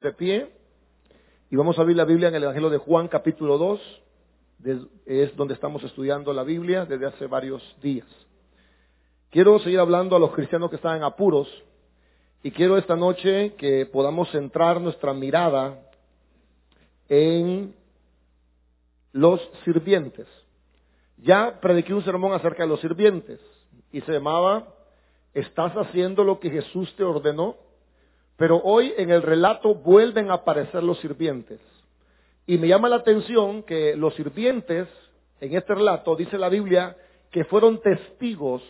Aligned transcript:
de 0.00 0.12
pie 0.12 0.48
y 1.50 1.56
vamos 1.56 1.78
a 1.78 1.82
abrir 1.82 1.94
la 1.94 2.06
Biblia 2.06 2.28
en 2.28 2.34
el 2.34 2.44
Evangelio 2.44 2.70
de 2.70 2.78
Juan 2.78 3.06
capítulo 3.08 3.58
2, 3.58 4.02
es 5.04 5.36
donde 5.36 5.52
estamos 5.52 5.82
estudiando 5.84 6.32
la 6.32 6.42
Biblia 6.42 6.86
desde 6.86 7.04
hace 7.04 7.26
varios 7.26 7.62
días. 7.82 8.06
Quiero 9.28 9.58
seguir 9.58 9.78
hablando 9.78 10.16
a 10.16 10.18
los 10.18 10.32
cristianos 10.32 10.70
que 10.70 10.76
están 10.76 10.96
en 10.96 11.02
apuros 11.02 11.48
y 12.42 12.50
quiero 12.50 12.78
esta 12.78 12.96
noche 12.96 13.54
que 13.58 13.84
podamos 13.84 14.30
centrar 14.30 14.80
nuestra 14.80 15.12
mirada 15.12 15.78
en 17.06 17.74
los 19.12 19.38
sirvientes. 19.64 20.26
Ya 21.18 21.60
prediqué 21.60 21.92
un 21.92 22.04
sermón 22.04 22.32
acerca 22.32 22.62
de 22.62 22.70
los 22.70 22.80
sirvientes 22.80 23.38
y 23.92 24.00
se 24.00 24.12
llamaba 24.12 24.66
¿Estás 25.34 25.74
haciendo 25.74 26.24
lo 26.24 26.40
que 26.40 26.48
Jesús 26.48 26.90
te 26.96 27.04
ordenó? 27.04 27.56
Pero 28.40 28.56
hoy 28.64 28.94
en 28.96 29.10
el 29.10 29.20
relato 29.20 29.74
vuelven 29.74 30.30
a 30.30 30.36
aparecer 30.36 30.82
los 30.82 30.98
sirvientes. 31.00 31.60
Y 32.46 32.56
me 32.56 32.68
llama 32.68 32.88
la 32.88 32.96
atención 32.96 33.62
que 33.64 33.94
los 33.94 34.14
sirvientes, 34.14 34.88
en 35.42 35.54
este 35.54 35.74
relato, 35.74 36.16
dice 36.16 36.38
la 36.38 36.48
Biblia, 36.48 36.96
que 37.30 37.44
fueron 37.44 37.82
testigos 37.82 38.62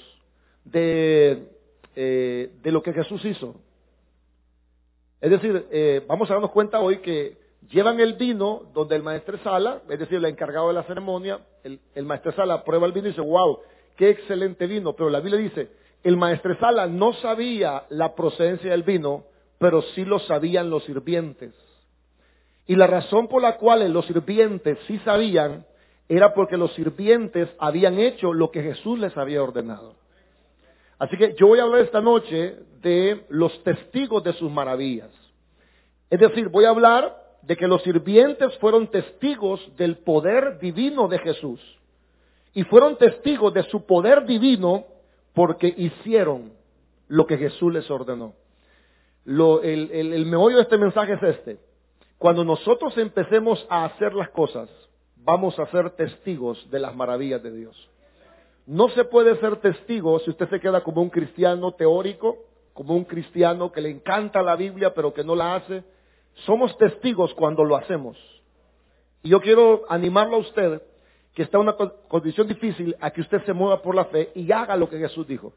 de, 0.65 1.52
eh, 1.95 2.51
de 2.60 2.73
lo 2.73 2.83
que 2.83 2.93
Jesús 2.93 3.24
hizo. 3.24 3.55
Es 5.20 5.30
decir, 5.30 5.65
eh, 5.71 6.05
vamos 6.09 6.29
a 6.29 6.32
darnos 6.32 6.51
cuenta 6.51 6.80
hoy 6.80 6.98
que 6.98 7.38
llevan 7.71 8.01
el 8.01 8.15
vino 8.15 8.62
donde 8.74 8.96
el 8.96 9.05
maestro 9.05 9.38
Sala, 9.38 9.82
es 9.88 10.01
decir, 10.01 10.16
el 10.16 10.24
encargado 10.24 10.66
de 10.66 10.74
la 10.74 10.82
ceremonia, 10.82 11.38
el, 11.62 11.79
el 11.95 12.07
maestro 12.07 12.32
Sala 12.32 12.65
prueba 12.65 12.88
el 12.88 12.93
vino 12.93 13.07
y 13.07 13.10
dice, 13.10 13.21
wow, 13.21 13.60
qué 13.96 14.10
excelente 14.10 14.66
vino. 14.66 14.95
Pero 14.96 15.10
la 15.10 15.21
Biblia 15.21 15.41
dice, 15.41 15.68
el 16.02 16.16
maestro 16.16 16.59
Sala 16.59 16.88
no 16.88 17.12
sabía 17.12 17.84
la 17.91 18.16
procedencia 18.16 18.73
del 18.73 18.82
vino, 18.82 19.30
pero 19.60 19.82
sí 19.95 20.06
lo 20.06 20.19
sabían 20.20 20.70
los 20.70 20.84
sirvientes. 20.84 21.52
Y 22.66 22.77
la 22.77 22.87
razón 22.87 23.28
por 23.28 23.42
la 23.42 23.59
cual 23.59 23.87
los 23.92 24.06
sirvientes 24.06 24.78
sí 24.87 24.98
sabían 25.01 25.66
era 26.09 26.32
porque 26.32 26.57
los 26.57 26.73
sirvientes 26.73 27.46
habían 27.59 27.98
hecho 27.98 28.32
lo 28.32 28.51
que 28.51 28.62
Jesús 28.62 28.98
les 28.98 29.15
había 29.18 29.43
ordenado. 29.43 29.96
Así 30.98 31.15
que 31.18 31.35
yo 31.38 31.48
voy 31.48 31.59
a 31.59 31.65
hablar 31.65 31.82
esta 31.82 32.01
noche 32.01 32.57
de 32.80 33.26
los 33.29 33.62
testigos 33.62 34.24
de 34.24 34.32
sus 34.32 34.51
maravillas. 34.51 35.10
Es 36.09 36.18
decir, 36.18 36.48
voy 36.48 36.65
a 36.65 36.70
hablar 36.70 37.15
de 37.42 37.54
que 37.54 37.68
los 37.68 37.82
sirvientes 37.82 38.57
fueron 38.60 38.90
testigos 38.90 39.60
del 39.76 39.98
poder 39.98 40.59
divino 40.59 41.07
de 41.07 41.18
Jesús. 41.18 41.60
Y 42.54 42.65
fueron 42.65 42.96
testigos 42.96 43.52
de 43.52 43.65
su 43.65 43.85
poder 43.85 44.24
divino 44.24 44.87
porque 45.35 45.74
hicieron 45.76 46.54
lo 47.09 47.26
que 47.26 47.37
Jesús 47.37 47.74
les 47.74 47.90
ordenó 47.90 48.40
el, 49.26 49.90
el 49.93 50.26
meollo 50.26 50.57
de 50.57 50.63
este 50.63 50.79
mensaje 50.79 51.15
es 51.15 51.23
este. 51.23 51.59
Cuando 52.18 52.45
nosotros 52.45 52.96
empecemos 52.99 53.66
a 53.71 53.87
hacer 53.87 54.15
las 54.15 54.29
cosas, 54.30 54.68
vamos 55.16 55.59
a 55.59 55.66
ser 55.66 55.90
testigos 55.90 56.71
de 56.71 56.79
las 56.79 56.95
maravillas 56.95 57.43
de 57.43 57.51
Dios. 57.51 57.91
No 58.66 58.88
se 58.91 59.04
puede 59.04 59.37
ser 59.41 59.57
testigo 59.57 60.18
si 60.21 60.30
usted 60.30 60.48
se 60.48 60.60
queda 60.60 60.82
como 60.82 61.02
un 61.02 61.10
cristiano 61.10 61.73
teórico, 61.73 62.38
como 62.73 62.95
un 62.95 63.04
cristiano 63.04 63.73
que 63.73 63.80
le 63.80 63.91
encanta 63.91 64.43
la 64.43 64.56
Biblia 64.56 64.94
pero 64.94 65.12
que 65.12 65.25
no 65.25 65.34
la 65.34 65.56
hace. 65.56 65.82
Somos 66.47 66.76
testigos 66.78 67.34
cuando 67.34 67.65
lo 67.65 67.76
hacemos. 67.76 68.16
Y 69.22 69.31
yo 69.31 69.41
quiero 69.41 69.82
animarlo 69.88 70.37
a 70.37 70.41
usted, 70.41 70.82
que 71.34 71.43
está 71.43 71.59
en 71.59 71.62
una 71.65 71.76
condición 72.09 72.48
difícil, 72.48 72.97
a 73.00 73.10
que 73.10 73.21
usted 73.21 73.44
se 73.44 73.53
mueva 73.53 73.82
por 73.82 73.94
la 73.94 74.06
fe 74.06 74.31
y 74.34 74.50
haga 74.53 74.76
lo 74.76 74.88
que 74.88 74.98
Jesús 74.98 75.26
dijo. 75.26 75.53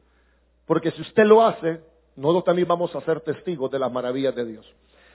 Porque 0.66 0.92
si 0.92 1.02
usted 1.02 1.26
lo 1.26 1.46
hace, 1.46 1.82
nosotros 2.16 2.44
también 2.44 2.68
vamos 2.68 2.96
a 2.96 3.02
ser 3.02 3.22
testigos 3.22 3.72
de 3.72 3.80
las 3.80 3.92
maravillas 3.92 4.36
de 4.36 4.46
Dios. 4.46 4.66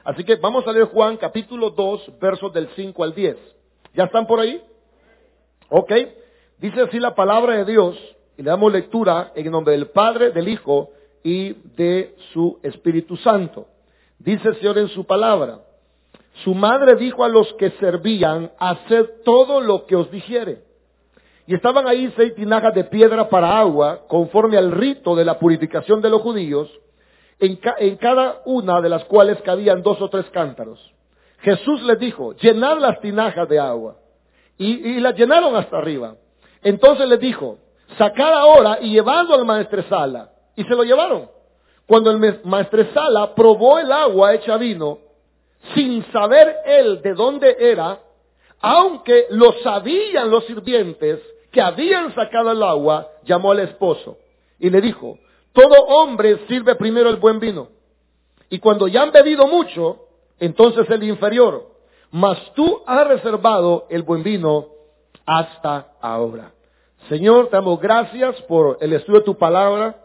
Así 0.04 0.24
que 0.24 0.36
vamos 0.36 0.66
a 0.66 0.72
leer 0.72 0.86
Juan 0.86 1.16
capítulo 1.16 1.70
2, 1.70 2.18
versos 2.18 2.52
del 2.52 2.68
5 2.74 3.04
al 3.04 3.14
10. 3.14 3.36
¿Ya 3.94 4.04
están 4.04 4.27
por 4.27 4.41
ahí? 4.41 4.62
Ok. 5.69 5.92
Dice 6.58 6.80
así 6.80 6.98
la 6.98 7.14
palabra 7.14 7.54
de 7.54 7.64
Dios 7.64 7.96
y 8.36 8.42
le 8.42 8.50
damos 8.50 8.72
lectura 8.72 9.32
en 9.34 9.50
nombre 9.50 9.72
del 9.72 9.88
Padre, 9.88 10.31
del 10.31 10.48
Hijo 10.48 10.91
y 11.22 11.53
de 11.76 12.16
su 12.32 12.59
Espíritu 12.62 13.16
Santo. 13.16 13.66
Dice 14.19 14.48
el 14.48 14.56
Señor 14.56 14.78
en 14.78 14.88
su 14.88 15.04
palabra. 15.04 15.60
Su 16.44 16.54
madre 16.54 16.97
dijo 16.97 17.25
a 17.25 17.28
los 17.28 17.53
que 17.54 17.70
servían, 17.72 18.53
haced 18.59 19.22
todo 19.25 19.60
lo 19.60 19.86
que 19.86 19.97
os 19.97 20.10
dijere. 20.10 20.62
Y 21.47 21.54
estaban 21.54 21.88
ahí 21.88 22.12
seis 22.16 22.34
tinajas 22.34 22.75
de 22.75 22.84
piedra 22.84 23.28
para 23.28 23.59
agua, 23.59 24.06
conforme 24.06 24.56
al 24.56 24.70
rito 24.70 25.16
de 25.16 25.25
la 25.25 25.38
purificación 25.38 26.00
de 26.00 26.10
los 26.10 26.20
judíos, 26.20 26.70
en, 27.41 27.97
cada 27.97 28.43
una 28.44 28.81
de 28.81 28.88
las 28.88 29.04
cuales 29.04 29.41
cabían 29.43 29.82
dos 29.82 30.00
o 30.00 30.09
tres 30.09 30.26
cántaros. 30.31 30.78
Jesús 31.41 31.82
les 31.84 31.99
dijo, 31.99 32.34
llenad 32.34 32.78
las 32.78 33.00
tinajas 33.00 33.49
de 33.49 33.59
agua. 33.59 33.97
Y, 34.56 34.97
y 34.97 35.00
las 35.00 35.16
llenaron 35.16 35.54
hasta 35.54 35.78
arriba. 35.78 36.16
Entonces 36.62 37.09
les 37.09 37.21
dijo, 37.21 37.59
sacad 37.97 38.32
ahora 38.32 38.78
y 38.81 38.91
llevadlo 38.91 39.34
al 39.34 39.44
maestresala. 39.44 40.31
Y 40.56 40.65
se 40.65 40.75
lo 40.75 40.82
llevaron. 40.82 41.31
Cuando 41.87 42.10
el 42.10 42.41
maestresala 42.44 43.34
probó 43.34 43.78
el 43.78 43.91
agua 43.93 44.34
hecha 44.34 44.56
vino, 44.56 44.98
sin 45.75 46.04
saber 46.12 46.56
él 46.66 47.00
de 47.03 47.15
dónde 47.15 47.56
era, 47.59 48.00
aunque 48.60 49.27
lo 49.31 49.53
sabían 49.62 50.31
los 50.31 50.44
sirvientes 50.44 51.21
que 51.50 51.62
habían 51.62 52.15
sacado 52.15 52.53
el 52.53 52.62
agua, 52.62 53.09
llamó 53.25 53.53
al 53.53 53.60
esposo 53.60 54.19
y 54.59 54.71
le 54.71 54.81
dijo, 54.81 55.19
todo 55.53 55.75
hombre 55.86 56.47
sirve 56.47 56.75
primero 56.76 57.10
el 57.10 57.16
buen 57.16 57.41
vino. 57.41 57.69
Y 58.50 58.59
cuando 58.59 58.88
ya 58.88 59.03
han 59.03 59.12
bebido 59.12 59.47
mucho, 59.47 60.06
entonces 60.38 60.88
el 60.91 61.03
inferior. 61.03 61.66
Mas 62.10 62.38
tú 62.54 62.82
has 62.86 63.06
reservado 63.06 63.86
el 63.91 64.03
buen 64.03 64.22
vino 64.22 64.66
hasta 65.26 65.92
ahora. 66.00 66.53
Señor, 67.09 67.48
te 67.48 67.56
damos 67.56 67.81
gracias 67.81 68.41
por 68.42 68.78
el 68.81 68.92
estudio 68.92 69.20
de 69.20 69.26
tu 69.26 69.36
palabra. 69.36 69.97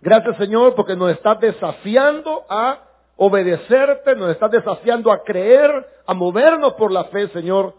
Gracias, 0.00 0.36
Señor, 0.36 0.74
porque 0.74 0.96
nos 0.96 1.10
estás 1.12 1.40
desafiando 1.40 2.44
a 2.48 2.80
obedecerte, 3.16 4.16
nos 4.16 4.30
estás 4.30 4.50
desafiando 4.50 5.12
a 5.12 5.22
creer, 5.22 5.70
a 6.06 6.14
movernos 6.14 6.74
por 6.74 6.92
la 6.92 7.04
fe, 7.04 7.28
Señor, 7.28 7.74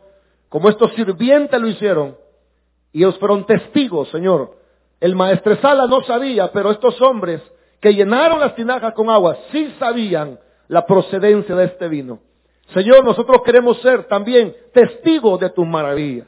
como 0.50 0.70
estos 0.70 0.92
sirvientes 0.94 1.60
lo 1.60 1.68
hicieron. 1.68 2.18
Y 2.92 3.00
ellos 3.00 3.18
fueron 3.20 3.46
testigos, 3.46 4.10
Señor, 4.10 4.56
el 5.00 5.16
maestresala 5.16 5.88
no 5.88 6.04
sabía, 6.04 6.52
pero 6.52 6.72
estos 6.72 7.00
hombres 7.02 7.42
que 7.82 7.94
llenaron 7.94 8.40
las 8.40 8.56
tinajas 8.56 8.94
con 8.94 9.10
agua 9.10 9.38
sí 9.52 9.74
sabían 9.78 10.40
la 10.68 10.86
procedencia 10.86 11.56
de 11.56 11.66
este 11.66 11.88
vino. 11.88 12.20
Señor, 12.74 13.04
nosotros 13.04 13.42
queremos 13.46 13.80
ser 13.82 14.06
también 14.06 14.56
testigos 14.74 15.40
de 15.40 15.50
tus 15.52 15.68
maravillas. 15.68 16.28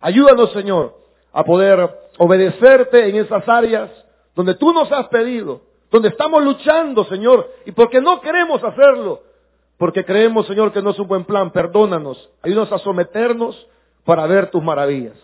Ayúdanos, 0.00 0.52
Señor, 0.52 0.94
a 1.32 1.44
poder 1.44 1.90
obedecerte 2.18 3.08
en 3.08 3.16
esas 3.16 3.46
áreas 3.48 3.90
donde 4.34 4.54
tú 4.54 4.72
nos 4.72 4.90
has 4.92 5.08
pedido, 5.08 5.62
donde 5.90 6.08
estamos 6.08 6.42
luchando, 6.42 7.04
Señor, 7.04 7.50
y 7.64 7.72
porque 7.72 8.00
no 8.00 8.20
queremos 8.20 8.62
hacerlo, 8.62 9.22
porque 9.78 10.04
creemos, 10.04 10.46
Señor, 10.46 10.72
que 10.72 10.80
no 10.80 10.90
es 10.90 10.98
un 10.98 11.08
buen 11.08 11.24
plan. 11.24 11.50
Perdónanos, 11.50 12.30
ayúdanos 12.42 12.72
a 12.72 12.78
someternos 12.78 13.66
para 14.04 14.26
ver 14.26 14.50
tus 14.50 14.62
maravillas. 14.62 15.16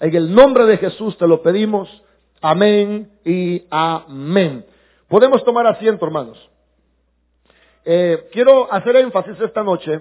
En 0.00 0.14
el 0.14 0.34
nombre 0.34 0.64
de 0.66 0.78
Jesús 0.78 1.16
te 1.18 1.26
lo 1.28 1.42
pedimos. 1.42 1.88
Amén 2.42 3.10
y 3.22 3.64
amén. 3.70 4.64
Podemos 5.08 5.44
tomar 5.44 5.66
asiento, 5.66 6.06
hermanos. 6.06 6.38
Eh, 7.84 8.28
quiero 8.32 8.72
hacer 8.72 8.96
énfasis 8.96 9.38
esta 9.40 9.62
noche 9.62 10.00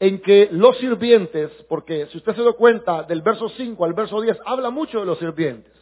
en 0.00 0.20
que 0.20 0.48
los 0.50 0.76
sirvientes, 0.78 1.52
porque 1.68 2.06
si 2.06 2.18
usted 2.18 2.34
se 2.34 2.42
da 2.42 2.52
cuenta 2.52 3.04
del 3.04 3.22
verso 3.22 3.48
5 3.50 3.84
al 3.84 3.92
verso 3.92 4.20
10, 4.20 4.38
habla 4.44 4.70
mucho 4.70 4.98
de 4.98 5.06
los 5.06 5.18
sirvientes. 5.20 5.72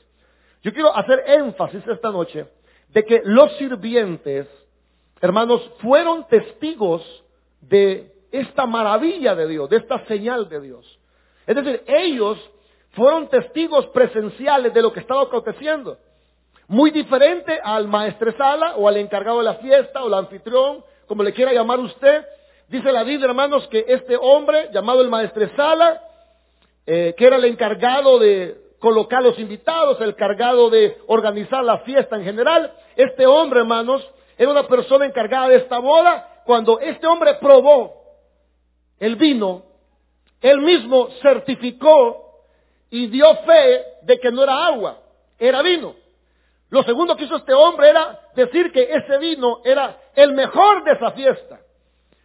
Yo 0.62 0.72
quiero 0.74 0.94
hacer 0.94 1.22
énfasis 1.28 1.86
esta 1.86 2.10
noche 2.10 2.46
de 2.88 3.04
que 3.04 3.22
los 3.24 3.56
sirvientes, 3.56 4.46
hermanos, 5.22 5.62
fueron 5.78 6.26
testigos 6.28 7.02
de 7.62 8.12
esta 8.32 8.66
maravilla 8.66 9.34
de 9.34 9.48
Dios, 9.48 9.70
de 9.70 9.78
esta 9.78 10.04
señal 10.06 10.48
de 10.50 10.60
Dios. 10.60 10.98
Es 11.46 11.56
decir, 11.56 11.82
ellos 11.86 12.38
fueron 12.96 13.28
testigos 13.28 13.86
presenciales 13.88 14.72
de 14.72 14.82
lo 14.82 14.92
que 14.92 15.00
estaba 15.00 15.22
aconteciendo. 15.22 15.98
Muy 16.66 16.90
diferente 16.90 17.60
al 17.62 17.86
maestresala 17.86 18.74
o 18.76 18.88
al 18.88 18.96
encargado 18.96 19.38
de 19.38 19.44
la 19.44 19.54
fiesta 19.56 20.02
o 20.02 20.06
al 20.06 20.14
anfitrión, 20.14 20.82
como 21.06 21.22
le 21.22 21.32
quiera 21.32 21.52
llamar 21.52 21.78
usted. 21.78 22.24
Dice 22.68 22.90
la 22.90 23.04
Biblia, 23.04 23.28
hermanos, 23.28 23.68
que 23.68 23.84
este 23.86 24.16
hombre 24.16 24.70
llamado 24.72 25.02
el 25.02 25.10
maestresala, 25.10 26.02
eh, 26.86 27.14
que 27.16 27.26
era 27.26 27.36
el 27.36 27.44
encargado 27.44 28.18
de 28.18 28.56
colocar 28.80 29.22
los 29.22 29.38
invitados, 29.38 30.00
el 30.00 30.10
encargado 30.10 30.70
de 30.70 30.96
organizar 31.06 31.62
la 31.62 31.78
fiesta 31.80 32.16
en 32.16 32.24
general, 32.24 32.72
este 32.96 33.26
hombre, 33.26 33.60
hermanos, 33.60 34.02
era 34.38 34.50
una 34.50 34.66
persona 34.66 35.04
encargada 35.04 35.48
de 35.48 35.56
esta 35.56 35.78
boda. 35.78 36.42
Cuando 36.46 36.80
este 36.80 37.06
hombre 37.06 37.34
probó 37.34 37.92
el 38.98 39.16
vino, 39.16 39.64
él 40.40 40.60
mismo 40.60 41.08
certificó 41.20 42.25
y 42.90 43.06
dio 43.08 43.34
fe 43.36 43.84
de 44.02 44.18
que 44.18 44.30
no 44.30 44.42
era 44.42 44.66
agua, 44.66 44.98
era 45.38 45.62
vino. 45.62 45.94
Lo 46.70 46.82
segundo 46.82 47.16
que 47.16 47.24
hizo 47.24 47.36
este 47.36 47.54
hombre 47.54 47.88
era 47.88 48.20
decir 48.34 48.72
que 48.72 48.82
ese 48.82 49.18
vino 49.18 49.60
era 49.64 49.98
el 50.14 50.32
mejor 50.32 50.84
de 50.84 50.92
esa 50.92 51.12
fiesta. 51.12 51.60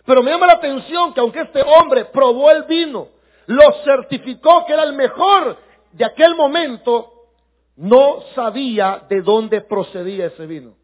Pero 0.06 0.24
me 0.24 0.32
llama 0.32 0.48
la 0.48 0.54
atención 0.54 1.14
que 1.14 1.20
aunque 1.20 1.42
este 1.42 1.62
hombre 1.62 2.06
probó 2.06 2.50
el 2.52 2.64
vino, 2.64 3.10
lo 3.48 3.72
certificó 3.84 4.66
que 4.66 4.74
era 4.74 4.84
el 4.84 4.94
mejor 4.94 5.58
de 5.92 6.06
aquel 6.06 6.36
momento, 6.36 7.12
no 7.76 8.22
sabía 8.34 9.04
de 9.10 9.22
dónde 9.22 9.62
procedía 9.62 10.28
ese 10.28 10.46
vino. 10.46 10.76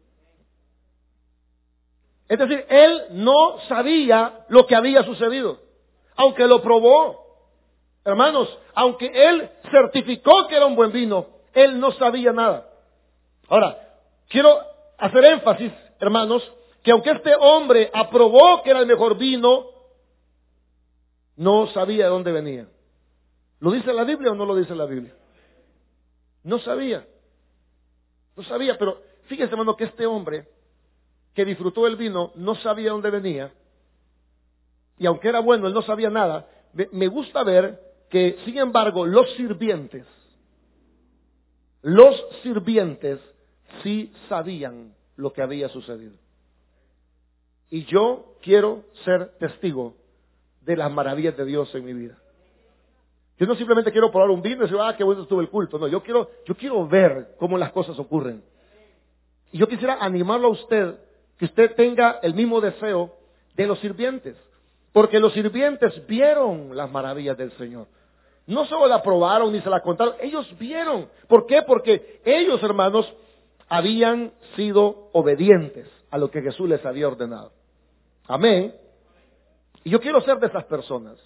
Es 2.28 2.38
decir, 2.38 2.64
él 2.68 3.04
no 3.12 3.58
sabía 3.68 4.44
lo 4.48 4.66
que 4.66 4.76
había 4.76 5.02
sucedido, 5.02 5.60
aunque 6.16 6.46
lo 6.46 6.60
probó. 6.62 7.27
Hermanos, 8.08 8.48
aunque 8.74 9.10
él 9.12 9.50
certificó 9.70 10.48
que 10.48 10.56
era 10.56 10.64
un 10.64 10.74
buen 10.74 10.90
vino, 10.90 11.26
él 11.52 11.78
no 11.78 11.92
sabía 11.92 12.32
nada. 12.32 12.66
Ahora, 13.48 13.76
quiero 14.30 14.58
hacer 14.96 15.26
énfasis, 15.26 15.70
hermanos, 16.00 16.42
que 16.82 16.90
aunque 16.90 17.10
este 17.10 17.34
hombre 17.38 17.90
aprobó 17.92 18.62
que 18.62 18.70
era 18.70 18.80
el 18.80 18.86
mejor 18.86 19.18
vino, 19.18 19.66
no 21.36 21.66
sabía 21.66 22.04
de 22.04 22.10
dónde 22.10 22.32
venía. 22.32 22.66
¿Lo 23.60 23.72
dice 23.72 23.92
la 23.92 24.04
Biblia 24.04 24.32
o 24.32 24.34
no 24.34 24.46
lo 24.46 24.56
dice 24.56 24.74
la 24.74 24.86
Biblia? 24.86 25.14
No 26.44 26.60
sabía. 26.60 27.06
No 28.34 28.42
sabía, 28.44 28.78
pero 28.78 29.02
fíjese, 29.24 29.50
hermano, 29.50 29.76
que 29.76 29.84
este 29.84 30.06
hombre 30.06 30.48
que 31.34 31.44
disfrutó 31.44 31.86
el 31.86 31.96
vino 31.96 32.32
no 32.36 32.54
sabía 32.54 32.84
de 32.84 32.90
dónde 32.90 33.10
venía. 33.10 33.52
Y 34.96 35.04
aunque 35.04 35.28
era 35.28 35.40
bueno, 35.40 35.66
él 35.66 35.74
no 35.74 35.82
sabía 35.82 36.08
nada. 36.08 36.48
Me 36.72 37.08
gusta 37.08 37.44
ver 37.44 37.87
que, 38.10 38.38
sin 38.44 38.58
embargo, 38.58 39.06
los 39.06 39.30
sirvientes, 39.34 40.06
los 41.82 42.14
sirvientes 42.42 43.20
sí 43.82 44.12
sabían 44.28 44.94
lo 45.16 45.32
que 45.32 45.42
había 45.42 45.68
sucedido. 45.68 46.14
Y 47.70 47.84
yo 47.84 48.34
quiero 48.42 48.84
ser 49.04 49.32
testigo 49.38 49.94
de 50.62 50.76
las 50.76 50.90
maravillas 50.90 51.36
de 51.36 51.44
Dios 51.44 51.74
en 51.74 51.84
mi 51.84 51.92
vida. 51.92 52.16
Yo 53.38 53.46
no 53.46 53.54
simplemente 53.54 53.92
quiero 53.92 54.10
probar 54.10 54.30
un 54.30 54.42
vino 54.42 54.56
y 54.56 54.60
decir, 54.62 54.78
ah, 54.80 54.94
qué 54.96 55.04
bueno 55.04 55.22
estuvo 55.22 55.40
el 55.40 55.48
culto. 55.48 55.78
No, 55.78 55.86
yo 55.86 56.02
quiero, 56.02 56.30
yo 56.46 56.56
quiero 56.56 56.86
ver 56.88 57.36
cómo 57.38 57.56
las 57.56 57.70
cosas 57.72 57.98
ocurren. 57.98 58.42
Y 59.52 59.58
yo 59.58 59.68
quisiera 59.68 59.98
animarlo 60.00 60.48
a 60.48 60.52
usted, 60.52 60.96
que 61.38 61.44
usted 61.44 61.74
tenga 61.76 62.18
el 62.22 62.34
mismo 62.34 62.60
deseo 62.60 63.14
de 63.54 63.66
los 63.66 63.78
sirvientes. 63.78 64.36
Porque 64.92 65.20
los 65.20 65.32
sirvientes 65.34 66.04
vieron 66.06 66.76
las 66.76 66.90
maravillas 66.90 67.36
del 67.38 67.52
Señor. 67.52 67.86
No 68.48 68.64
solo 68.64 68.86
la 68.86 69.02
probaron 69.02 69.52
ni 69.52 69.60
se 69.60 69.68
la 69.68 69.82
contaron, 69.82 70.14
ellos 70.22 70.50
vieron. 70.58 71.10
¿Por 71.28 71.44
qué? 71.44 71.60
Porque 71.60 72.22
ellos, 72.24 72.62
hermanos, 72.62 73.06
habían 73.68 74.32
sido 74.56 75.10
obedientes 75.12 75.86
a 76.10 76.16
lo 76.16 76.30
que 76.30 76.40
Jesús 76.40 76.66
les 76.66 76.84
había 76.86 77.08
ordenado. 77.08 77.52
Amén. 78.26 78.74
Y 79.84 79.90
yo 79.90 80.00
quiero 80.00 80.22
ser 80.22 80.38
de 80.38 80.46
esas 80.46 80.64
personas. 80.64 81.18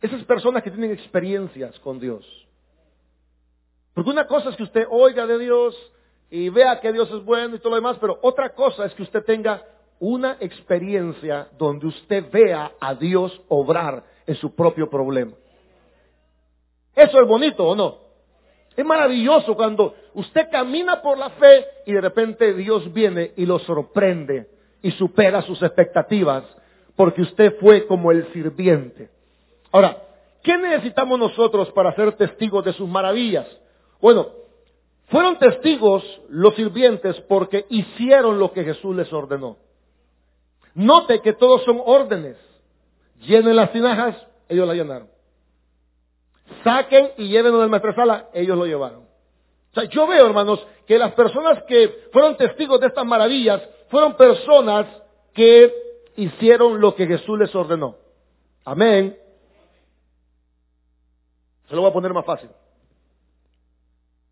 Esas 0.00 0.22
personas 0.22 0.62
que 0.62 0.70
tienen 0.70 0.92
experiencias 0.92 1.76
con 1.80 1.98
Dios. 1.98 2.24
Porque 3.92 4.10
una 4.10 4.28
cosa 4.28 4.50
es 4.50 4.56
que 4.56 4.62
usted 4.62 4.86
oiga 4.88 5.26
de 5.26 5.36
Dios 5.36 5.76
y 6.30 6.48
vea 6.48 6.78
que 6.78 6.92
Dios 6.92 7.10
es 7.10 7.24
bueno 7.24 7.56
y 7.56 7.58
todo 7.58 7.70
lo 7.70 7.76
demás, 7.76 7.96
pero 8.00 8.20
otra 8.22 8.54
cosa 8.54 8.86
es 8.86 8.94
que 8.94 9.02
usted 9.02 9.24
tenga 9.24 9.64
una 9.98 10.36
experiencia 10.38 11.48
donde 11.58 11.88
usted 11.88 12.30
vea 12.30 12.70
a 12.80 12.94
Dios 12.94 13.42
obrar 13.48 14.04
en 14.28 14.36
su 14.36 14.54
propio 14.54 14.88
problema. 14.88 15.32
¿Eso 16.94 17.20
es 17.20 17.26
bonito 17.26 17.66
o 17.66 17.74
no? 17.74 17.98
Es 18.76 18.84
maravilloso 18.84 19.54
cuando 19.54 19.94
usted 20.14 20.48
camina 20.50 21.02
por 21.02 21.18
la 21.18 21.30
fe 21.30 21.66
y 21.86 21.92
de 21.92 22.00
repente 22.00 22.54
Dios 22.54 22.92
viene 22.92 23.32
y 23.36 23.44
lo 23.44 23.58
sorprende 23.60 24.48
y 24.82 24.90
supera 24.92 25.42
sus 25.42 25.62
expectativas 25.62 26.44
porque 26.96 27.22
usted 27.22 27.56
fue 27.60 27.86
como 27.86 28.10
el 28.12 28.30
sirviente. 28.32 29.10
Ahora, 29.70 30.02
¿qué 30.42 30.56
necesitamos 30.56 31.18
nosotros 31.18 31.70
para 31.72 31.94
ser 31.94 32.12
testigos 32.14 32.64
de 32.64 32.72
sus 32.72 32.88
maravillas? 32.88 33.46
Bueno, 34.00 34.28
fueron 35.08 35.38
testigos 35.38 36.02
los 36.28 36.54
sirvientes 36.54 37.20
porque 37.22 37.66
hicieron 37.68 38.38
lo 38.38 38.52
que 38.52 38.64
Jesús 38.64 38.96
les 38.96 39.12
ordenó. 39.12 39.58
Note 40.74 41.20
que 41.20 41.34
todos 41.34 41.62
son 41.64 41.80
órdenes. 41.84 42.36
Llenen 43.20 43.56
las 43.56 43.72
tinajas, 43.72 44.16
ellos 44.48 44.66
las 44.66 44.76
llenaron 44.76 45.12
saquen 46.64 47.12
y 47.16 47.28
llévenlo 47.28 47.60
del 47.60 47.70
maestresala, 47.70 48.28
ellos 48.32 48.56
lo 48.56 48.66
llevaron. 48.66 49.02
O 49.02 49.74
sea, 49.74 49.84
yo 49.84 50.06
veo, 50.06 50.26
hermanos, 50.26 50.66
que 50.86 50.98
las 50.98 51.12
personas 51.12 51.62
que 51.64 52.08
fueron 52.12 52.36
testigos 52.36 52.80
de 52.80 52.88
estas 52.88 53.06
maravillas 53.06 53.62
fueron 53.88 54.16
personas 54.16 54.86
que 55.32 55.72
hicieron 56.16 56.80
lo 56.80 56.94
que 56.94 57.06
Jesús 57.06 57.38
les 57.38 57.54
ordenó. 57.54 57.96
Amén. 58.64 59.18
Se 61.68 61.74
lo 61.74 61.82
voy 61.82 61.90
a 61.90 61.94
poner 61.94 62.12
más 62.12 62.26
fácil. 62.26 62.50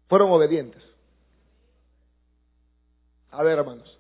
Fueron 0.09 0.31
obedientes. 0.31 0.83
A 3.31 3.43
ver, 3.43 3.59
hermanos. 3.59 3.99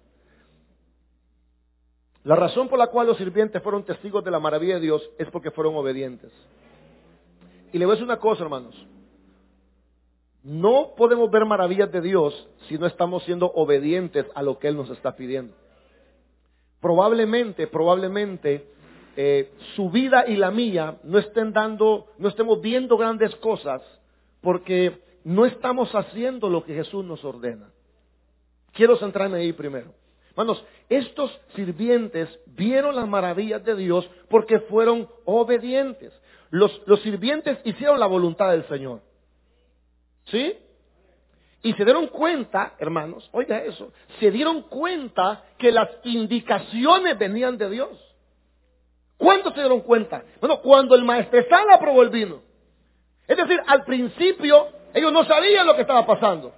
La 2.25 2.37
razón 2.37 2.69
por 2.69 2.79
la 2.79 2.89
cual 2.89 3.07
los 3.07 3.17
sirvientes 3.17 3.62
fueron 3.62 3.85
testigos 3.85 4.23
de 4.23 4.31
la 4.31 4.41
maravilla 4.41 4.75
de 4.75 4.81
Dios 4.81 5.11
es 5.19 5.31
porque 5.31 5.51
fueron 5.51 5.75
obedientes. 5.77 6.31
Y 7.73 7.79
le 7.79 7.87
voy 7.87 7.93
a 7.93 7.97
decir 7.97 8.05
una 8.05 8.19
cosa, 8.19 8.43
hermanos. 8.43 8.75
No 10.43 10.95
podemos 10.97 11.31
ver 11.31 11.45
maravillas 11.45 11.93
de 11.93 12.01
Dios 12.01 12.49
si 12.69 12.79
no 12.79 12.87
estamos 12.87 13.23
siendo 13.25 13.47
obedientes 13.53 14.27
a 14.35 14.43
lo 14.43 14.59
que 14.59 14.69
Él 14.69 14.77
nos 14.77 14.91
está 14.91 15.15
pidiendo. 15.15 15.55
Probablemente, 16.81 17.67
probablemente, 17.67 18.67
eh, 19.17 19.53
su 19.77 19.91
vida 19.91 20.25
y 20.27 20.37
la 20.37 20.51
mía 20.51 20.99
no 21.05 21.19
estén 21.19 21.53
dando, 21.53 22.07
no 22.19 22.29
estemos 22.29 22.61
viendo 22.61 22.97
grandes 22.97 23.35
cosas 23.37 23.83
porque 24.41 25.03
no 25.25 25.45
estamos 25.45 25.95
haciendo 25.95 26.49
lo 26.49 26.65
que 26.65 26.75
Jesús 26.75 27.05
nos 27.05 27.23
ordena. 27.25 27.71
Quiero 28.73 28.97
centrarme 28.97 29.39
ahí 29.39 29.53
primero. 29.53 29.93
Hermanos, 30.31 30.65
estos 30.89 31.39
sirvientes 31.55 32.29
vieron 32.47 32.97
las 32.97 33.07
maravillas 33.07 33.63
de 33.65 33.75
Dios 33.75 34.09
porque 34.29 34.61
fueron 34.61 35.09
obedientes. 35.25 36.13
Los, 36.50 36.81
sirvientes 37.02 37.58
hicieron 37.64 38.00
la 38.00 38.06
voluntad 38.06 38.50
del 38.50 38.67
Señor. 38.69 39.00
¿Sí? 40.26 40.56
Y 41.62 41.73
se 41.75 41.85
dieron 41.85 42.08
cuenta, 42.08 42.75
hermanos, 42.79 43.29
oiga 43.32 43.58
eso, 43.62 43.93
se 44.19 44.31
dieron 44.31 44.62
cuenta 44.62 45.44
que 45.58 45.70
las 45.70 45.88
indicaciones 46.05 47.19
venían 47.19 47.58
de 47.58 47.70
Dios. 47.70 47.91
¿Cuántos 49.17 49.52
se 49.55 49.61
dieron 49.61 49.82
cuenta? 49.82 50.25
Bueno, 50.41 50.61
cuando 50.61 50.94
el 50.94 51.05
maestresal 51.05 51.71
aprobó 51.71 52.02
el 52.02 52.09
vino. 52.09 52.40
Es 53.28 53.37
decir, 53.37 53.61
al 53.66 53.85
principio 53.85 54.69
ellos 54.95 55.12
no 55.12 55.25
sabían 55.25 55.66
lo 55.66 55.76
que 55.76 55.83
estaba 55.83 56.07
pasando. 56.07 56.54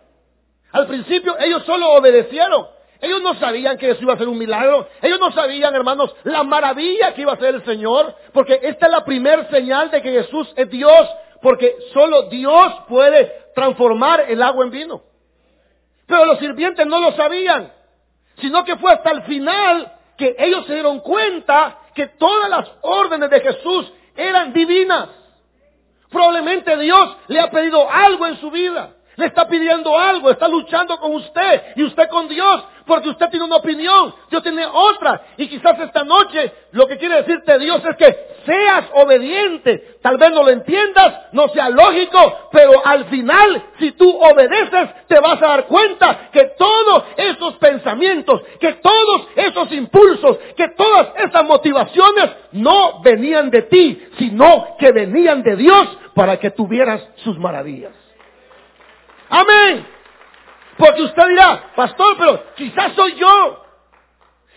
Al 0.70 0.86
principio 0.86 1.36
ellos 1.38 1.64
solo 1.64 1.90
obedecieron. 1.90 2.66
Ellos 3.02 3.20
no 3.20 3.34
sabían 3.34 3.76
que 3.78 3.90
eso 3.90 4.00
iba 4.00 4.14
a 4.14 4.16
ser 4.16 4.28
un 4.28 4.38
milagro. 4.38 4.86
Ellos 5.02 5.18
no 5.18 5.32
sabían, 5.32 5.74
hermanos, 5.74 6.14
la 6.22 6.44
maravilla 6.44 7.12
que 7.12 7.22
iba 7.22 7.32
a 7.32 7.36
ser 7.36 7.56
el 7.56 7.64
Señor. 7.64 8.14
Porque 8.32 8.60
esta 8.62 8.86
es 8.86 8.92
la 8.92 9.04
primer 9.04 9.50
señal 9.50 9.90
de 9.90 10.00
que 10.00 10.12
Jesús 10.12 10.52
es 10.54 10.70
Dios. 10.70 11.08
Porque 11.42 11.74
solo 11.92 12.28
Dios 12.28 12.72
puede 12.88 13.50
transformar 13.56 14.26
el 14.28 14.40
agua 14.40 14.64
en 14.64 14.70
vino. 14.70 15.02
Pero 16.06 16.26
los 16.26 16.38
sirvientes 16.38 16.86
no 16.86 17.00
lo 17.00 17.10
sabían. 17.16 17.72
Sino 18.36 18.62
que 18.64 18.76
fue 18.76 18.92
hasta 18.92 19.10
el 19.10 19.22
final 19.22 19.92
que 20.16 20.36
ellos 20.38 20.64
se 20.66 20.74
dieron 20.74 21.00
cuenta 21.00 21.78
que 21.96 22.06
todas 22.06 22.48
las 22.48 22.70
órdenes 22.82 23.30
de 23.30 23.40
Jesús 23.40 23.92
eran 24.14 24.52
divinas. 24.52 25.08
Probablemente 26.08 26.76
Dios 26.76 27.16
le 27.26 27.40
ha 27.40 27.50
pedido 27.50 27.90
algo 27.90 28.28
en 28.28 28.36
su 28.36 28.48
vida. 28.52 28.90
Le 29.16 29.26
está 29.26 29.46
pidiendo 29.46 29.98
algo, 29.98 30.30
está 30.30 30.48
luchando 30.48 30.98
con 30.98 31.14
usted 31.14 31.74
y 31.76 31.82
usted 31.82 32.08
con 32.08 32.28
Dios, 32.28 32.64
porque 32.86 33.10
usted 33.10 33.28
tiene 33.30 33.44
una 33.44 33.56
opinión, 33.56 34.14
Dios 34.30 34.42
tiene 34.42 34.64
otra. 34.66 35.22
Y 35.36 35.48
quizás 35.48 35.78
esta 35.80 36.04
noche 36.04 36.52
lo 36.72 36.86
que 36.86 36.98
quiere 36.98 37.16
decirte 37.16 37.58
Dios 37.58 37.82
es 37.84 37.96
que 37.96 38.16
seas 38.44 38.86
obediente. 38.94 39.98
Tal 40.02 40.16
vez 40.18 40.30
no 40.32 40.42
lo 40.42 40.50
entiendas, 40.50 41.32
no 41.32 41.48
sea 41.48 41.68
lógico, 41.70 42.48
pero 42.50 42.84
al 42.84 43.04
final, 43.06 43.62
si 43.78 43.92
tú 43.92 44.10
obedeces, 44.10 45.06
te 45.06 45.20
vas 45.20 45.40
a 45.42 45.46
dar 45.46 45.66
cuenta 45.66 46.30
que 46.32 46.52
todos 46.58 47.04
esos 47.16 47.54
pensamientos, 47.56 48.42
que 48.60 48.74
todos 48.74 49.28
esos 49.36 49.72
impulsos, 49.72 50.38
que 50.56 50.68
todas 50.70 51.08
esas 51.16 51.44
motivaciones 51.44 52.30
no 52.52 53.00
venían 53.02 53.50
de 53.50 53.62
ti, 53.62 54.02
sino 54.18 54.76
que 54.78 54.92
venían 54.92 55.42
de 55.42 55.56
Dios 55.56 55.88
para 56.14 56.38
que 56.38 56.50
tuvieras 56.50 57.06
sus 57.16 57.38
maravillas. 57.38 57.92
Amén. 59.28 60.01
Porque 60.76 61.02
usted 61.02 61.28
dirá, 61.28 61.72
pastor, 61.76 62.16
pero 62.18 62.44
quizás 62.54 62.94
soy 62.94 63.14
yo. 63.14 63.62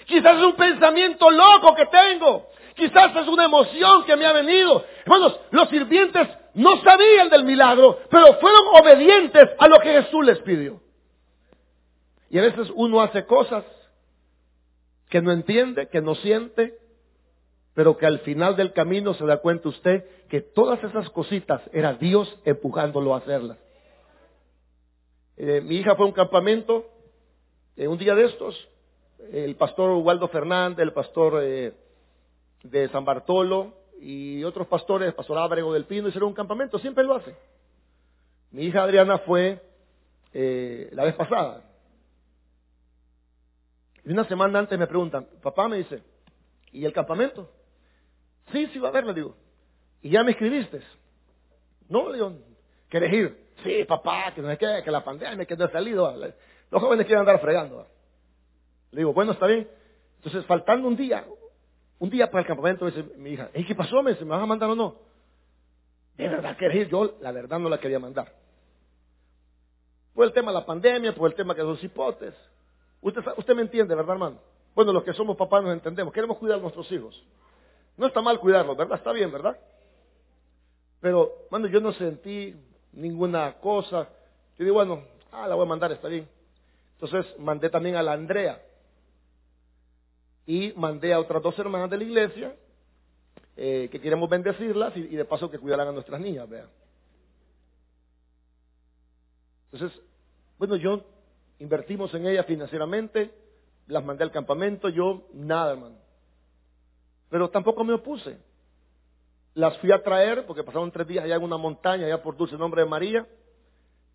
Quizás 0.05 0.37
es 0.37 0.43
un 0.43 0.55
pensamiento 0.55 1.29
loco 1.29 1.75
que 1.75 1.85
tengo. 1.87 2.47
Quizás 2.75 3.15
es 3.15 3.27
una 3.27 3.45
emoción 3.45 4.03
que 4.05 4.15
me 4.15 4.25
ha 4.25 4.33
venido. 4.33 4.85
Hermanos, 5.03 5.39
los 5.51 5.69
sirvientes 5.69 6.27
no 6.53 6.81
sabían 6.83 7.29
del 7.29 7.43
milagro, 7.43 7.99
pero 8.09 8.35
fueron 8.35 8.61
obedientes 8.81 9.49
a 9.57 9.67
lo 9.67 9.79
que 9.79 10.01
Jesús 10.01 10.25
les 10.25 10.39
pidió. 10.39 10.81
Y 12.29 12.39
a 12.39 12.41
veces 12.41 12.71
uno 12.75 13.01
hace 13.01 13.25
cosas 13.25 13.63
que 15.09 15.21
no 15.21 15.31
entiende, 15.31 15.87
que 15.89 16.01
no 16.01 16.15
siente, 16.15 16.77
pero 17.73 17.97
que 17.97 18.05
al 18.05 18.19
final 18.19 18.55
del 18.55 18.73
camino 18.73 19.13
se 19.13 19.25
da 19.25 19.37
cuenta 19.37 19.69
usted 19.69 20.05
que 20.29 20.41
todas 20.41 20.83
esas 20.83 21.09
cositas 21.09 21.61
era 21.71 21.93
Dios 21.93 22.39
empujándolo 22.45 23.13
a 23.13 23.19
hacerlas. 23.19 23.57
Eh, 25.37 25.61
mi 25.61 25.75
hija 25.77 25.95
fue 25.95 26.05
a 26.05 26.09
un 26.09 26.13
campamento, 26.13 26.85
en 27.75 27.89
un 27.89 27.97
día 27.97 28.15
de 28.15 28.25
estos, 28.25 28.55
el 29.31 29.55
pastor 29.55 29.91
Waldo 29.97 30.27
Fernández, 30.29 30.79
el 30.79 30.93
pastor 30.93 31.41
eh, 31.43 31.73
de 32.63 32.89
San 32.89 33.03
Bartolo 33.03 33.73
y 33.99 34.43
otros 34.43 34.67
pastores, 34.67 35.09
el 35.09 35.13
pastor 35.13 35.37
Ábrego 35.37 35.73
del 35.73 35.85
Pino, 35.85 36.07
hicieron 36.07 36.29
un 36.29 36.35
campamento, 36.35 36.79
siempre 36.79 37.03
lo 37.03 37.15
hacen. 37.15 37.35
Mi 38.51 38.63
hija 38.63 38.83
Adriana 38.83 39.17
fue 39.19 39.61
eh, 40.33 40.89
la 40.93 41.03
vez 41.03 41.15
pasada. 41.15 41.63
Y 44.05 44.11
una 44.11 44.25
semana 44.25 44.59
antes 44.59 44.77
me 44.79 44.87
preguntan, 44.87 45.27
papá 45.41 45.67
me 45.67 45.77
dice, 45.77 46.01
¿y 46.71 46.85
el 46.85 46.93
campamento? 46.93 47.49
Sí, 48.51 48.67
sí 48.67 48.79
va 48.79 48.87
a 48.87 48.91
haber, 48.91 49.05
le 49.05 49.13
digo. 49.13 49.35
¿Y 50.01 50.11
ya 50.11 50.23
me 50.23 50.31
escribiste? 50.31 50.81
No, 51.89 52.09
le 52.09 52.15
digo, 52.15 52.37
¿quieres 52.89 53.11
ir? 53.11 53.44
Sí, 53.63 53.83
papá, 53.85 54.33
que 54.33 54.41
no 54.41 54.51
es 54.51 54.57
que, 54.57 54.81
que 54.83 54.91
la 54.91 55.03
pandemia, 55.03 55.45
que 55.45 55.55
no 55.55 55.65
ha 55.65 55.71
salido. 55.71 56.13
Los 56.71 56.81
jóvenes 56.81 57.05
quieren 57.05 57.21
andar 57.21 57.39
fregando. 57.39 57.87
Le 58.91 58.99
digo, 58.99 59.13
bueno, 59.13 59.31
está 59.31 59.47
bien. 59.47 59.67
Entonces, 60.17 60.45
faltando 60.45 60.87
un 60.87 60.95
día, 60.95 61.25
un 61.99 62.09
día 62.09 62.29
para 62.29 62.41
el 62.41 62.47
campamento, 62.47 62.85
dice 62.85 63.03
mi 63.17 63.31
hija, 63.31 63.49
¿qué 63.51 63.75
pasó? 63.75 64.01
Me 64.01 64.13
¿me 64.13 64.25
vas 64.25 64.41
a 64.41 64.45
mandar 64.45 64.69
o 64.69 64.75
no? 64.75 64.95
¿De 66.17 66.27
verdad 66.27 66.57
querés 66.57 66.77
ir? 66.77 66.87
Yo, 66.89 67.17
la 67.21 67.31
verdad, 67.31 67.59
no 67.59 67.69
la 67.69 67.79
quería 67.79 67.99
mandar. 67.99 68.33
Por 70.13 70.25
el 70.25 70.33
tema 70.33 70.51
de 70.51 70.59
la 70.59 70.65
pandemia, 70.65 71.13
por 71.13 71.29
el 71.29 71.35
tema 71.35 71.53
que 71.53 71.61
los 71.61 71.83
hipotes. 71.83 72.33
Usted, 73.01 73.21
usted 73.37 73.55
me 73.55 73.63
entiende, 73.63 73.93
¿verdad, 73.93 74.13
hermano? 74.13 74.39
Bueno, 74.73 74.93
los 74.93 75.03
que 75.03 75.13
somos 75.13 75.35
papás 75.37 75.63
nos 75.63 75.73
entendemos. 75.73 76.13
Queremos 76.13 76.37
cuidar 76.37 76.57
a 76.57 76.61
nuestros 76.61 76.89
hijos. 76.91 77.21
No 77.97 78.07
está 78.07 78.21
mal 78.21 78.39
cuidarlos, 78.39 78.75
¿verdad? 78.75 78.97
Está 78.97 79.11
bien, 79.11 79.31
¿verdad? 79.31 79.57
Pero, 81.01 81.33
bueno, 81.51 81.67
yo 81.67 81.81
no 81.81 81.91
sentí 81.93 82.55
ninguna 82.95 83.53
cosa. 83.59 84.09
Yo 84.57 84.63
digo, 84.65 84.75
bueno, 84.75 85.03
ah, 85.31 85.47
la 85.47 85.55
voy 85.55 85.65
a 85.65 85.69
mandar, 85.69 85.91
está 85.91 86.07
bien. 86.07 86.27
Entonces 86.93 87.37
mandé 87.39 87.69
también 87.69 87.95
a 87.95 88.03
la 88.03 88.13
Andrea. 88.13 88.61
Y 90.47 90.73
mandé 90.75 91.13
a 91.13 91.19
otras 91.19 91.41
dos 91.41 91.57
hermanas 91.59 91.89
de 91.89 91.97
la 91.97 92.03
iglesia 92.03 92.55
eh, 93.57 93.89
que 93.91 93.99
queremos 93.99 94.29
bendecirlas 94.29 94.95
y, 94.95 95.03
de 95.03 95.25
paso 95.25 95.49
que 95.49 95.59
cuidaran 95.59 95.87
a 95.87 95.91
nuestras 95.91 96.19
niñas, 96.19 96.47
vean. 96.49 96.69
Entonces, 99.71 100.01
bueno, 100.57 100.75
yo 100.75 101.03
invertimos 101.59 102.13
en 102.13 102.27
ellas 102.27 102.45
financieramente, 102.45 103.33
las 103.87 104.03
mandé 104.03 104.23
al 104.23 104.31
campamento, 104.31 104.89
yo 104.89 105.27
nada, 105.33 105.73
hermano. 105.73 105.95
Pero 107.29 107.49
tampoco 107.49 107.83
me 107.83 107.93
opuse. 107.93 108.37
Las 109.55 109.77
fui 109.79 109.91
a 109.91 110.03
traer 110.03 110.45
porque 110.45 110.63
pasaron 110.63 110.91
tres 110.91 111.07
días 111.07 111.23
allá 111.23 111.37
en 111.37 111.43
una 111.43 111.57
montaña, 111.57 112.05
allá 112.05 112.21
por 112.21 112.37
dulce 112.37 112.57
nombre 112.57 112.83
de 112.83 112.89
María. 112.89 113.27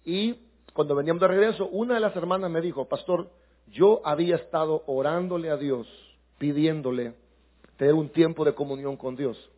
Y 0.04 0.38
cuando 0.73 0.94
veníamos 0.94 1.20
de 1.20 1.28
regreso, 1.28 1.66
una 1.68 1.94
de 1.94 2.00
las 2.00 2.14
hermanas 2.14 2.50
me 2.50 2.61
dijo, 2.61 2.87
pastor, 2.87 3.30
yo 3.66 4.00
había 4.04 4.37
estado 4.37 4.82
orándole 4.87 5.50
a 5.50 5.56
Dios, 5.56 5.88
pidiéndole 6.38 7.14
tener 7.76 7.94
un 7.94 8.11
tiempo 8.11 8.44
de 8.44 8.54
comunión 8.54 8.97
con 8.97 9.16
Dios. 9.16 9.50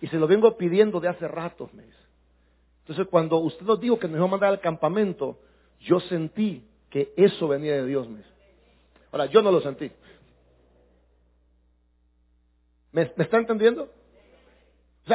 Y 0.00 0.08
se 0.08 0.16
lo 0.16 0.26
vengo 0.26 0.56
pidiendo 0.56 1.00
de 1.00 1.08
hace 1.08 1.26
rato, 1.26 1.70
me 1.72 1.82
dice. 1.82 1.98
Entonces, 2.80 3.06
cuando 3.08 3.38
usted 3.38 3.66
nos 3.66 3.80
dijo 3.80 3.98
que 3.98 4.06
nos 4.06 4.16
iba 4.16 4.26
a 4.26 4.30
mandar 4.30 4.50
al 4.50 4.60
campamento, 4.60 5.38
yo 5.80 6.00
sentí 6.00 6.64
que 6.90 7.12
eso 7.16 7.48
venía 7.48 7.74
de 7.74 7.86
Dios, 7.86 8.08
me 8.08 8.18
dice. 8.18 8.30
Ahora, 9.10 9.26
yo 9.26 9.42
no 9.42 9.50
lo 9.50 9.60
sentí. 9.60 9.90
¿Me, 12.92 13.12
¿Me, 13.16 13.24
está 13.24 13.38
entendiendo? 13.38 13.90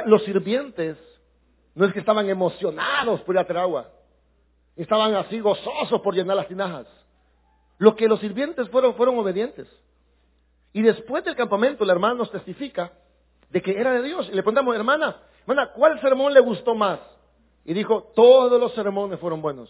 Los 0.05 0.23
sirvientes 0.23 0.97
no 1.75 1.85
es 1.85 1.93
que 1.93 1.99
estaban 1.99 2.29
emocionados 2.29 3.21
por 3.21 3.35
ir 3.35 3.57
a 3.57 3.61
agua. 3.61 3.89
Estaban 4.75 5.15
así 5.15 5.39
gozosos 5.39 6.01
por 6.01 6.15
llenar 6.15 6.35
las 6.35 6.47
tinajas. 6.47 6.87
Lo 7.77 7.95
que 7.95 8.07
los 8.07 8.19
sirvientes 8.19 8.69
fueron, 8.69 8.95
fueron 8.95 9.17
obedientes. 9.17 9.67
Y 10.71 10.81
después 10.81 11.23
del 11.23 11.35
campamento, 11.35 11.83
el 11.83 11.89
hermano 11.89 12.15
nos 12.15 12.31
testifica 12.31 12.91
de 13.49 13.61
que 13.61 13.79
era 13.79 13.93
de 13.93 14.01
Dios. 14.03 14.27
Y 14.27 14.35
le 14.35 14.41
preguntamos, 14.41 14.75
hermana, 14.75 15.17
hermana, 15.41 15.71
¿cuál 15.73 15.99
sermón 16.01 16.33
le 16.33 16.39
gustó 16.39 16.73
más? 16.73 16.99
Y 17.65 17.73
dijo, 17.73 18.11
todos 18.15 18.59
los 18.59 18.73
sermones 18.73 19.19
fueron 19.19 19.41
buenos. 19.41 19.69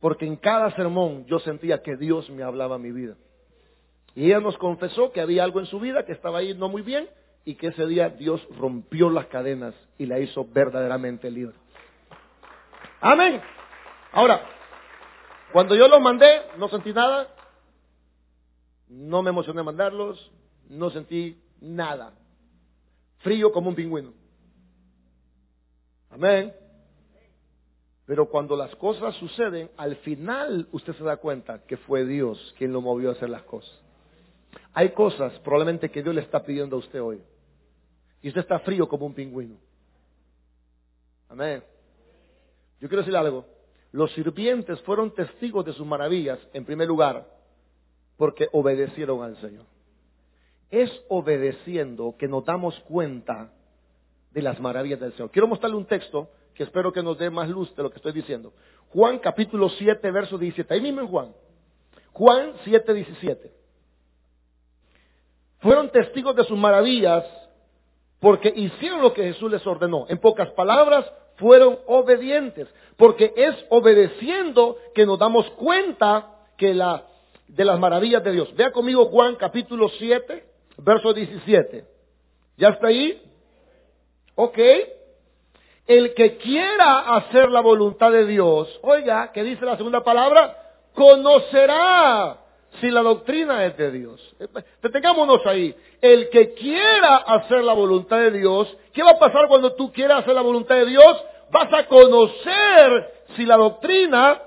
Porque 0.00 0.26
en 0.26 0.36
cada 0.36 0.70
sermón 0.76 1.24
yo 1.26 1.38
sentía 1.38 1.82
que 1.82 1.96
Dios 1.96 2.28
me 2.30 2.42
hablaba 2.42 2.78
mi 2.78 2.92
vida. 2.92 3.16
Y 4.14 4.26
ella 4.26 4.40
nos 4.40 4.56
confesó 4.58 5.10
que 5.10 5.20
había 5.20 5.44
algo 5.44 5.60
en 5.60 5.66
su 5.66 5.80
vida 5.80 6.04
que 6.04 6.12
estaba 6.12 6.38
ahí 6.38 6.54
no 6.54 6.68
muy 6.68 6.82
bien 6.82 7.08
y 7.44 7.56
que 7.56 7.68
ese 7.68 7.86
día 7.86 8.08
Dios 8.08 8.46
rompió 8.58 9.10
las 9.10 9.26
cadenas 9.26 9.74
y 9.98 10.06
la 10.06 10.18
hizo 10.18 10.46
verdaderamente 10.46 11.30
libre. 11.30 11.54
Amén. 13.00 13.40
Ahora, 14.12 14.42
cuando 15.52 15.74
yo 15.74 15.88
los 15.88 16.00
mandé, 16.00 16.42
no 16.56 16.68
sentí 16.68 16.92
nada, 16.92 17.28
no 18.88 19.22
me 19.22 19.30
emocioné 19.30 19.62
mandarlos, 19.62 20.32
no 20.68 20.90
sentí 20.90 21.38
nada. 21.60 22.14
Frío 23.18 23.52
como 23.52 23.68
un 23.68 23.74
pingüino. 23.74 24.12
Amén. 26.10 26.54
Pero 28.06 28.28
cuando 28.28 28.56
las 28.56 28.74
cosas 28.76 29.14
suceden, 29.16 29.70
al 29.76 29.96
final 29.96 30.68
usted 30.72 30.94
se 30.94 31.04
da 31.04 31.16
cuenta 31.16 31.64
que 31.66 31.76
fue 31.78 32.04
Dios 32.04 32.54
quien 32.58 32.72
lo 32.72 32.80
movió 32.80 33.10
a 33.10 33.12
hacer 33.12 33.30
las 33.30 33.42
cosas. 33.42 33.74
Hay 34.72 34.90
cosas 34.90 35.32
probablemente 35.40 35.90
que 35.90 36.02
Dios 36.02 36.14
le 36.14 36.20
está 36.20 36.42
pidiendo 36.44 36.76
a 36.76 36.78
usted 36.78 37.02
hoy 37.02 37.20
y 38.24 38.28
usted 38.28 38.40
está 38.40 38.58
frío 38.60 38.88
como 38.88 39.04
un 39.04 39.12
pingüino. 39.12 39.56
Amén. 41.28 41.62
Yo 42.80 42.88
quiero 42.88 43.02
decir 43.02 43.14
algo. 43.14 43.44
Los 43.92 44.14
sirvientes 44.14 44.80
fueron 44.80 45.12
testigos 45.12 45.62
de 45.66 45.74
sus 45.74 45.86
maravillas, 45.86 46.38
en 46.54 46.64
primer 46.64 46.88
lugar, 46.88 47.28
porque 48.16 48.48
obedecieron 48.52 49.22
al 49.22 49.36
Señor. 49.42 49.66
Es 50.70 50.90
obedeciendo 51.10 52.14
que 52.18 52.26
nos 52.26 52.46
damos 52.46 52.80
cuenta 52.88 53.52
de 54.30 54.40
las 54.40 54.58
maravillas 54.58 55.00
del 55.00 55.12
Señor. 55.12 55.30
Quiero 55.30 55.46
mostrarle 55.46 55.76
un 55.76 55.84
texto 55.84 56.30
que 56.54 56.62
espero 56.62 56.94
que 56.94 57.02
nos 57.02 57.18
dé 57.18 57.28
más 57.28 57.50
luz 57.50 57.76
de 57.76 57.82
lo 57.82 57.90
que 57.90 57.96
estoy 57.96 58.12
diciendo. 58.12 58.54
Juan 58.88 59.18
capítulo 59.18 59.68
7, 59.68 60.10
verso 60.10 60.38
17. 60.38 60.72
Ahí 60.72 60.80
mismo 60.80 61.02
en 61.02 61.08
Juan. 61.08 61.34
Juan 62.14 62.54
7, 62.64 62.94
17. 62.94 63.52
Fueron 65.58 65.90
testigos 65.90 66.34
de 66.34 66.44
sus 66.44 66.56
maravillas 66.56 67.22
porque 68.24 68.50
hicieron 68.56 69.02
lo 69.02 69.12
que 69.12 69.22
Jesús 69.24 69.52
les 69.52 69.66
ordenó. 69.66 70.06
En 70.08 70.16
pocas 70.16 70.48
palabras, 70.52 71.04
fueron 71.36 71.78
obedientes, 71.86 72.66
porque 72.96 73.34
es 73.36 73.54
obedeciendo 73.68 74.78
que 74.94 75.04
nos 75.04 75.18
damos 75.18 75.50
cuenta 75.50 76.30
que 76.56 76.68
de 76.68 77.64
las 77.66 77.78
maravillas 77.78 78.24
de 78.24 78.32
Dios. 78.32 78.56
Vea 78.56 78.72
conmigo 78.72 79.04
Juan 79.10 79.36
capítulo 79.36 79.90
7, 79.90 80.42
verso 80.78 81.12
17. 81.12 81.84
¿Ya 82.56 82.68
está 82.68 82.86
ahí? 82.86 83.20
Ok. 84.36 84.58
El 85.86 86.14
que 86.14 86.38
quiera 86.38 87.00
hacer 87.16 87.50
la 87.50 87.60
voluntad 87.60 88.10
de 88.10 88.24
Dios, 88.24 88.80
oiga, 88.80 89.32
¿qué 89.32 89.42
dice 89.42 89.66
la 89.66 89.76
segunda 89.76 90.02
palabra? 90.02 90.56
Conocerá 90.94 92.38
si 92.80 92.90
la 92.90 93.02
doctrina 93.02 93.64
es 93.64 93.76
de 93.76 93.90
Dios. 93.90 94.36
Detengámonos 94.82 95.44
ahí. 95.46 95.74
El 96.00 96.28
que 96.30 96.54
quiera 96.54 97.16
hacer 97.16 97.62
la 97.62 97.72
voluntad 97.72 98.18
de 98.18 98.30
Dios, 98.32 98.74
¿qué 98.92 99.02
va 99.02 99.12
a 99.12 99.18
pasar 99.18 99.48
cuando 99.48 99.74
tú 99.74 99.92
quieras 99.92 100.20
hacer 100.20 100.34
la 100.34 100.42
voluntad 100.42 100.76
de 100.76 100.86
Dios? 100.86 101.24
Vas 101.50 101.72
a 101.72 101.86
conocer 101.86 103.24
si 103.36 103.44
la 103.44 103.56
doctrina 103.56 104.40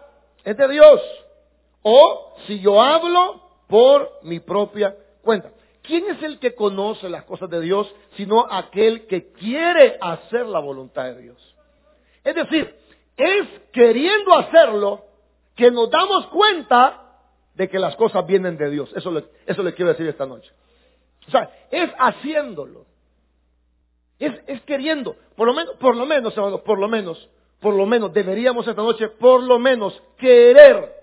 es 0.44 0.58
de 0.58 0.68
Dios 0.68 1.02
o 1.82 2.34
si 2.46 2.60
yo 2.60 2.82
hablo 2.82 3.42
por 3.68 4.20
mi 4.24 4.40
propia 4.40 4.96
cuenta. 5.22 5.52
¿Quién 5.82 6.10
es 6.10 6.22
el 6.22 6.40
que 6.40 6.54
conoce 6.54 7.10
las 7.10 7.24
cosas 7.24 7.50
de 7.50 7.62
Dios 7.62 7.90
sino 8.18 8.46
aquel 8.50 9.08
que 9.08 9.32
quiere 9.32 9.98
hacer 10.02 10.46
la 10.46 10.60
voluntad 10.60 11.06
de 11.06 11.22
Dios? 11.22 11.56
Es 12.24 12.36
decir, 12.36 12.76
es 13.16 13.48
queriendo 13.72 14.34
hacerlo 14.36 15.06
que 15.56 15.72
nos 15.72 15.90
damos 15.90 16.28
cuenta 16.28 17.07
de 17.58 17.68
que 17.68 17.80
las 17.80 17.96
cosas 17.96 18.26
vienen 18.26 18.56
de 18.56 18.70
Dios. 18.70 18.92
Eso 18.96 19.12
le, 19.12 19.26
eso 19.48 19.64
le 19.64 19.74
quiero 19.74 19.90
decir 19.90 20.08
esta 20.08 20.28
noche. 20.28 20.52
O 21.28 21.32
sea, 21.32 21.50
es 21.72 21.90
haciéndolo. 21.98 22.86
Es, 24.20 24.32
es 24.46 24.62
queriendo. 24.62 25.16
Por 25.36 25.48
lo 25.48 25.54
menos, 25.54 25.76
por 25.78 25.96
lo 25.96 26.06
menos, 26.06 26.38
hermanos, 26.38 26.62
por 26.62 26.78
lo 26.78 26.88
menos, 26.88 27.30
por 27.60 27.74
lo 27.74 27.88
menos, 27.88 28.14
deberíamos 28.14 28.68
esta 28.68 28.82
noche, 28.82 29.10
por 29.10 29.42
lo 29.42 29.58
menos, 29.58 30.02
querer 30.18 30.94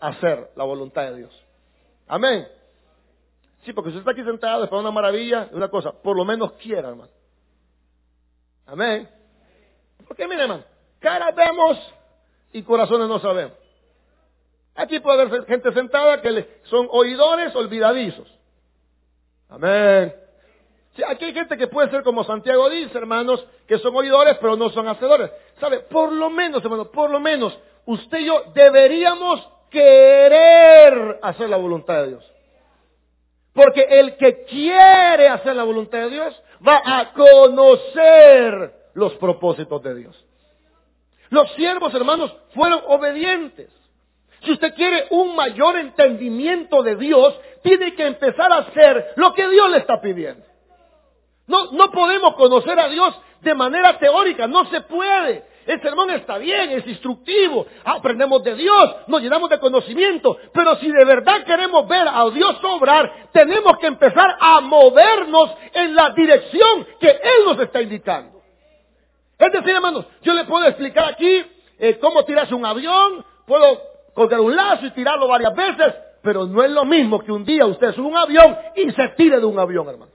hacer 0.00 0.50
la 0.56 0.64
voluntad 0.64 1.04
de 1.04 1.18
Dios. 1.18 1.46
Amén. 2.08 2.48
Sí, 3.64 3.72
porque 3.72 3.90
usted 3.90 4.00
está 4.00 4.10
aquí 4.10 4.24
sentado, 4.24 4.68
para 4.68 4.82
una 4.82 4.90
maravilla, 4.90 5.48
una 5.52 5.68
cosa, 5.68 5.92
por 5.92 6.16
lo 6.16 6.24
menos 6.24 6.52
quiera, 6.54 6.88
hermano. 6.88 7.12
Amén. 8.66 9.08
Porque 10.08 10.26
mire, 10.26 10.42
hermano, 10.42 10.64
caras 10.98 11.32
vemos 11.36 11.78
y 12.52 12.62
corazones 12.64 13.06
no 13.06 13.20
sabemos. 13.20 13.61
Aquí 14.74 15.00
puede 15.00 15.22
haber 15.22 15.44
gente 15.46 15.72
sentada 15.72 16.22
que 16.22 16.60
son 16.64 16.88
oidores 16.90 17.54
olvidadizos. 17.54 18.28
Amén. 19.48 20.14
Aquí 21.08 21.24
hay 21.24 21.32
gente 21.32 21.56
que 21.56 21.66
puede 21.68 21.90
ser 21.90 22.02
como 22.02 22.24
Santiago 22.24 22.68
dice, 22.68 22.96
hermanos, 22.96 23.44
que 23.66 23.78
son 23.78 23.94
oidores, 23.96 24.36
pero 24.40 24.56
no 24.56 24.70
son 24.70 24.88
hacedores. 24.88 25.30
¿Sabe? 25.60 25.80
Por 25.80 26.12
lo 26.12 26.30
menos, 26.30 26.62
hermanos, 26.62 26.88
por 26.88 27.10
lo 27.10 27.20
menos, 27.20 27.58
usted 27.86 28.18
y 28.18 28.26
yo 28.26 28.44
deberíamos 28.54 29.46
querer 29.70 31.18
hacer 31.22 31.48
la 31.48 31.56
voluntad 31.56 32.02
de 32.02 32.08
Dios. 32.08 32.32
Porque 33.54 33.82
el 33.82 34.16
que 34.16 34.44
quiere 34.44 35.28
hacer 35.28 35.56
la 35.56 35.64
voluntad 35.64 35.98
de 35.98 36.10
Dios 36.10 36.42
va 36.66 36.80
a 36.84 37.12
conocer 37.12 38.74
los 38.94 39.14
propósitos 39.14 39.82
de 39.82 39.94
Dios. 39.94 40.24
Los 41.30 41.50
siervos, 41.54 41.94
hermanos, 41.94 42.34
fueron 42.54 42.82
obedientes. 42.86 43.70
Si 44.44 44.52
usted 44.52 44.74
quiere 44.74 45.06
un 45.10 45.36
mayor 45.36 45.76
entendimiento 45.78 46.82
de 46.82 46.96
Dios, 46.96 47.38
tiene 47.62 47.94
que 47.94 48.06
empezar 48.06 48.52
a 48.52 48.58
hacer 48.58 49.12
lo 49.16 49.32
que 49.34 49.48
Dios 49.48 49.70
le 49.70 49.78
está 49.78 50.00
pidiendo. 50.00 50.44
No, 51.46 51.70
no 51.72 51.90
podemos 51.90 52.34
conocer 52.34 52.78
a 52.78 52.88
Dios 52.88 53.14
de 53.40 53.54
manera 53.54 53.98
teórica, 53.98 54.46
no 54.46 54.64
se 54.66 54.80
puede. 54.82 55.44
El 55.66 55.80
sermón 55.80 56.10
está 56.10 56.38
bien, 56.38 56.70
es 56.70 56.86
instructivo, 56.88 57.66
aprendemos 57.84 58.42
de 58.42 58.56
Dios, 58.56 58.96
nos 59.06 59.22
llenamos 59.22 59.48
de 59.48 59.60
conocimiento, 59.60 60.36
pero 60.52 60.76
si 60.76 60.90
de 60.90 61.04
verdad 61.04 61.44
queremos 61.44 61.86
ver 61.86 62.08
a 62.08 62.28
Dios 62.30 62.56
obrar, 62.64 63.28
tenemos 63.32 63.78
que 63.78 63.86
empezar 63.86 64.36
a 64.40 64.60
movernos 64.60 65.52
en 65.72 65.94
la 65.94 66.10
dirección 66.10 66.86
que 66.98 67.10
Él 67.10 67.44
nos 67.46 67.60
está 67.60 67.80
indicando. 67.80 68.42
Es 69.38 69.52
decir, 69.52 69.70
hermanos, 69.70 70.06
yo 70.22 70.34
le 70.34 70.44
puedo 70.44 70.66
explicar 70.66 71.12
aquí 71.12 71.44
eh, 71.78 71.98
cómo 72.00 72.24
tirarse 72.24 72.54
un 72.54 72.66
avión, 72.66 73.24
puedo 73.46 73.91
colgar 74.14 74.40
un 74.40 74.54
lazo 74.54 74.86
y 74.86 74.90
tirarlo 74.90 75.28
varias 75.28 75.54
veces, 75.54 75.94
pero 76.22 76.46
no 76.46 76.62
es 76.62 76.70
lo 76.70 76.84
mismo 76.84 77.20
que 77.20 77.32
un 77.32 77.44
día 77.44 77.66
usted 77.66 77.94
sube 77.94 78.08
un 78.08 78.16
avión 78.16 78.56
y 78.76 78.90
se 78.92 79.08
tire 79.16 79.40
de 79.40 79.46
un 79.46 79.58
avión, 79.58 79.88
hermano. 79.88 80.12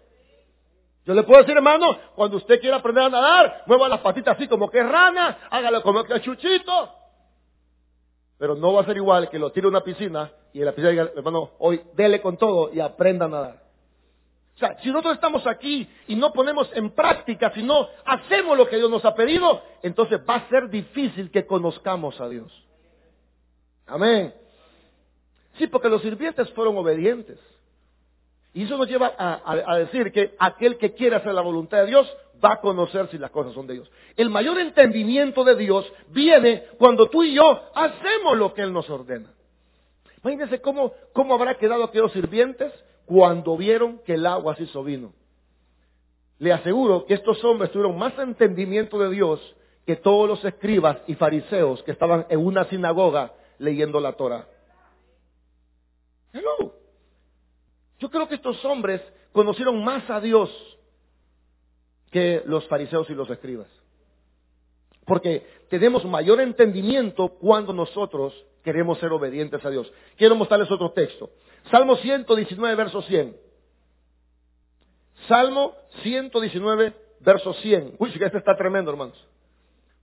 Yo 1.06 1.14
le 1.14 1.24
puedo 1.24 1.40
decir, 1.40 1.56
hermano, 1.56 1.98
cuando 2.16 2.36
usted 2.36 2.60
quiera 2.60 2.78
aprender 2.78 3.06
a 3.06 3.10
nadar, 3.10 3.64
mueva 3.66 3.88
las 3.88 4.02
patitas 4.02 4.36
así 4.36 4.48
como 4.48 4.70
que 4.70 4.84
rana, 4.84 5.38
hágalo 5.50 5.82
como 5.82 6.04
que 6.04 6.20
chuchito. 6.20 6.90
Pero 8.38 8.56
no 8.56 8.74
va 8.74 8.82
a 8.82 8.86
ser 8.86 8.98
igual 8.98 9.30
que 9.30 9.40
lo 9.40 9.52
tire 9.52 9.68
a 9.68 9.70
una 9.70 9.82
piscina 9.82 10.32
y 10.52 10.60
en 10.60 10.66
la 10.66 10.72
piscina 10.74 10.90
diga, 10.90 11.10
hermano, 11.16 11.52
hoy 11.60 11.82
dele 11.94 12.22
con 12.22 12.36
todo 12.38 12.72
y 12.74 12.82
aprenda 12.82 13.26
a 13.26 13.30
nadar. 13.30 13.68
O 14.56 14.60
sea, 14.60 14.78
si 14.82 14.90
nosotros 14.90 15.14
estamos 15.14 15.46
aquí 15.46 15.88
y 16.08 16.16
no 16.16 16.34
ponemos 16.34 16.70
en 16.74 16.90
práctica, 16.90 17.52
si 17.54 17.64
no 17.64 17.88
hacemos 18.04 18.58
lo 18.58 18.68
que 18.68 18.78
Dios 18.78 18.90
nos 18.90 19.06
ha 19.06 19.14
pedido, 19.14 19.62
entonces 19.84 20.20
va 20.28 20.36
a 20.36 20.50
ser 20.50 20.68
difícil 20.70 21.32
que 21.32 21.46
conozcamos 21.46 22.20
a 22.20 22.28
Dios. 22.28 22.52
Amén. 23.88 24.34
Sí, 25.58 25.68
porque 25.68 25.90
los 25.90 26.02
sirvientes 26.02 26.50
fueron 26.52 26.78
obedientes. 26.78 27.40
Y 28.54 28.64
eso 28.64 28.78
nos 28.78 28.88
lleva 28.88 29.14
a, 29.18 29.78
decir 29.78 30.12
que 30.12 30.36
aquel 30.40 30.78
que 30.78 30.94
quiere 30.94 31.16
hacer 31.16 31.34
la 31.34 31.42
voluntad 31.42 31.80
de 31.80 31.88
Dios 31.88 32.12
va 32.44 32.54
a 32.54 32.60
conocer 32.60 33.08
si 33.10 33.18
las 33.18 33.32
cosas 33.32 33.54
son 33.54 33.68
de 33.68 33.76
Dios. 33.76 33.92
El 34.16 34.30
mayor 34.30 34.60
entendimiento 34.60 35.44
de 35.44 35.56
Dios 35.56 35.92
viene 36.10 36.64
cuando 36.78 37.08
tú 37.08 37.24
y 37.24 37.36
yo 37.36 37.62
hacemos 37.76 38.38
lo 38.38 38.54
que 38.54 38.64
Él 38.64 38.74
nos 38.74 38.90
ordena. 38.90 39.32
Imagínense 40.24 40.60
cómo, 40.60 40.94
cómo 41.14 41.36
habrá 41.36 41.56
quedado 41.58 41.84
aquellos 41.84 42.12
sirvientes 42.14 42.74
cuando 43.06 43.56
vieron 43.56 44.00
que 44.00 44.16
el 44.16 44.26
agua 44.26 44.56
se 44.56 44.64
hizo 44.64 44.84
vino. 44.84 45.14
Le 46.40 46.52
aseguro 46.52 47.06
que 47.06 47.14
estos 47.14 47.44
hombres 47.44 47.72
tuvieron 47.72 47.98
más 47.98 48.18
entendimiento 48.20 49.00
de 49.00 49.10
Dios 49.10 49.56
que 49.86 49.96
todos 49.96 50.28
los 50.28 50.44
escribas 50.44 50.98
y 51.08 51.16
fariseos 51.16 51.82
que 51.84 51.92
estaban 51.92 52.26
en 52.30 52.46
una 52.46 52.66
sinagoga 52.66 53.34
leyendo 53.60 54.00
la 54.00 54.14
Torah. 54.14 54.48
Hello. 56.34 56.74
Yo 58.00 58.10
creo 58.10 58.28
que 58.28 58.36
estos 58.36 58.64
hombres 58.66 59.02
conocieron 59.32 59.84
más 59.84 60.10
a 60.10 60.20
Dios 60.20 60.50
que 62.12 62.44
los 62.46 62.68
fariseos 62.68 63.10
y 63.10 63.14
los 63.14 63.30
escribas. 63.30 63.68
Porque 65.06 65.48
tenemos 65.70 66.06
mayor 66.06 66.42
entendimiento 66.42 67.30
cuando 67.30 67.74
nosotros 67.74 68.34
queremos 68.64 69.00
ser 69.00 69.12
obedientes 69.12 69.64
a 69.66 69.70
Dios. 69.70 69.92
Quiero 70.18 70.36
mostrarles 70.36 70.70
otro 70.70 70.92
texto. 70.92 71.30
Salmo 71.72 71.96
119, 71.96 72.76
verso 72.76 73.02
100. 73.02 73.38
Salmo 75.28 75.74
119, 76.04 76.94
verso 77.22 77.54
100. 77.54 77.96
Uy, 77.98 78.12
que 78.12 78.26
este 78.26 78.38
está 78.38 78.56
tremendo, 78.56 78.92
hermanos. 78.92 79.18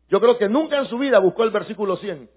Yo 0.09 0.21
creo 0.21 0.37
que 0.39 0.49
nunca 0.49 0.79
en 0.79 0.87
su 0.87 0.99
vida 0.99 1.19
buscó 1.19 1.45
el 1.45 1.51
versículo 1.51 1.97
100. 1.97 2.29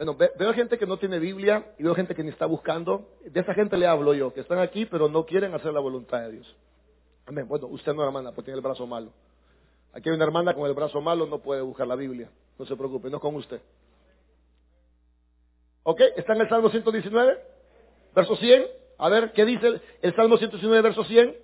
Bueno, 0.00 0.16
veo 0.16 0.54
gente 0.54 0.78
que 0.78 0.86
no 0.86 0.96
tiene 0.96 1.18
Biblia 1.18 1.74
y 1.78 1.82
veo 1.82 1.94
gente 1.94 2.14
que 2.14 2.22
ni 2.22 2.30
está 2.30 2.46
buscando. 2.46 3.06
De 3.22 3.38
esa 3.38 3.52
gente 3.52 3.76
le 3.76 3.86
hablo 3.86 4.14
yo, 4.14 4.32
que 4.32 4.40
están 4.40 4.58
aquí 4.58 4.86
pero 4.86 5.10
no 5.10 5.26
quieren 5.26 5.52
hacer 5.52 5.74
la 5.74 5.80
voluntad 5.80 6.22
de 6.22 6.32
Dios. 6.32 6.56
Amén. 7.26 7.46
Bueno, 7.46 7.66
usted 7.66 7.92
no 7.92 8.02
hermana, 8.02 8.32
porque 8.32 8.46
tiene 8.46 8.56
el 8.56 8.64
brazo 8.64 8.86
malo. 8.86 9.12
Aquí 9.92 10.08
hay 10.08 10.14
una 10.14 10.24
hermana 10.24 10.54
con 10.54 10.66
el 10.66 10.72
brazo 10.72 11.02
malo, 11.02 11.26
no 11.26 11.40
puede 11.40 11.60
buscar 11.60 11.86
la 11.86 11.96
Biblia. 11.96 12.30
No 12.58 12.64
se 12.64 12.76
preocupe, 12.76 13.10
no 13.10 13.18
es 13.18 13.20
con 13.20 13.34
usted. 13.34 13.60
¿Ok? 15.82 16.00
¿Está 16.16 16.32
en 16.32 16.40
el 16.40 16.48
Salmo 16.48 16.70
119? 16.70 17.38
Verso 18.14 18.36
100. 18.36 18.66
A 18.96 19.08
ver, 19.10 19.32
¿qué 19.32 19.44
dice 19.44 19.82
el 20.00 20.16
Salmo 20.16 20.38
119, 20.38 20.80
verso 20.80 21.04
100? 21.04 21.36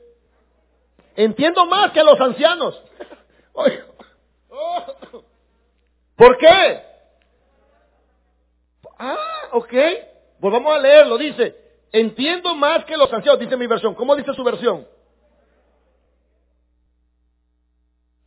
Entiendo 1.17 1.67
más 1.67 1.93
que 1.93 2.03
los 2.03 2.19
ancianos. 2.19 2.83
¿Por 6.17 6.39
qué? 6.39 6.86
Ah, 8.99 9.49
ok. 9.53 9.73
Volvamos 10.39 10.75
a 10.75 10.79
leerlo. 10.79 11.19
Dice, 11.19 11.55
entiendo 11.93 12.55
más 12.55 12.85
que 12.85 12.97
los 12.97 13.13
ancianos, 13.13 13.41
dice 13.41 13.57
mi 13.57 13.67
versión. 13.67 13.95
¿Cómo 13.95 14.15
dice 14.17 14.33
su 14.35 14.45
versión? 14.45 14.87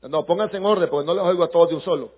No, 0.01 0.25
pónganse 0.25 0.57
en 0.57 0.65
orden 0.65 0.89
porque 0.89 1.05
no 1.05 1.13
les 1.13 1.23
oigo 1.23 1.43
a 1.43 1.49
todos 1.49 1.69
de 1.69 1.75
un 1.75 1.81
solo. 1.81 2.11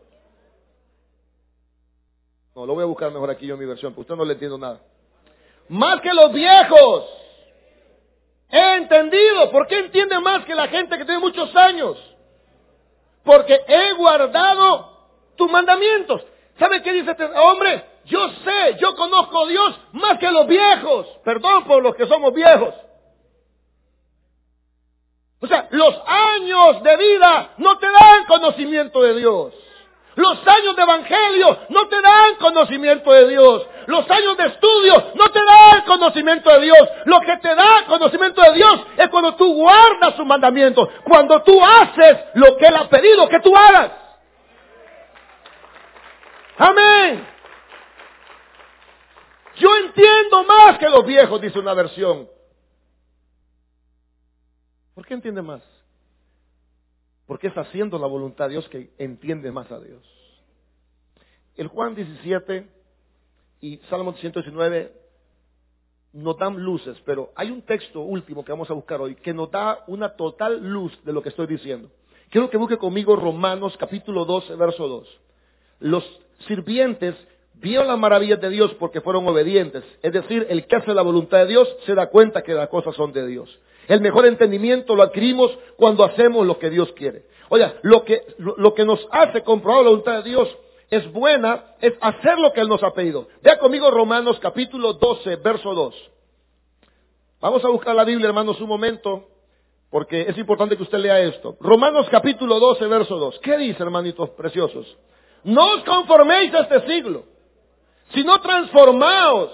No, 2.55 2.65
lo 2.65 2.73
voy 2.75 2.83
a 2.83 2.87
buscar 2.87 3.11
mejor 3.11 3.29
aquí 3.29 3.47
yo 3.47 3.55
en 3.55 3.59
mi 3.59 3.65
versión, 3.65 3.93
porque 3.93 4.01
usted 4.01 4.15
no 4.15 4.25
le 4.25 4.33
entiendo 4.33 4.57
nada. 4.57 4.81
Más 5.69 6.01
que 6.01 6.13
los 6.13 6.31
viejos. 6.33 7.05
He 8.49 8.75
entendido. 8.75 9.49
¿Por 9.51 9.67
qué 9.67 9.79
entiende 9.79 10.19
más 10.19 10.45
que 10.45 10.53
la 10.53 10.67
gente 10.67 10.97
que 10.97 11.05
tiene 11.05 11.19
muchos 11.19 11.55
años? 11.55 11.97
Porque 13.23 13.59
he 13.67 13.93
guardado 13.93 15.07
tus 15.35 15.49
mandamientos. 15.49 16.21
¿Sabe 16.59 16.83
qué 16.83 16.91
dice 16.91 17.11
este 17.11 17.23
hombre? 17.23 17.90
Yo 18.11 18.27
sé, 18.43 18.77
yo 18.81 18.93
conozco 18.93 19.45
a 19.45 19.47
Dios 19.47 19.79
más 19.93 20.19
que 20.19 20.29
los 20.29 20.45
viejos. 20.45 21.07
Perdón 21.23 21.63
por 21.63 21.81
los 21.81 21.95
que 21.95 22.05
somos 22.07 22.33
viejos. 22.33 22.75
O 25.39 25.47
sea, 25.47 25.69
los 25.71 25.95
años 26.05 26.83
de 26.83 26.97
vida 26.97 27.51
no 27.57 27.77
te 27.77 27.87
dan 27.87 28.25
conocimiento 28.27 29.01
de 29.01 29.15
Dios. 29.15 29.53
Los 30.15 30.45
años 30.45 30.75
de 30.75 30.83
evangelio 30.83 31.57
no 31.69 31.87
te 31.87 32.01
dan 32.01 32.35
conocimiento 32.35 33.13
de 33.13 33.29
Dios. 33.29 33.65
Los 33.87 34.09
años 34.11 34.35
de 34.35 34.47
estudio 34.47 35.13
no 35.15 35.29
te 35.29 35.39
dan 35.45 35.81
conocimiento 35.85 36.49
de 36.49 36.59
Dios. 36.59 36.89
Lo 37.05 37.21
que 37.21 37.37
te 37.37 37.55
da 37.55 37.85
conocimiento 37.87 38.41
de 38.41 38.53
Dios 38.55 38.81
es 38.97 39.07
cuando 39.07 39.35
tú 39.35 39.53
guardas 39.53 40.15
sus 40.17 40.25
mandamientos. 40.25 40.89
Cuando 41.05 41.41
tú 41.43 41.63
haces 41.63 42.17
lo 42.33 42.57
que 42.57 42.65
Él 42.65 42.75
ha 42.75 42.89
pedido 42.89 43.29
que 43.29 43.39
tú 43.39 43.55
hagas. 43.55 43.91
Amén. 46.57 47.31
Yo 49.61 49.69
entiendo 49.85 50.43
más 50.43 50.79
que 50.79 50.89
los 50.89 51.05
viejos, 51.05 51.39
dice 51.39 51.59
una 51.59 51.75
versión. 51.75 52.27
¿Por 54.95 55.05
qué 55.05 55.13
entiende 55.13 55.43
más? 55.43 55.61
Porque 57.27 57.47
es 57.47 57.57
haciendo 57.57 57.99
la 57.99 58.07
voluntad 58.07 58.45
de 58.45 58.53
Dios 58.53 58.67
que 58.69 58.91
entiende 58.97 59.51
más 59.51 59.71
a 59.71 59.79
Dios. 59.79 60.01
El 61.55 61.67
Juan 61.67 61.93
17 61.93 62.67
y 63.61 63.77
Salmo 63.89 64.13
119 64.13 64.93
nos 66.13 66.37
dan 66.37 66.57
luces, 66.57 66.97
pero 67.05 67.31
hay 67.35 67.51
un 67.51 67.61
texto 67.61 68.01
último 68.01 68.43
que 68.43 68.51
vamos 68.51 68.69
a 68.71 68.73
buscar 68.73 68.99
hoy 68.99 69.15
que 69.15 69.33
nos 69.33 69.51
da 69.51 69.83
una 69.87 70.09
total 70.15 70.59
luz 70.59 70.91
de 71.05 71.13
lo 71.13 71.21
que 71.21 71.29
estoy 71.29 71.45
diciendo. 71.45 71.91
Quiero 72.31 72.49
que 72.49 72.57
busque 72.57 72.77
conmigo 72.77 73.15
Romanos 73.15 73.77
capítulo 73.77 74.25
12, 74.25 74.55
verso 74.55 74.87
2. 74.87 75.21
Los 75.81 76.21
sirvientes 76.47 77.15
vieron 77.53 77.87
las 77.87 77.97
maravillas 77.97 78.41
de 78.41 78.49
Dios 78.49 78.73
porque 78.79 79.01
fueron 79.01 79.27
obedientes. 79.27 79.83
Es 80.01 80.13
decir, 80.13 80.47
el 80.49 80.65
que 80.67 80.75
hace 80.75 80.93
la 80.93 81.01
voluntad 81.01 81.39
de 81.39 81.47
Dios 81.47 81.67
se 81.85 81.95
da 81.95 82.07
cuenta 82.07 82.41
que 82.41 82.53
las 82.53 82.69
cosas 82.69 82.95
son 82.95 83.13
de 83.13 83.25
Dios. 83.27 83.59
El 83.87 84.01
mejor 84.01 84.25
entendimiento 84.25 84.95
lo 84.95 85.03
adquirimos 85.03 85.57
cuando 85.75 86.03
hacemos 86.03 86.45
lo 86.45 86.57
que 86.57 86.69
Dios 86.69 86.91
quiere. 86.93 87.25
Oiga, 87.49 87.75
lo 87.81 88.05
que, 88.05 88.21
lo 88.37 88.73
que 88.73 88.85
nos 88.85 89.05
hace 89.11 89.43
comprobar 89.43 89.83
la 89.83 89.89
voluntad 89.89 90.23
de 90.23 90.29
Dios 90.29 90.47
es 90.89 91.11
buena, 91.11 91.75
es 91.79 91.93
hacer 92.01 92.37
lo 92.37 92.51
que 92.53 92.61
Él 92.61 92.67
nos 92.67 92.83
ha 92.83 92.93
pedido. 92.93 93.27
Vea 93.41 93.57
conmigo 93.57 93.89
Romanos 93.91 94.39
capítulo 94.39 94.93
12, 94.93 95.37
verso 95.37 95.73
2. 95.73 96.11
Vamos 97.39 97.65
a 97.65 97.69
buscar 97.69 97.95
la 97.95 98.03
Biblia, 98.03 98.27
hermanos, 98.27 98.61
un 98.61 98.67
momento, 98.67 99.27
porque 99.89 100.21
es 100.21 100.37
importante 100.37 100.77
que 100.77 100.83
usted 100.83 100.99
lea 100.99 101.19
esto. 101.21 101.57
Romanos 101.59 102.07
capítulo 102.11 102.59
12, 102.59 102.85
verso 102.87 103.17
2. 103.17 103.39
¿Qué 103.39 103.57
dice, 103.57 103.81
hermanitos 103.81 104.29
preciosos? 104.31 104.97
No 105.43 105.73
os 105.73 105.83
conforméis 105.83 106.53
a 106.53 106.59
este 106.59 106.87
siglo, 106.87 107.23
sino 108.13 108.39
transformaos 108.41 109.49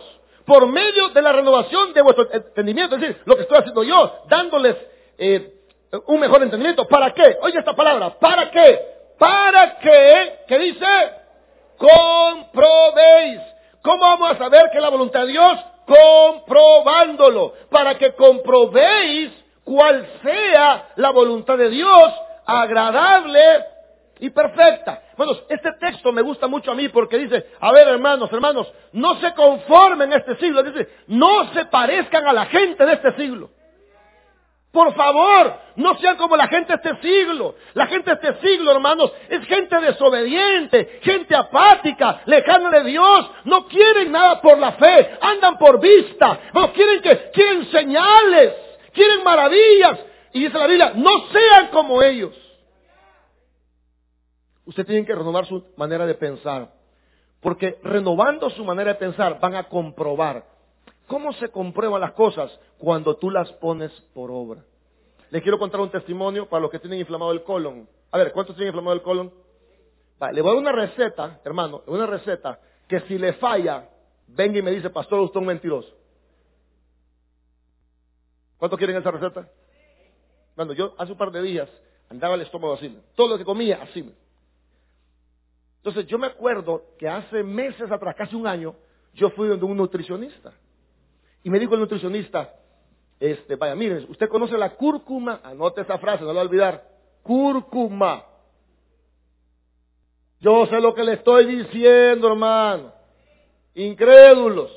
por 0.45 0.67
medio 0.67 1.09
de 1.09 1.21
la 1.21 1.33
renovación 1.33 1.93
de 1.93 2.01
vuestro 2.01 2.31
entendimiento, 2.31 2.95
es 2.95 3.01
decir, 3.01 3.21
lo 3.25 3.35
que 3.35 3.41
estoy 3.41 3.57
haciendo 3.57 3.83
yo, 3.83 4.23
dándoles 4.29 4.77
eh, 5.17 5.53
un 6.05 6.19
mejor 6.19 6.41
entendimiento. 6.43 6.87
¿Para 6.87 7.13
qué? 7.13 7.37
Oye 7.41 7.59
esta 7.59 7.75
palabra, 7.75 8.17
¿para 8.17 8.49
qué? 8.49 8.79
Para 9.19 9.77
que, 9.79 10.39
¿qué 10.47 10.59
dice? 10.59 10.85
Comprobéis. 11.77 13.41
¿Cómo 13.81 14.03
vamos 14.03 14.31
a 14.31 14.37
saber 14.37 14.69
que 14.71 14.79
la 14.79 14.89
voluntad 14.89 15.21
de 15.21 15.31
Dios? 15.31 15.59
Comprobándolo. 15.85 17.53
Para 17.69 17.97
que 17.97 18.13
comprobéis 18.13 19.31
cuál 19.63 20.07
sea 20.23 20.89
la 20.95 21.09
voluntad 21.11 21.57
de 21.57 21.69
Dios, 21.69 22.13
agradable 22.45 23.65
y 24.19 24.29
perfecta. 24.29 25.01
Bueno, 25.17 25.33
este 25.49 25.71
texto 25.73 26.11
me 26.11 26.21
gusta 26.21 26.47
mucho 26.47 26.71
a 26.71 26.75
mí 26.75 26.89
porque 26.89 27.17
dice, 27.17 27.47
a 27.59 27.71
ver 27.71 27.87
hermanos, 27.87 28.31
hermanos, 28.31 28.71
no 28.93 29.19
se 29.19 29.33
conformen 29.33 30.11
en 30.11 30.19
este 30.19 30.35
siglo, 30.37 30.63
dice, 30.63 30.87
no 31.07 31.51
se 31.53 31.65
parezcan 31.65 32.27
a 32.27 32.33
la 32.33 32.45
gente 32.45 32.85
de 32.85 32.93
este 32.93 33.15
siglo. 33.15 33.49
Por 34.71 34.93
favor, 34.93 35.59
no 35.77 35.97
sean 35.97 36.17
como 36.17 36.35
la 36.35 36.47
gente 36.47 36.75
de 36.75 36.75
este 36.75 37.01
siglo. 37.01 37.55
La 37.73 37.87
gente 37.87 38.13
de 38.13 38.29
este 38.29 38.47
siglo, 38.47 38.71
hermanos, 38.71 39.11
es 39.27 39.43
gente 39.45 39.75
desobediente, 39.79 40.99
gente 41.01 41.35
apática, 41.35 42.21
lejana 42.25 42.69
de 42.69 42.83
Dios. 42.83 43.31
No 43.45 43.65
quieren 43.67 44.11
nada 44.11 44.39
por 44.39 44.59
la 44.59 44.73
fe, 44.73 45.17
andan 45.19 45.57
por 45.57 45.79
vista. 45.79 46.39
No 46.53 46.71
quieren 46.73 47.01
que 47.01 47.31
quieren 47.31 47.65
señales, 47.71 48.53
quieren 48.93 49.23
maravillas. 49.23 49.99
Y 50.33 50.41
dice 50.41 50.59
la 50.59 50.67
Biblia, 50.67 50.91
no 50.93 51.27
sean 51.31 51.69
como 51.69 52.03
ellos. 52.03 52.35
Usted 54.67 54.85
tiene 54.85 55.05
que 55.05 55.15
renovar 55.15 55.45
su 55.45 55.63
manera 55.77 56.05
de 56.05 56.13
pensar. 56.13 56.73
Porque 57.39 57.79
renovando 57.83 58.49
su 58.49 58.65
manera 58.65 58.93
de 58.93 58.99
pensar 58.99 59.39
van 59.39 59.55
a 59.55 59.63
comprobar. 59.63 60.43
¿Cómo 61.07 61.31
se 61.33 61.47
comprueban 61.47 62.01
las 62.01 62.11
cosas? 62.11 62.51
Cuando 62.77 63.15
tú 63.15 63.31
las 63.31 63.49
pones 63.53 63.91
por 64.13 64.29
obra. 64.29 64.61
Les 65.31 65.41
quiero 65.41 65.57
contar 65.57 65.79
un 65.79 65.89
testimonio 65.89 66.49
para 66.49 66.61
los 66.61 66.71
que 66.71 66.79
tienen 66.79 66.99
inflamado 66.99 67.31
el 67.31 67.43
colon. 67.43 67.87
A 68.11 68.17
ver, 68.17 68.33
¿cuántos 68.33 68.55
tienen 68.55 68.73
inflamado 68.73 68.95
el 68.95 69.01
colon? 69.01 69.31
le 70.33 70.41
voy 70.41 70.51
a 70.51 70.53
dar 70.53 70.61
una 70.61 70.71
receta, 70.71 71.39
hermano, 71.45 71.83
una 71.85 72.07
receta 72.07 72.59
que 72.87 73.01
si 73.01 73.19
le 73.19 73.33
falla, 73.33 73.87
venga 74.27 74.57
y 74.57 74.61
me 74.63 74.71
dice, 74.71 74.89
pastor, 74.89 75.19
usted 75.19 75.37
es 75.37 75.41
un 75.41 75.47
mentiroso. 75.47 75.95
¿Cuántos 78.57 78.77
quieren 78.77 78.97
esa 78.97 79.11
receta? 79.11 79.47
Bueno, 80.55 80.73
yo 80.73 80.95
hace 80.97 81.11
un 81.11 81.17
par 81.17 81.31
de 81.31 81.41
días 81.43 81.69
andaba 82.09 82.33
el 82.33 82.41
estómago 82.41 82.73
así, 82.73 82.97
todo 83.15 83.27
lo 83.27 83.37
que 83.37 83.45
comía 83.45 83.83
así. 83.83 84.11
Entonces 85.87 86.11
yo 86.11 86.17
me 86.17 86.27
acuerdo 86.27 86.83
que 86.99 87.07
hace 87.07 87.43
meses 87.43 87.89
atrás, 87.89 88.13
casi 88.13 88.35
un 88.35 88.45
año, 88.45 88.75
yo 89.13 89.29
fui 89.29 89.47
donde 89.47 89.63
un 89.63 89.77
nutricionista. 89.77 90.51
Y 91.43 91.49
me 91.49 91.59
dijo 91.59 91.75
el 91.75 91.79
nutricionista, 91.79 92.53
este, 93.17 93.55
vaya, 93.55 93.73
miren, 93.73 94.05
usted 94.09 94.27
conoce 94.27 94.57
la 94.57 94.75
cúrcuma, 94.75 95.39
anote 95.41 95.79
esa 95.79 95.97
frase, 95.97 96.25
no 96.25 96.27
la 96.27 96.33
va 96.33 96.41
a 96.41 96.43
olvidar. 96.43 96.83
Cúrcuma. 97.23 98.25
Yo 100.41 100.65
sé 100.65 100.81
lo 100.81 100.93
que 100.93 101.05
le 101.05 101.13
estoy 101.13 101.45
diciendo, 101.45 102.27
hermano. 102.27 102.91
Incrédulos. 103.73 104.69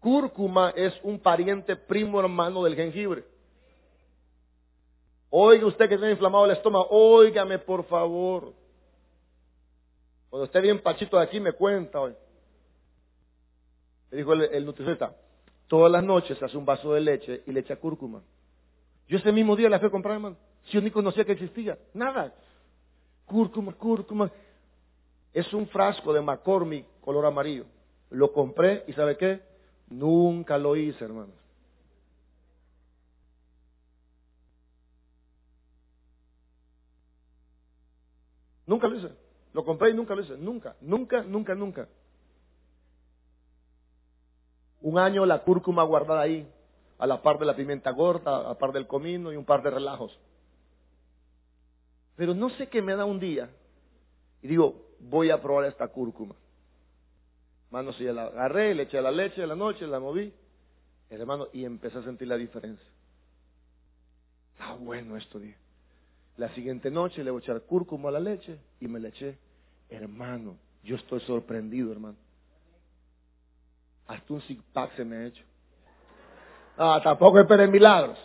Cúrcuma 0.00 0.70
es 0.74 0.98
un 1.02 1.18
pariente 1.18 1.76
primo 1.76 2.18
hermano 2.18 2.64
del 2.64 2.76
jengibre. 2.76 3.24
Oiga 5.28 5.66
usted 5.66 5.86
que 5.86 5.98
tiene 5.98 6.12
inflamado 6.12 6.46
el 6.46 6.52
estómago, 6.52 6.88
óigame 6.88 7.58
por 7.58 7.84
favor. 7.84 8.54
Cuando 10.36 10.44
esté 10.44 10.60
bien 10.60 10.82
pachito 10.82 11.16
de 11.16 11.22
aquí, 11.22 11.40
me 11.40 11.52
cuenta 11.52 11.98
hoy. 11.98 12.14
Le 14.10 14.18
dijo 14.18 14.34
el, 14.34 14.42
el 14.42 14.66
nutricionista, 14.66 15.16
todas 15.66 15.90
las 15.90 16.04
noches 16.04 16.42
hace 16.42 16.58
un 16.58 16.66
vaso 16.66 16.92
de 16.92 17.00
leche 17.00 17.42
y 17.46 17.52
le 17.52 17.60
echa 17.60 17.76
cúrcuma. 17.76 18.22
Yo 19.08 19.16
ese 19.16 19.32
mismo 19.32 19.56
día 19.56 19.70
la 19.70 19.78
fui 19.78 19.88
a 19.88 19.90
comprar, 19.90 20.16
hermano. 20.16 20.36
Si 20.66 20.72
yo 20.72 20.82
ni 20.82 20.90
conocía 20.90 21.24
que 21.24 21.32
existía. 21.32 21.78
Nada. 21.94 22.34
Cúrcuma, 23.24 23.72
cúrcuma. 23.72 24.30
Es 25.32 25.50
un 25.54 25.66
frasco 25.68 26.12
de 26.12 26.20
McCormick 26.20 26.84
color 27.00 27.24
amarillo. 27.24 27.64
Lo 28.10 28.30
compré 28.30 28.84
y 28.88 28.92
¿sabe 28.92 29.16
qué? 29.16 29.40
Nunca 29.88 30.58
lo 30.58 30.76
hice, 30.76 31.02
hermano. 31.02 31.32
Nunca 38.66 38.86
lo 38.86 38.96
hice. 38.98 39.25
Lo 39.56 39.64
compré 39.64 39.88
y 39.88 39.94
nunca 39.94 40.14
lo 40.14 40.20
hice. 40.20 40.36
Nunca, 40.36 40.76
nunca, 40.82 41.22
nunca, 41.22 41.54
nunca. 41.54 41.88
Un 44.82 44.98
año 44.98 45.24
la 45.24 45.44
cúrcuma 45.44 45.82
guardada 45.82 46.20
ahí, 46.20 46.46
a 46.98 47.06
la 47.06 47.22
par 47.22 47.38
de 47.38 47.46
la 47.46 47.56
pimienta 47.56 47.90
gorda, 47.90 48.36
a 48.36 48.48
la 48.48 48.58
par 48.58 48.72
del 48.72 48.86
comino 48.86 49.32
y 49.32 49.36
un 49.36 49.46
par 49.46 49.62
de 49.62 49.70
relajos. 49.70 50.20
Pero 52.16 52.34
no 52.34 52.50
sé 52.50 52.68
qué 52.68 52.82
me 52.82 52.94
da 52.96 53.06
un 53.06 53.18
día. 53.18 53.48
Y 54.42 54.48
digo, 54.48 54.90
voy 55.00 55.30
a 55.30 55.40
probar 55.40 55.64
esta 55.64 55.88
cúrcuma. 55.88 56.34
Hermano, 57.68 57.94
si 57.94 58.04
la 58.04 58.24
agarré, 58.24 58.74
le 58.74 58.82
eché 58.82 59.00
la 59.00 59.10
leche 59.10 59.40
de 59.40 59.46
la 59.46 59.56
noche, 59.56 59.86
la 59.86 59.98
moví. 59.98 60.34
Hermano, 61.08 61.48
y 61.54 61.64
empecé 61.64 61.96
a 61.96 62.02
sentir 62.02 62.28
la 62.28 62.36
diferencia. 62.36 62.86
Está 64.52 64.74
bueno 64.74 65.16
esto, 65.16 65.38
dije. 65.38 65.56
La 66.36 66.54
siguiente 66.54 66.90
noche 66.90 67.24
le 67.24 67.30
voy 67.30 67.40
a 67.40 67.42
echar 67.42 67.62
cúrcuma 67.62 68.10
a 68.10 68.12
la 68.12 68.20
leche 68.20 68.60
y 68.80 68.86
me 68.86 69.00
la 69.00 69.08
eché. 69.08 69.45
Hermano, 69.88 70.56
yo 70.82 70.96
estoy 70.96 71.20
sorprendido, 71.20 71.92
hermano. 71.92 72.16
Hasta 74.06 74.32
un 74.32 74.40
six 74.42 74.62
pack 74.72 74.94
se 74.96 75.04
me 75.04 75.16
ha 75.16 75.26
hecho. 75.26 75.44
Ah, 76.76 77.00
tampoco 77.02 77.40
esperen 77.40 77.70
milagros. 77.70 78.18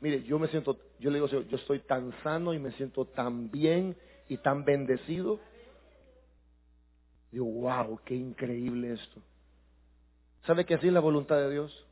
Mire, 0.00 0.22
yo 0.24 0.38
me 0.38 0.48
siento, 0.48 0.76
yo 0.98 1.10
le 1.10 1.20
digo, 1.20 1.26
yo 1.26 1.56
estoy 1.56 1.80
tan 1.80 2.12
sano 2.22 2.54
y 2.54 2.58
me 2.58 2.72
siento 2.72 3.04
tan 3.04 3.50
bien 3.50 3.96
y 4.28 4.36
tan 4.38 4.64
bendecido. 4.64 5.38
Digo, 7.30 7.46
wow, 7.46 8.00
qué 8.04 8.14
increíble 8.14 8.94
esto. 8.94 9.20
¿Sabe 10.46 10.64
que 10.64 10.74
así 10.74 10.88
es 10.88 10.92
la 10.92 11.00
voluntad 11.00 11.36
de 11.36 11.50
Dios? 11.50 11.86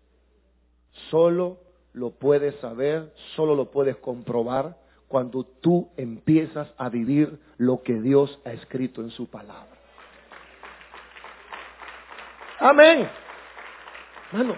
Solo 1.11 1.59
lo 1.93 2.11
puedes 2.11 2.55
saber, 2.57 3.15
solo 3.37 3.55
lo 3.55 3.71
puedes 3.71 3.97
comprobar 3.97 4.77
cuando 5.11 5.43
tú 5.43 5.91
empiezas 5.97 6.73
a 6.79 6.89
vivir 6.89 7.41
lo 7.57 7.83
que 7.83 8.01
Dios 8.01 8.39
ha 8.45 8.53
escrito 8.53 9.01
en 9.01 9.11
su 9.11 9.29
palabra. 9.29 9.77
Amén. 12.61 13.11
Mano, 14.31 14.55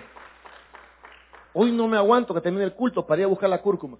hoy 1.55 1.73
no 1.73 1.89
me 1.89 1.97
aguanto 1.97 2.35
que 2.35 2.43
termine 2.43 2.65
el 2.65 2.75
culto 2.75 3.07
para 3.07 3.23
ir 3.23 3.25
a 3.25 3.29
buscar 3.29 3.49
la 3.49 3.63
cúrcuma. 3.63 3.97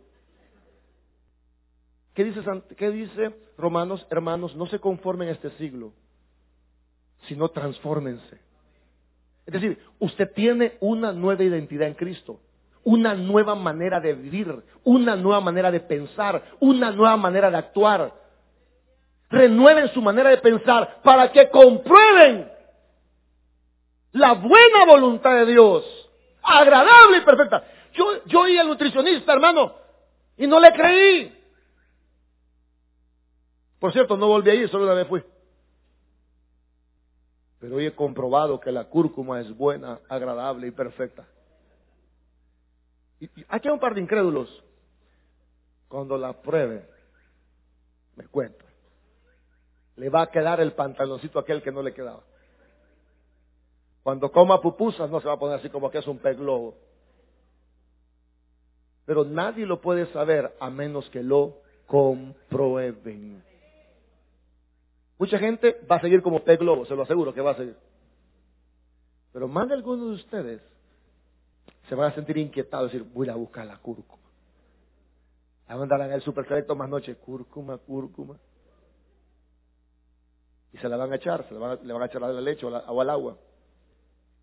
¿Qué 2.13 2.23
dice, 2.23 2.43
¿Qué 2.77 2.91
dice 2.91 3.35
Romanos, 3.57 4.07
hermanos? 4.11 4.55
No 4.55 4.67
se 4.67 4.79
conformen 4.79 5.29
a 5.29 5.33
este 5.33 5.53
siglo, 5.53 5.95
sino 7.29 7.49
transfórmense. 7.49 8.39
Es 9.47 9.55
decir, 9.55 9.83
usted 9.99 10.31
tiene 10.35 10.77
una 10.81 11.15
nueva 11.15 11.45
identidad 11.45 11.89
en 11.89 11.95
Cristo 11.95 12.41
una 12.85 13.15
nueva 13.15 13.55
manera 13.55 14.01
de 14.01 14.15
vivir, 14.15 14.63
una 14.85 15.17
nueva 15.17 15.41
manera 15.41 15.71
de 15.71 15.81
pensar, 15.81 16.43
una 16.61 16.91
nueva 16.91 17.17
manera 17.17 17.51
de 17.51 17.57
actuar. 17.57 18.13
Renueven 19.31 19.89
su 19.93 20.03
manera 20.03 20.31
de 20.31 20.39
pensar 20.39 21.01
para 21.03 21.31
que 21.33 21.49
comprueben 21.49 22.51
la 24.13 24.35
buena 24.35 24.85
voluntad 24.87 25.35
de 25.37 25.47
Dios, 25.47 25.85
agradable 26.43 27.19
y 27.19 27.21
perfecta. 27.23 27.65
Yo, 27.95 28.25
yo 28.27 28.41
oí 28.41 28.59
al 28.59 28.69
nutricionista, 28.69 29.33
hermano, 29.33 29.75
y 30.37 30.47
no 30.47 30.61
le 30.61 30.73
creí. 30.73 31.39
Por 33.79 33.93
cierto, 33.93 34.17
no 34.17 34.29
volví 34.29 34.51
a 34.51 34.55
ir, 34.55 34.69
solo 34.69 34.85
una 34.85 34.95
vez 34.95 35.09
fui. 35.09 35.23
Pero 37.59 37.77
hoy 37.77 37.87
he 37.87 37.95
comprobado 37.95 38.61
que 38.61 38.73
la 38.73 38.85
cúrcuma 38.85 39.41
es 39.41 39.57
buena, 39.57 40.01
agradable 40.09 40.67
y 40.67 40.71
perfecta. 40.73 41.25
Aquí 43.49 43.69
hay 43.69 43.75
un 43.75 43.81
par 43.81 43.95
de 43.95 44.01
incrédulos. 44.01 44.65
Cuando 45.89 46.17
la 46.17 46.41
pruebe, 46.41 46.89
me 48.17 48.27
cuento, 48.27 48.65
le 49.97 50.09
va 50.09 50.23
a 50.23 50.31
quedar 50.31 50.61
el 50.61 50.73
pantaloncito 50.73 51.39
aquel 51.39 51.63
que 51.63 51.71
no 51.71 51.83
le 51.83 51.93
quedaba. 51.93 52.23
Cuando 54.03 54.33
coma 54.33 54.61
pupusas 54.61 55.11
no 55.11 55.21
se 55.21 55.29
va 55.29 55.35
a 55.35 55.39
poner 55.39 55.59
así 55.59 55.69
como 55.69 55.91
que 55.91 55.99
es 55.99 56.07
un 56.07 56.19
pez 56.19 56.37
globo. 56.37 56.75
Pero 59.05 59.25
nadie 59.25 59.67
lo 59.67 59.81
puede 59.81 60.07
saber 60.07 60.57
a 60.59 60.71
menos 60.71 61.09
que 61.11 61.23
lo 61.23 61.59
comprueben. 61.87 63.45
Mucha 65.19 65.39
gente 65.39 65.79
va 65.89 65.97
a 65.97 66.01
seguir 66.01 66.23
como 66.23 66.43
pez 66.43 66.59
globo, 66.59 66.85
se 66.87 66.97
lo 66.97 67.03
aseguro 67.03 67.33
que 67.33 67.41
va 67.41 67.53
a 67.53 67.57
seguir. 67.57 67.77
Pero 69.33 69.47
más 69.47 69.69
de 69.69 69.75
algunos 69.75 70.09
de 70.09 70.15
ustedes 70.15 70.72
se 71.89 71.95
van 71.95 72.11
a 72.11 72.15
sentir 72.15 72.39
inquietados 72.39 72.93
decir, 72.93 73.07
voy 73.13 73.29
a 73.29 73.35
buscar 73.35 73.67
la 73.67 73.77
cúrcuma. 73.79 74.23
La 75.69 75.75
van 75.75 75.81
a 75.81 75.95
andar 75.95 76.09
en 76.09 76.13
el 76.15 76.23
supercreto 76.23 76.75
más 76.77 76.89
noche, 76.89 77.17
cúrcuma, 77.17 77.79
cúrcuma. 77.79 78.37
Y 80.73 80.79
se 80.79 80.89
la 80.89 80.97
van 80.97 81.13
a 81.13 81.17
echar, 81.17 81.47
se 81.49 81.55
le 81.55 81.61
van 81.61 82.03
a 82.03 82.07
echar 82.07 82.23
a 82.25 82.29
la 82.29 82.41
leche 82.41 82.67
o, 82.67 83.01
al 83.01 83.11
agua. 83.11 83.37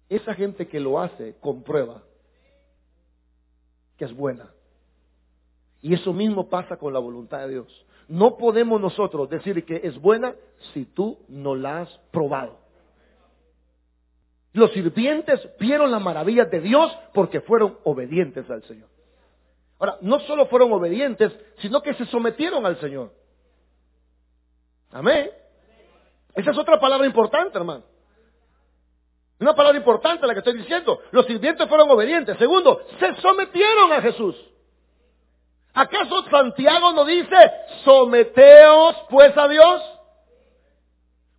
esa 0.10 0.34
gente 0.34 0.68
que 0.68 0.80
lo 0.80 1.00
hace 1.00 1.36
comprueba 1.40 2.04
que 3.98 4.06
es 4.06 4.16
buena. 4.16 4.50
Y 5.82 5.94
eso 5.94 6.14
mismo 6.14 6.50
pasa 6.50 6.78
con 6.78 6.94
la 6.94 7.00
voluntad 7.00 7.40
de 7.40 7.50
Dios. 7.50 7.86
No 8.08 8.38
podemos 8.38 8.82
nosotros 8.82 9.30
decir 9.30 9.66
que 9.66 9.82
es 9.84 10.00
buena 10.00 10.36
si 10.74 10.86
tú 10.86 11.20
no 11.28 11.54
la 11.56 11.82
has 11.82 11.90
probado. 12.12 12.58
Los 14.60 14.72
sirvientes 14.74 15.40
vieron 15.58 15.90
las 15.90 16.02
maravillas 16.02 16.52
de 16.52 16.60
Dios 16.60 16.92
porque 17.14 17.40
fueron 17.40 17.80
obedientes 17.86 18.48
al 18.50 18.62
Señor. 18.64 18.90
Ahora, 19.80 19.98
no 20.02 20.20
solo 20.20 20.48
fueron 20.48 20.74
obedientes, 20.74 21.32
sino 21.60 21.82
que 21.82 21.94
se 21.94 22.06
sometieron 22.08 22.66
al 22.66 22.78
Señor. 22.82 23.14
Amén. 24.92 25.32
Esa 26.36 26.52
es 26.52 26.58
otra 26.58 26.78
palabra 26.78 27.08
importante, 27.08 27.58
hermano. 27.58 27.84
Una 29.40 29.56
palabra 29.56 29.78
importante 29.78 30.28
la 30.28 30.34
que 30.34 30.40
estoy 30.40 30.58
diciendo. 30.58 31.00
Los 31.12 31.26
sirvientes 31.26 31.66
fueron 31.70 31.90
obedientes. 31.90 32.38
Segundo, 32.38 32.82
se 33.00 33.16
sometieron 33.22 33.94
a 33.94 34.02
Jesús. 34.02 34.36
¿Acaso 35.74 36.24
Santiago 36.30 36.92
no 36.92 37.06
dice, 37.06 37.52
someteos 37.86 38.98
pues 39.10 39.38
a 39.38 39.48
Dios? 39.48 39.82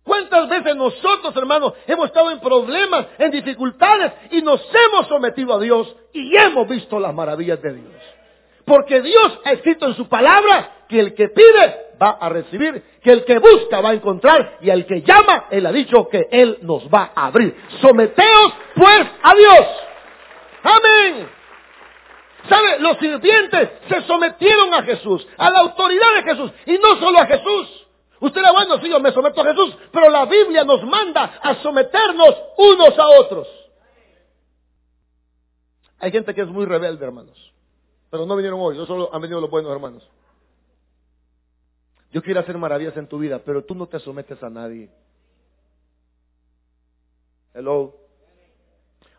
¿Cuántas 0.03 0.49
veces 0.49 0.75
nosotros, 0.75 1.35
hermanos, 1.35 1.73
hemos 1.85 2.07
estado 2.07 2.31
en 2.31 2.39
problemas, 2.39 3.05
en 3.19 3.31
dificultades 3.31 4.11
y 4.31 4.41
nos 4.41 4.61
hemos 4.73 5.07
sometido 5.07 5.53
a 5.53 5.59
Dios 5.59 5.95
y 6.11 6.35
hemos 6.35 6.67
visto 6.67 6.99
las 6.99 7.13
maravillas 7.13 7.61
de 7.61 7.73
Dios? 7.73 7.93
Porque 8.65 9.01
Dios 9.01 9.39
ha 9.45 9.51
escrito 9.51 9.87
en 9.87 9.95
su 9.95 10.07
palabra 10.07 10.85
que 10.87 10.99
el 10.99 11.13
que 11.13 11.29
pide 11.29 11.91
va 12.01 12.17
a 12.19 12.29
recibir, 12.29 12.83
que 13.03 13.11
el 13.11 13.25
que 13.25 13.37
busca 13.37 13.79
va 13.79 13.89
a 13.89 13.93
encontrar 13.93 14.57
y 14.61 14.69
el 14.69 14.85
que 14.87 15.01
llama, 15.01 15.45
Él 15.51 15.65
ha 15.65 15.71
dicho 15.71 16.07
que 16.09 16.27
Él 16.31 16.57
nos 16.63 16.87
va 16.87 17.11
a 17.15 17.27
abrir. 17.27 17.55
Someteos 17.79 18.53
pues 18.75 19.07
a 19.21 19.35
Dios. 19.35 19.67
Amén. 20.63 21.29
¿Sabe? 22.49 22.79
Los 22.79 22.97
sirvientes 22.97 23.69
se 23.87 24.01
sometieron 24.01 24.73
a 24.73 24.81
Jesús, 24.81 25.27
a 25.37 25.49
la 25.51 25.59
autoridad 25.59 26.15
de 26.15 26.23
Jesús, 26.23 26.51
y 26.65 26.73
no 26.79 26.95
solo 26.99 27.19
a 27.19 27.27
Jesús. 27.27 27.87
Usted 28.21 28.39
era 28.39 28.51
bueno, 28.51 28.79
sí, 28.79 28.87
yo 28.87 28.99
me 28.99 29.11
someto 29.11 29.41
a 29.41 29.45
Jesús, 29.45 29.75
pero 29.91 30.07
la 30.11 30.25
Biblia 30.25 30.63
nos 30.63 30.83
manda 30.83 31.39
a 31.41 31.61
someternos 31.63 32.35
unos 32.55 32.97
a 32.97 33.07
otros. 33.19 33.47
Hay 35.97 36.11
gente 36.11 36.33
que 36.35 36.41
es 36.41 36.47
muy 36.47 36.65
rebelde, 36.65 37.03
hermanos, 37.03 37.51
pero 38.11 38.27
no 38.27 38.35
vinieron 38.35 38.59
hoy, 38.61 38.77
no 38.77 38.85
solo 38.85 39.09
han 39.11 39.21
venido 39.21 39.41
los 39.41 39.49
buenos 39.49 39.71
hermanos. 39.71 40.07
Yo 42.11 42.21
quiero 42.21 42.41
hacer 42.41 42.59
maravillas 42.59 42.95
en 42.95 43.07
tu 43.07 43.17
vida, 43.17 43.41
pero 43.43 43.63
tú 43.63 43.73
no 43.73 43.87
te 43.87 43.99
sometes 43.99 44.41
a 44.43 44.49
nadie. 44.51 44.91
Hello. 47.55 47.95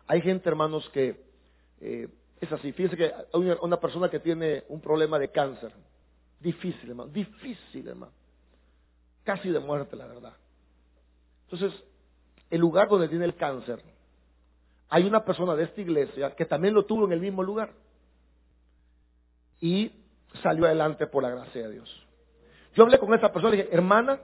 Hay 0.07 0.21
gente, 0.21 0.47
hermanos, 0.47 0.89
que 0.89 1.25
eh, 1.81 2.07
es 2.39 2.51
así. 2.53 2.71
Fíjense 2.71 2.95
que 2.95 3.05
hay 3.05 3.57
una 3.61 3.81
persona 3.81 4.09
que 4.09 4.19
tiene 4.19 4.63
un 4.69 4.79
problema 4.79 5.19
de 5.19 5.29
cáncer. 5.29 5.73
Difícil, 6.39 6.89
hermano. 6.89 7.11
Difícil, 7.11 7.87
hermano. 7.87 8.22
Casi 9.23 9.49
de 9.49 9.59
muerte, 9.59 9.95
la 9.95 10.07
verdad. 10.07 10.33
Entonces, 11.49 11.83
el 12.49 12.59
lugar 12.59 12.89
donde 12.89 13.07
tiene 13.07 13.25
el 13.25 13.35
cáncer, 13.35 13.81
hay 14.89 15.05
una 15.05 15.23
persona 15.23 15.55
de 15.55 15.63
esta 15.63 15.81
iglesia 15.81 16.35
que 16.35 16.45
también 16.45 16.73
lo 16.73 16.85
tuvo 16.85 17.05
en 17.05 17.13
el 17.13 17.19
mismo 17.19 17.43
lugar. 17.43 17.71
Y 19.59 19.91
salió 20.41 20.65
adelante 20.65 21.07
por 21.07 21.23
la 21.23 21.29
gracia 21.29 21.63
de 21.63 21.73
Dios. 21.73 22.07
Yo 22.75 22.83
hablé 22.83 22.99
con 22.99 23.13
esa 23.13 23.31
persona 23.31 23.55
y 23.55 23.57
dije, 23.57 23.69
hermana, 23.73 24.19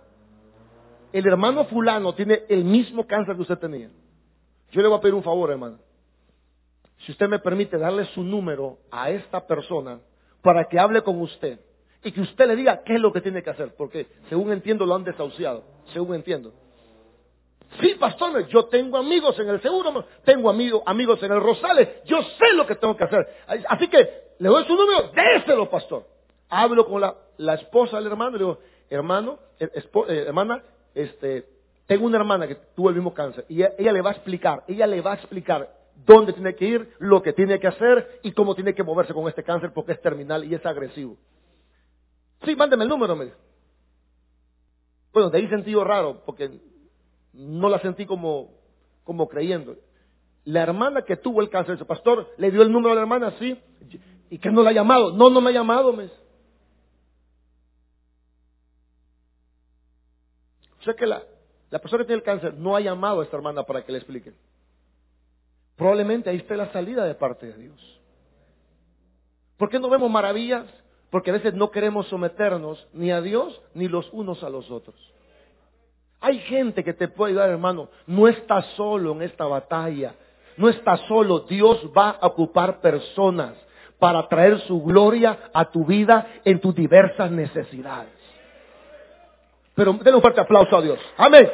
el 1.13 1.25
hermano 1.25 1.65
fulano 1.65 2.13
tiene 2.13 2.43
el 2.49 2.63
mismo 2.63 3.07
cáncer 3.07 3.35
que 3.35 3.41
usted 3.41 3.57
tenía. 3.57 3.89
Yo 4.71 4.81
le 4.81 4.87
voy 4.87 4.97
a 4.97 5.01
pedir 5.01 5.15
un 5.15 5.23
favor, 5.23 5.49
hermana. 5.49 5.77
Si 6.99 7.11
usted 7.11 7.27
me 7.27 7.39
permite 7.39 7.77
darle 7.77 8.05
su 8.13 8.23
número 8.23 8.77
a 8.91 9.09
esta 9.09 9.45
persona 9.45 9.99
para 10.41 10.65
que 10.65 10.79
hable 10.79 11.01
con 11.01 11.21
usted 11.21 11.59
y 12.03 12.11
que 12.11 12.21
usted 12.21 12.47
le 12.47 12.55
diga 12.55 12.83
qué 12.83 12.95
es 12.95 13.01
lo 13.01 13.11
que 13.11 13.21
tiene 13.21 13.43
que 13.43 13.49
hacer, 13.49 13.73
porque 13.77 14.07
según 14.29 14.51
entiendo 14.51 14.85
lo 14.85 14.95
han 14.95 15.03
desahuciado, 15.03 15.63
según 15.93 16.15
entiendo. 16.15 16.53
Sí, 17.79 17.95
pastor, 17.99 18.47
yo 18.47 18.65
tengo 18.65 18.97
amigos 18.97 19.37
en 19.39 19.49
el 19.49 19.61
seguro, 19.61 20.05
tengo 20.23 20.49
amigos, 20.49 20.81
amigos 20.85 21.21
en 21.21 21.31
el 21.31 21.39
Rosales, 21.39 22.03
yo 22.05 22.21
sé 22.21 22.53
lo 22.55 22.65
que 22.65 22.75
tengo 22.75 22.95
que 22.97 23.03
hacer. 23.03 23.27
Así 23.67 23.87
que 23.87 24.29
le 24.39 24.49
doy 24.49 24.65
su 24.65 24.75
número, 24.75 25.11
déselo, 25.13 25.69
pastor. 25.69 26.05
Hablo 26.49 26.87
con 26.87 27.01
la, 27.01 27.53
esposa 27.53 27.97
del 27.97 28.07
hermano 28.07 28.31
y 28.31 28.39
le 28.39 28.45
digo, 28.45 28.59
hermano, 28.89 29.37
eh, 29.59 29.69
eh, 29.75 30.23
hermana, 30.27 30.63
este, 30.95 31.45
tengo 31.85 32.05
una 32.05 32.17
hermana 32.17 32.47
que 32.47 32.55
tuvo 32.75 32.89
el 32.89 32.95
mismo 32.95 33.13
cáncer 33.13 33.45
y 33.49 33.61
ella, 33.61 33.91
le 33.91 34.01
va 34.01 34.09
a 34.09 34.13
explicar, 34.13 34.63
ella 34.67 34.87
le 34.87 35.01
va 35.01 35.11
a 35.11 35.15
explicar 35.15 35.69
dónde 36.05 36.33
tiene 36.33 36.55
que 36.55 36.65
ir, 36.65 36.93
lo 36.97 37.21
que 37.21 37.33
tiene 37.33 37.59
que 37.59 37.67
hacer 37.67 38.19
y 38.23 38.31
cómo 38.31 38.55
tiene 38.55 38.73
que 38.73 38.83
moverse 38.83 39.13
con 39.13 39.27
este 39.27 39.43
cáncer 39.43 39.71
porque 39.73 39.91
es 39.91 40.01
terminal 40.01 40.43
y 40.43 40.55
es 40.55 40.65
agresivo. 40.65 41.17
Sí, 42.43 42.55
mándeme 42.55 42.83
el 42.83 42.89
número, 42.89 43.15
me. 43.15 43.31
Bueno, 45.11 45.29
de 45.29 45.37
ahí 45.37 45.47
sentí 45.49 45.73
raro 45.75 46.23
porque 46.25 46.59
no 47.33 47.69
la 47.69 47.79
sentí 47.79 48.05
como, 48.05 48.51
como 49.03 49.27
creyendo. 49.27 49.75
La 50.45 50.63
hermana 50.63 51.03
que 51.03 51.17
tuvo 51.17 51.41
el 51.41 51.49
cáncer, 51.49 51.75
ese 51.75 51.85
pastor, 51.85 52.33
le 52.37 52.51
dio 52.51 52.61
el 52.61 52.71
número 52.71 52.91
a 52.91 52.95
la 52.95 53.01
hermana, 53.01 53.33
sí, 53.39 53.59
y 54.29 54.37
que 54.37 54.51
no 54.51 54.63
la 54.63 54.69
ha 54.69 54.73
llamado. 54.73 55.11
No, 55.11 55.29
no 55.29 55.41
me 55.41 55.49
ha 55.49 55.53
llamado, 55.53 55.93
me 55.93 56.05
O 60.79 60.83
sea 60.83 60.93
que 60.93 61.05
la, 61.05 61.21
la 61.69 61.79
persona 61.79 62.03
que 62.03 62.07
tiene 62.07 62.19
el 62.19 62.25
cáncer 62.25 62.53
no 62.53 62.75
ha 62.75 62.79
llamado 62.79 63.19
a 63.19 63.23
esta 63.23 63.35
hermana 63.35 63.63
para 63.63 63.83
que 63.83 63.91
le 63.91 63.97
explique. 63.97 64.33
Probablemente 65.75 66.29
ahí 66.29 66.37
esté 66.37 66.55
la 66.55 66.71
salida 66.71 67.05
de 67.05 67.15
parte 67.15 67.47
de 67.47 67.57
Dios. 67.57 67.99
¿Por 69.57 69.69
qué 69.69 69.79
no 69.79 69.89
vemos 69.89 70.09
maravillas? 70.09 70.65
Porque 71.09 71.31
a 71.31 71.33
veces 71.33 71.53
no 71.53 71.71
queremos 71.71 72.07
someternos 72.07 72.87
ni 72.93 73.11
a 73.11 73.21
Dios 73.21 73.59
ni 73.73 73.87
los 73.87 74.09
unos 74.11 74.43
a 74.43 74.49
los 74.49 74.69
otros. 74.69 74.95
Hay 76.21 76.39
gente 76.39 76.83
que 76.83 76.93
te 76.93 77.07
puede 77.07 77.31
ayudar, 77.31 77.49
hermano. 77.49 77.89
No 78.05 78.27
estás 78.27 78.65
solo 78.75 79.13
en 79.13 79.21
esta 79.21 79.45
batalla. 79.45 80.13
No 80.57 80.69
estás 80.69 80.99
solo. 81.07 81.39
Dios 81.41 81.89
va 81.97 82.17
a 82.21 82.27
ocupar 82.27 82.81
personas 82.81 83.53
para 83.97 84.27
traer 84.27 84.59
su 84.61 84.81
gloria 84.81 85.49
a 85.53 85.65
tu 85.65 85.85
vida 85.85 86.27
en 86.45 86.59
tus 86.59 86.75
diversas 86.75 87.31
necesidades. 87.31 88.13
Pero 89.75 89.93
denle 89.93 90.15
un 90.15 90.21
fuerte 90.21 90.41
aplauso 90.41 90.75
a 90.75 90.81
Dios. 90.81 90.99
Amén. 91.17 91.49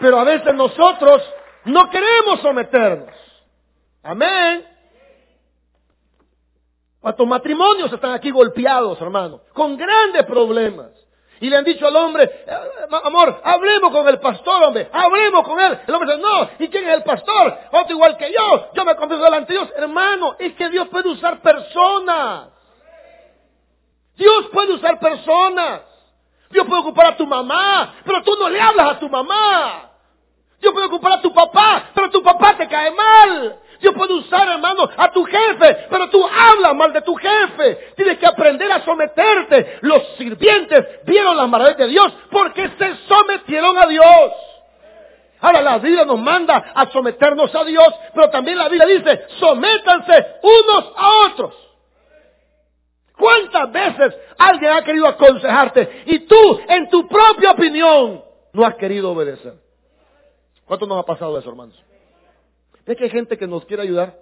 Pero 0.00 0.18
a 0.18 0.24
veces 0.24 0.54
nosotros 0.54 1.22
no 1.64 1.88
queremos 1.90 2.40
someternos. 2.40 3.14
Amén. 4.02 4.77
¿Cuántos 7.00 7.26
matrimonios 7.26 7.92
están 7.92 8.12
aquí 8.12 8.30
golpeados, 8.30 9.00
hermano? 9.00 9.40
Con 9.52 9.76
grandes 9.76 10.24
problemas. 10.24 10.90
Y 11.40 11.48
le 11.48 11.56
han 11.56 11.64
dicho 11.64 11.86
al 11.86 11.94
hombre, 11.94 12.24
eh, 12.24 12.56
amor, 13.04 13.40
hablemos 13.44 13.92
con 13.92 14.08
el 14.08 14.18
pastor, 14.18 14.64
hombre, 14.64 14.88
hablemos 14.92 15.46
con 15.46 15.60
él. 15.60 15.78
El 15.86 15.94
hombre 15.94 16.16
dice, 16.16 16.28
no, 16.28 16.50
¿y 16.58 16.68
quién 16.68 16.88
es 16.88 16.94
el 16.96 17.04
pastor? 17.04 17.56
Otro 17.70 17.94
igual 17.94 18.16
que 18.16 18.32
yo, 18.32 18.70
yo 18.74 18.84
me 18.84 18.96
confieso 18.96 19.22
delante 19.22 19.52
de 19.52 19.60
Dios. 19.60 19.72
Hermano, 19.76 20.34
es 20.38 20.54
que 20.54 20.68
Dios 20.68 20.88
puede 20.88 21.08
usar 21.08 21.40
personas. 21.40 22.48
Dios 24.16 24.48
puede 24.52 24.74
usar 24.74 24.98
personas. 24.98 25.82
Dios 26.50 26.66
puede 26.66 26.80
ocupar 26.80 27.06
a 27.06 27.16
tu 27.16 27.26
mamá, 27.26 27.94
pero 28.04 28.22
tú 28.22 28.32
no 28.36 28.48
le 28.48 28.60
hablas 28.60 28.96
a 28.96 28.98
tu 28.98 29.08
mamá. 29.08 29.87
Dios 30.60 30.72
puede 30.72 30.86
ocupar 30.86 31.12
a 31.12 31.20
tu 31.20 31.32
papá, 31.32 31.90
pero 31.94 32.10
tu 32.10 32.22
papá 32.22 32.56
te 32.56 32.66
cae 32.66 32.90
mal. 32.90 33.58
Dios 33.80 33.94
puede 33.94 34.14
usar, 34.14 34.48
hermano, 34.48 34.88
a 34.96 35.12
tu 35.12 35.24
jefe, 35.24 35.86
pero 35.88 36.10
tú 36.10 36.26
hablas 36.26 36.74
mal 36.74 36.92
de 36.92 37.00
tu 37.02 37.14
jefe. 37.14 37.92
Tienes 37.94 38.18
que 38.18 38.26
aprender 38.26 38.70
a 38.72 38.84
someterte. 38.84 39.78
Los 39.82 40.02
sirvientes 40.16 41.04
vieron 41.04 41.36
las 41.36 41.48
maravillas 41.48 41.78
de 41.78 41.88
Dios 41.88 42.12
porque 42.30 42.68
se 42.76 42.96
sometieron 43.06 43.78
a 43.78 43.86
Dios. 43.86 44.32
Ahora 45.40 45.60
la 45.62 45.78
Biblia 45.78 46.04
nos 46.04 46.18
manda 46.18 46.72
a 46.74 46.86
someternos 46.90 47.54
a 47.54 47.62
Dios, 47.62 47.88
pero 48.12 48.28
también 48.30 48.58
la 48.58 48.68
Biblia 48.68 48.98
dice, 48.98 49.26
sométanse 49.38 50.26
unos 50.42 50.92
a 50.96 51.08
otros. 51.28 51.54
¿Cuántas 53.16 53.70
veces 53.70 54.16
alguien 54.38 54.72
ha 54.72 54.82
querido 54.82 55.06
aconsejarte 55.06 56.02
y 56.06 56.20
tú, 56.20 56.60
en 56.68 56.88
tu 56.88 57.06
propia 57.06 57.52
opinión, 57.52 58.24
no 58.52 58.66
has 58.66 58.74
querido 58.74 59.12
obedecer? 59.12 59.67
¿Cuánto 60.68 60.86
nos 60.86 60.98
ha 61.02 61.06
pasado 61.06 61.38
eso, 61.38 61.48
hermanos? 61.48 61.82
¿Ves 62.84 62.96
que 62.98 63.04
hay 63.04 63.10
gente 63.10 63.38
que 63.38 63.46
nos 63.46 63.64
quiere 63.64 63.82
ayudar? 63.84 64.18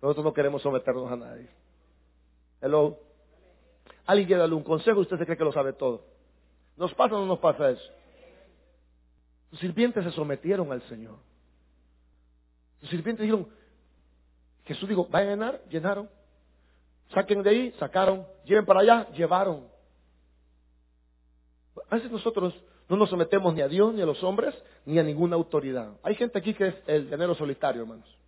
Nosotros 0.00 0.24
no 0.24 0.32
queremos 0.32 0.62
someternos 0.62 1.12
a 1.12 1.16
nadie. 1.16 1.48
Hello. 2.62 2.98
Alguien 4.06 4.26
quiere 4.26 4.40
darle 4.40 4.54
un 4.54 4.64
consejo 4.64 4.98
y 4.98 5.02
usted 5.02 5.18
se 5.18 5.26
cree 5.26 5.36
que 5.36 5.44
lo 5.44 5.52
sabe 5.52 5.74
todo. 5.74 6.06
¿Nos 6.78 6.94
pasa 6.94 7.14
o 7.14 7.20
no 7.20 7.26
nos 7.26 7.38
pasa 7.40 7.70
eso? 7.70 7.92
Los 9.50 9.60
sirvientes 9.60 10.02
se 10.02 10.10
sometieron 10.12 10.72
al 10.72 10.80
Señor. 10.88 11.18
Los 12.80 12.90
sirvientes 12.90 13.22
dijeron, 13.22 13.48
Jesús 14.64 14.88
dijo, 14.88 15.06
¿va 15.10 15.18
a 15.18 15.24
llenar? 15.24 15.62
Llenaron. 15.68 16.08
Saquen 17.12 17.42
de 17.42 17.50
ahí, 17.50 17.72
sacaron. 17.72 18.26
Lleven 18.46 18.64
para 18.64 18.80
allá, 18.80 19.10
llevaron. 19.10 19.68
A 21.90 21.96
veces 21.96 22.10
nosotros 22.10 22.54
No 22.92 22.98
nos 22.98 23.08
sometemos 23.08 23.54
ni 23.54 23.62
a 23.62 23.68
Dios, 23.68 23.94
ni 23.94 24.02
a 24.02 24.04
los 24.04 24.22
hombres, 24.22 24.54
ni 24.84 24.98
a 24.98 25.02
ninguna 25.02 25.34
autoridad. 25.34 25.94
Hay 26.02 26.14
gente 26.14 26.38
aquí 26.38 26.52
que 26.52 26.66
es 26.66 26.74
el 26.86 27.08
llanero 27.08 27.34
solitario, 27.34 27.80
hermanos. 27.80 28.18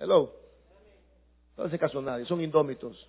Hello. 0.00 0.34
No 1.56 1.62
hace 1.62 1.78
caso 1.78 2.00
a 2.00 2.02
nadie, 2.02 2.24
son 2.24 2.40
indómitos. 2.40 3.08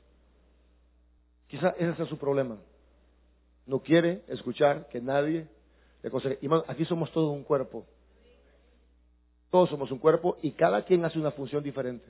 Quizá 1.48 1.70
ese 1.80 1.96
sea 1.96 2.06
su 2.06 2.20
problema. 2.20 2.60
No 3.66 3.80
quiere 3.80 4.22
escuchar 4.28 4.88
que 4.88 5.02
nadie 5.02 5.48
le 6.04 6.10
aconseje. 6.10 6.38
Aquí 6.68 6.86
somos 6.86 7.12
todos 7.12 7.32
un 7.32 7.44
cuerpo. 7.44 7.84
Todos 9.50 9.68
somos 9.68 9.90
un 9.90 9.98
cuerpo 9.98 10.38
y 10.44 10.52
cada 10.52 10.86
quien 10.86 11.04
hace 11.06 11.18
una 11.18 11.32
función 11.32 11.64
diferente. 11.64 12.06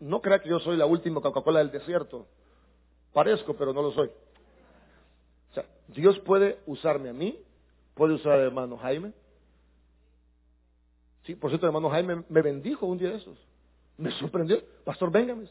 No 0.00 0.22
crea 0.22 0.38
que 0.38 0.48
yo 0.48 0.58
soy 0.58 0.78
la 0.78 0.86
última 0.86 1.20
Coca-Cola 1.20 1.58
del 1.58 1.70
desierto. 1.70 2.26
Parezco, 3.12 3.54
pero 3.58 3.74
no 3.74 3.82
lo 3.82 3.92
soy. 3.92 4.10
Dios 5.88 6.18
puede 6.20 6.60
usarme 6.66 7.08
a 7.08 7.12
mí, 7.12 7.38
puede 7.94 8.14
usar 8.14 8.32
al 8.32 8.40
hermano 8.40 8.76
Jaime. 8.76 9.12
Sí, 11.24 11.34
por 11.34 11.50
cierto, 11.50 11.66
el 11.66 11.70
hermano 11.70 11.90
Jaime 11.90 12.24
me 12.28 12.42
bendijo 12.42 12.86
un 12.86 12.98
día 12.98 13.10
de 13.10 13.16
esos. 13.16 13.38
Me 13.96 14.10
sorprendió. 14.12 14.62
Pastor, 14.84 15.10
véngame. 15.10 15.48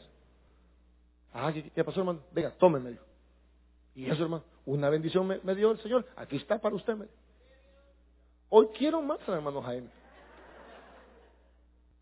Ah, 1.32 1.52
¿qué, 1.52 1.84
pasó, 1.84 2.00
hermano? 2.00 2.22
Venga, 2.32 2.52
tómeme. 2.52 2.98
Y 3.94 4.08
eso, 4.08 4.22
hermano, 4.22 4.44
una 4.64 4.88
bendición 4.88 5.26
me, 5.26 5.54
dio 5.54 5.72
el 5.72 5.78
Señor. 5.80 6.06
Aquí 6.16 6.36
está 6.36 6.58
para 6.58 6.74
usted. 6.74 6.96
Hoy 8.48 8.68
quiero 8.78 9.02
más 9.02 9.20
al 9.28 9.34
hermano 9.34 9.60
Jaime. 9.62 9.90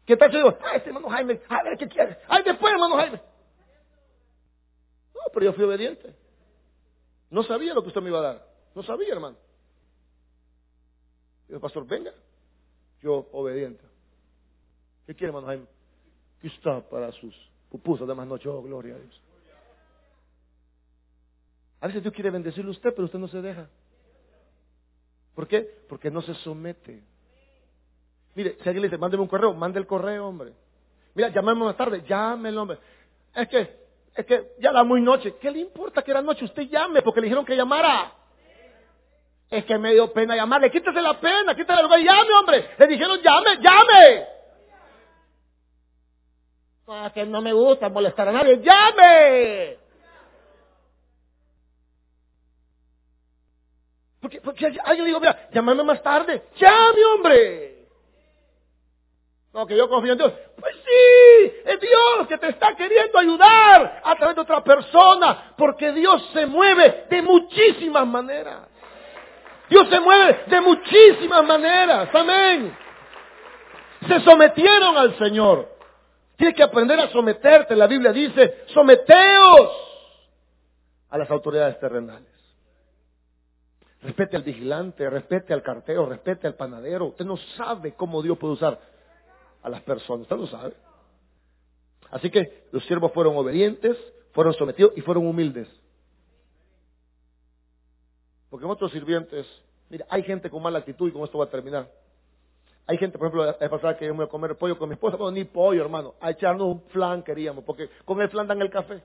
¿Qué 0.05 0.17
tal 0.17 0.31
si 0.31 0.37
digo, 0.37 0.57
ah, 0.63 0.77
este 0.77 0.91
hermano 0.91 1.09
Jaime, 1.09 1.41
a 1.49 1.63
ver 1.65 1.77
qué 1.77 1.89
quiere? 1.89 2.19
Ay, 2.29 2.45
después, 2.45 2.73
hermano 2.73 2.97
Jaime. 2.97 3.21
No, 5.15 5.21
pero 5.33 5.47
yo 5.47 5.53
fui 5.53 5.65
obediente. 5.65 6.15
No 7.37 7.43
sabía 7.43 7.75
lo 7.75 7.83
que 7.83 7.89
usted 7.89 8.01
me 8.01 8.09
iba 8.09 8.19
a 8.21 8.23
dar. 8.23 8.49
No 8.75 8.83
sabía, 8.83 9.13
hermano. 9.13 9.37
El 11.51 11.61
pastor, 11.61 11.87
venga. 11.87 12.11
Yo, 13.03 13.29
obediente. 13.31 13.85
¿Qué 15.07 15.15
quiere, 15.15 15.27
hermano 15.27 15.49
Jaime? 15.49 15.67
Aquí 16.39 16.47
está 16.47 16.81
para 16.89 17.13
sus 17.13 17.35
pupusas 17.69 18.09
de 18.09 18.15
más 18.15 18.27
noche. 18.27 18.49
Oh, 18.49 18.63
gloria 18.63 18.95
a 18.95 18.99
Dios. 18.99 19.23
A 21.83 21.89
veces 21.89 22.03
Dios 22.05 22.15
quiere 22.15 22.31
bendecirle 22.31 22.71
a 22.71 22.73
usted, 22.73 22.89
pero 22.95 23.05
usted 23.05 23.19
no 23.19 23.29
se 23.29 23.43
deja. 23.43 23.69
¿Por 25.35 25.47
qué? 25.47 25.85
Porque 25.91 26.11
no 26.11 26.23
se 26.23 26.33
somete. 26.37 27.05
Mire, 28.35 28.57
si 28.63 28.67
alguien 28.67 28.81
le 28.81 28.89
dice, 28.89 28.97
mándeme 28.97 29.25
un 29.25 29.29
correo, 29.29 29.53
mande 29.53 29.79
el 29.79 29.87
correo, 29.87 30.27
hombre. 30.27 30.55
Mira, 31.15 31.29
llamame 31.29 31.65
más 31.65 31.77
tarde, 31.77 32.03
llámelo, 32.09 32.63
hombre. 32.63 32.79
Es 33.35 33.47
que, 33.47 33.86
es 34.17 34.25
que 34.25 34.53
ya 34.59 34.73
da 34.73 34.83
muy 34.83 35.01
noche. 35.01 35.35
¿Qué 35.41 35.51
le 35.51 35.59
importa 35.59 36.03
que 36.03 36.11
era 36.11 36.23
noche? 36.23 36.45
Usted 36.47 36.63
llame, 36.63 37.03
porque 37.03 37.21
le 37.21 37.27
dijeron 37.27 37.45
que 37.45 37.55
llamara. 37.55 38.13
Es 39.51 39.65
que 39.65 39.79
me 39.79 39.93
dio 39.93 40.13
pena 40.13 40.35
llamarle. 40.35 40.71
Quítese 40.71 41.01
la 41.01 41.21
pena, 41.21 41.55
quítese 41.55 41.83
la 41.83 41.89
pena. 41.89 41.99
Llame, 41.99 42.33
hombre. 42.41 42.71
Le 42.79 42.87
dijeron, 42.87 43.21
llame, 43.21 43.59
llame. 43.61 44.27
Ah, 46.89 47.11
que 47.13 47.27
no 47.27 47.43
me 47.43 47.53
gusta 47.53 47.89
molestar 47.89 48.29
a 48.29 48.33
nadie. 48.33 48.61
¡Llame! 48.63 49.79
Porque, 54.21 54.41
porque 54.41 54.79
alguien 54.85 55.07
digo, 55.07 55.21
mira, 55.21 55.49
llámame 55.53 55.83
más 55.83 56.03
tarde. 56.03 56.45
¡Llame, 56.57 57.05
hombre! 57.15 57.76
No, 59.57 59.67
que 59.67 59.75
yo 59.75 59.89
confío 59.89 60.13
en 60.13 60.19
Dios. 60.19 60.35
Pues 60.61 60.77
sí, 60.85 61.53
es 61.65 61.81
Dios 61.81 62.29
que 62.29 62.37
te 62.37 62.49
está 62.51 62.77
queriendo 62.77 63.19
ayudar 63.19 64.03
a 64.05 64.15
través 64.15 64.37
de 64.37 64.43
otra 64.43 64.63
persona, 64.63 65.55
porque 65.57 65.93
Dios 65.93 66.29
se 66.35 66.45
mueve 66.45 67.07
de 67.09 67.23
muchísimas 67.23 68.07
maneras. 68.07 68.69
Dios 69.71 69.89
se 69.89 69.99
mueve 69.99 70.45
de 70.49 70.61
muchísimas 70.61 71.43
maneras. 71.43 72.11
Amén. 72.13 72.77
Se 74.07 74.21
sometieron 74.21 74.95
al 74.95 75.17
Señor. 75.17 75.75
Tienes 76.37 76.55
que 76.55 76.63
aprender 76.63 77.01
a 77.01 77.09
someterte. 77.09 77.75
La 77.75 77.87
Biblia 77.87 78.13
dice, 78.13 78.65
someteos 78.75 79.71
a 81.09 81.17
las 81.17 81.31
autoridades 81.31 81.81
terrenales. 81.81 82.29
Respete 84.03 84.37
al 84.37 84.43
vigilante, 84.43 85.09
respete 85.09 85.55
al 85.55 85.63
cartero, 85.63 86.05
respete 86.05 86.47
al 86.47 86.57
panadero. 86.57 87.07
Usted 87.07 87.25
no 87.25 87.39
sabe 87.57 87.95
cómo 87.95 88.21
Dios 88.21 88.37
puede 88.37 88.53
usar 88.53 88.96
a 89.67 89.69
las 89.69 89.83
personas. 89.83 90.23
Usted 90.23 90.37
lo 90.37 90.47
sabe. 90.47 90.75
Así 92.13 92.31
que 92.31 92.69
los 92.71 92.85
siervos 92.87 93.13
fueron 93.13 93.37
obedientes, 93.37 93.97
fueron 94.33 94.55
sometidos 94.55 94.93
y 94.95 95.01
fueron 95.01 95.27
humildes. 95.27 95.69
Porque 98.49 98.65
otros 98.65 98.93
sirvientes, 98.93 99.45
mira, 99.91 100.07
hay 100.09 100.23
gente 100.23 100.49
con 100.49 100.63
mala 100.63 100.79
actitud 100.79 101.09
y 101.09 101.13
con 101.13 101.25
esto 101.25 101.39
va 101.39 101.47
a 101.47 101.51
terminar. 101.51 101.91
Hay 102.87 102.97
gente, 102.97 103.19
por 103.19 103.27
ejemplo, 103.27 103.45
la 103.45 103.69
pasada 103.69 103.97
que 103.97 104.07
yo 104.07 104.13
me 104.13 104.19
voy 104.19 104.27
a 104.27 104.31
comer 104.31 104.57
pollo 104.57 104.79
con 104.79 104.89
mi 104.89 104.93
esposa, 104.93 105.17
no, 105.17 105.33
ni 105.33 105.43
pollo, 105.43 105.83
hermano, 105.83 106.15
a 106.21 106.31
echarnos 106.31 106.69
un 106.69 106.83
flan 106.83 107.25
queríamos, 107.25 107.65
porque 107.65 107.91
con 108.05 108.17
flan 108.29 108.47
dan 108.47 108.63
el 108.63 108.71
café. 108.71 109.03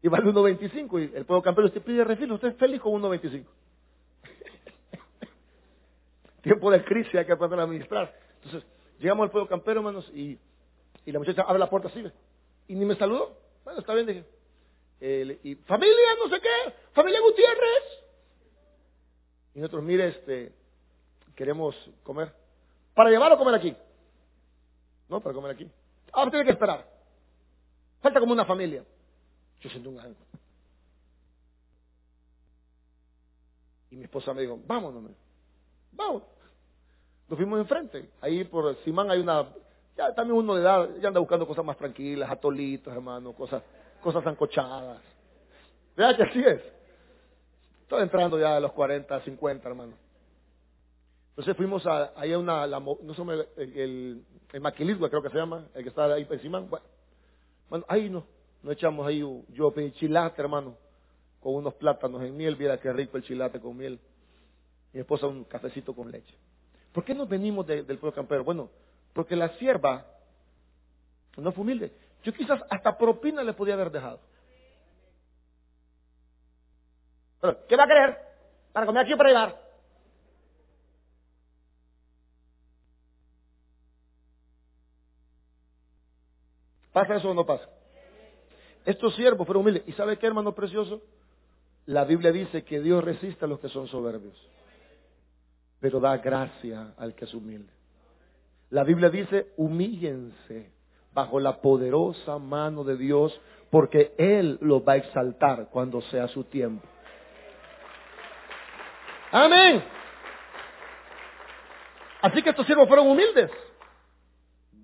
Y 0.00 0.08
vale 0.08 0.32
1.25 0.32 1.12
y 1.12 1.14
el 1.14 1.26
pollo 1.26 1.42
campero 1.42 1.66
usted 1.66 1.82
pide 1.82 2.04
refil, 2.04 2.32
usted 2.32 2.48
es 2.48 2.56
feliz 2.56 2.80
con 2.80 2.94
1.25. 3.02 3.44
Tiempo 6.40 6.70
de 6.70 6.82
crisis 6.82 7.14
hay 7.16 7.26
que 7.26 7.32
aprender 7.32 7.60
a 7.60 7.64
administrar. 7.64 8.25
Entonces, 8.46 8.70
llegamos 9.00 9.24
al 9.24 9.30
pueblo 9.30 9.48
campero, 9.48 9.80
hermanos, 9.80 10.08
y, 10.14 10.38
la 11.04 11.18
muchacha 11.18 11.42
abre 11.42 11.58
la 11.58 11.68
puerta 11.68 11.88
así, 11.88 12.04
y 12.68 12.74
ni 12.74 12.84
me 12.84 12.94
saludó. 12.94 13.36
Bueno, 13.64 13.80
está 13.80 13.92
bien, 13.94 14.06
dije. 14.06 14.24
y 15.42 15.54
familia, 15.66 16.14
no 16.22 16.30
sé 16.30 16.40
qué, 16.40 16.74
familia 16.92 17.20
Gutiérrez. 17.20 17.84
Y 19.54 19.60
nosotros, 19.60 19.82
mire, 19.82 20.08
este, 20.08 20.52
queremos 21.34 21.74
comer. 22.04 22.32
¿Para 22.94 23.10
llevar 23.10 23.32
o 23.32 23.38
comer 23.38 23.54
aquí? 23.54 23.76
No, 25.08 25.20
para 25.20 25.34
comer 25.34 25.50
aquí. 25.52 25.68
Ah, 26.12 26.28
tiene 26.30 26.44
que 26.44 26.52
esperar. 26.52 26.88
Falta 28.00 28.20
como 28.20 28.32
una 28.32 28.44
familia. 28.44 28.84
Yo 29.60 29.70
siento 29.70 29.90
un 29.90 29.98
ángel. 29.98 30.16
Y 33.90 33.96
mi 33.96 34.04
esposa 34.04 34.32
me 34.32 34.42
dijo, 34.42 34.58
vámonos, 34.66 35.10
vamos. 35.92 36.22
Nos 37.28 37.36
fuimos 37.36 37.58
enfrente. 37.58 38.08
Ahí 38.20 38.44
por 38.44 38.76
Simán 38.84 39.10
hay 39.10 39.20
una, 39.20 39.46
ya 39.96 40.14
también 40.14 40.38
uno 40.38 40.54
de 40.54 40.62
edad, 40.62 40.88
ya 41.00 41.08
anda 41.08 41.20
buscando 41.20 41.46
cosas 41.46 41.64
más 41.64 41.76
tranquilas, 41.76 42.30
atolitos, 42.30 42.92
hermano, 42.92 43.32
cosas, 43.32 43.62
cosas 44.02 44.24
ancochadas. 44.26 45.00
¿Verdad 45.96 46.16
que 46.16 46.22
así 46.22 46.40
es? 46.40 46.62
Estoy 47.82 48.02
entrando 48.02 48.38
ya 48.38 48.56
a 48.56 48.60
los 48.60 48.72
40, 48.72 49.20
50, 49.20 49.68
hermano. 49.68 49.94
Entonces 51.30 51.56
fuimos 51.56 51.86
a, 51.86 52.12
ahí 52.16 52.32
a 52.32 52.38
una, 52.38 52.66
no 52.66 53.14
sé, 53.14 53.22
el, 53.22 53.72
el, 53.76 54.24
el 54.52 55.08
creo 55.10 55.22
que 55.22 55.30
se 55.30 55.36
llama, 55.36 55.66
el 55.74 55.82
que 55.82 55.88
está 55.88 56.12
ahí 56.12 56.24
por 56.24 56.40
Simán. 56.40 56.68
Bueno, 56.68 56.86
bueno 57.68 57.84
ahí 57.88 58.08
no, 58.08 58.24
nos 58.62 58.72
echamos 58.72 59.06
ahí, 59.06 59.22
yo 59.50 59.70
pedí 59.72 59.92
chilate, 59.92 60.40
hermano, 60.40 60.76
con 61.40 61.54
unos 61.54 61.74
plátanos 61.74 62.22
en 62.22 62.36
miel, 62.36 62.56
viera 62.56 62.78
qué 62.78 62.92
rico 62.92 63.16
el 63.16 63.24
chilate 63.24 63.60
con 63.60 63.76
miel. 63.76 64.00
Mi 64.92 65.00
esposa 65.00 65.26
un 65.26 65.44
cafecito 65.44 65.94
con 65.94 66.10
leche. 66.10 66.34
¿Por 66.96 67.04
qué 67.04 67.14
nos 67.14 67.28
venimos 67.28 67.66
del 67.66 67.84
pueblo 67.84 68.14
campero? 68.14 68.42
Bueno, 68.42 68.70
porque 69.12 69.36
la 69.36 69.50
sierva 69.58 70.06
no 71.36 71.52
fue 71.52 71.62
humilde. 71.62 71.92
Yo 72.22 72.32
quizás 72.32 72.58
hasta 72.70 72.96
propina 72.96 73.42
le 73.42 73.52
podía 73.52 73.74
haber 73.74 73.90
dejado. 73.90 74.18
¿Qué 77.68 77.76
va 77.76 77.84
a 77.84 77.86
querer? 77.86 78.16
Para 78.72 78.86
comer 78.86 79.02
aquí 79.02 79.12
o 79.12 79.18
para 79.18 79.28
llevar. 79.28 79.62
¿Pasa 86.94 87.16
eso 87.16 87.28
o 87.28 87.34
no 87.34 87.44
pasa? 87.44 87.68
Estos 88.86 89.14
siervos 89.16 89.46
fueron 89.46 89.64
humildes. 89.64 89.82
¿Y 89.86 89.92
sabe 89.92 90.18
qué, 90.18 90.26
hermano 90.26 90.54
precioso? 90.54 91.02
La 91.84 92.06
Biblia 92.06 92.32
dice 92.32 92.64
que 92.64 92.80
Dios 92.80 93.04
resiste 93.04 93.44
a 93.44 93.48
los 93.48 93.60
que 93.60 93.68
son 93.68 93.86
soberbios 93.86 94.34
pero 95.80 96.00
da 96.00 96.16
gracia 96.18 96.94
al 96.98 97.14
que 97.14 97.24
es 97.24 97.34
humilde. 97.34 97.72
La 98.70 98.84
Biblia 98.84 99.10
dice, 99.10 99.52
humíllense 99.56 100.72
bajo 101.12 101.40
la 101.40 101.60
poderosa 101.60 102.38
mano 102.38 102.84
de 102.84 102.96
Dios, 102.96 103.40
porque 103.70 104.14
Él 104.18 104.58
los 104.60 104.82
va 104.82 104.94
a 104.94 104.96
exaltar 104.96 105.68
cuando 105.70 106.00
sea 106.02 106.28
su 106.28 106.44
tiempo. 106.44 106.86
Amén. 109.32 109.82
Así 112.22 112.42
que 112.42 112.50
estos 112.50 112.66
siervos 112.66 112.88
fueron 112.88 113.08
humildes. 113.08 113.50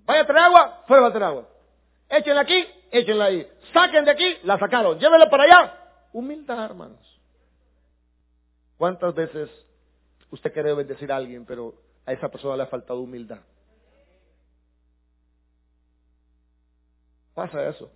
Vaya 0.05 0.21
a 0.21 0.25
traer 0.25 0.45
agua, 0.45 0.83
fuera 0.87 1.07
a 1.07 1.09
traer 1.11 1.23
agua. 1.25 1.47
Échenla 2.09 2.41
aquí, 2.41 2.65
échenla 2.91 3.25
ahí. 3.25 3.47
Saquen 3.73 4.05
de 4.05 4.11
aquí, 4.11 4.37
la 4.43 4.57
sacaron. 4.57 4.99
Llévenla 4.99 5.29
para 5.29 5.43
allá. 5.43 5.77
Humildad, 6.13 6.65
hermanos. 6.65 7.21
¿Cuántas 8.77 9.13
veces 9.15 9.49
Usted 10.33 10.51
quiere 10.51 10.73
bendecir 10.73 11.11
a 11.11 11.17
alguien, 11.17 11.45
pero 11.45 11.75
a 12.07 12.11
esa 12.11 12.27
persona 12.27 12.57
le 12.57 12.63
ha 12.63 12.65
faltado 12.65 12.99
humildad. 12.99 13.41
Pasa 17.35 17.69
eso. 17.69 17.91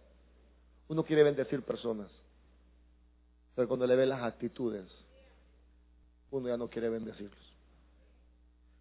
Uno 0.87 1.03
quiere 1.03 1.23
bendecir 1.23 1.63
personas. 1.63 2.11
Pero 3.55 3.67
cuando 3.67 3.87
le 3.87 3.95
ve 3.95 4.05
las 4.05 4.21
actitudes, 4.21 4.85
uno 6.29 6.47
ya 6.47 6.57
no 6.57 6.69
quiere 6.69 6.89
bendecirlos. 6.89 7.55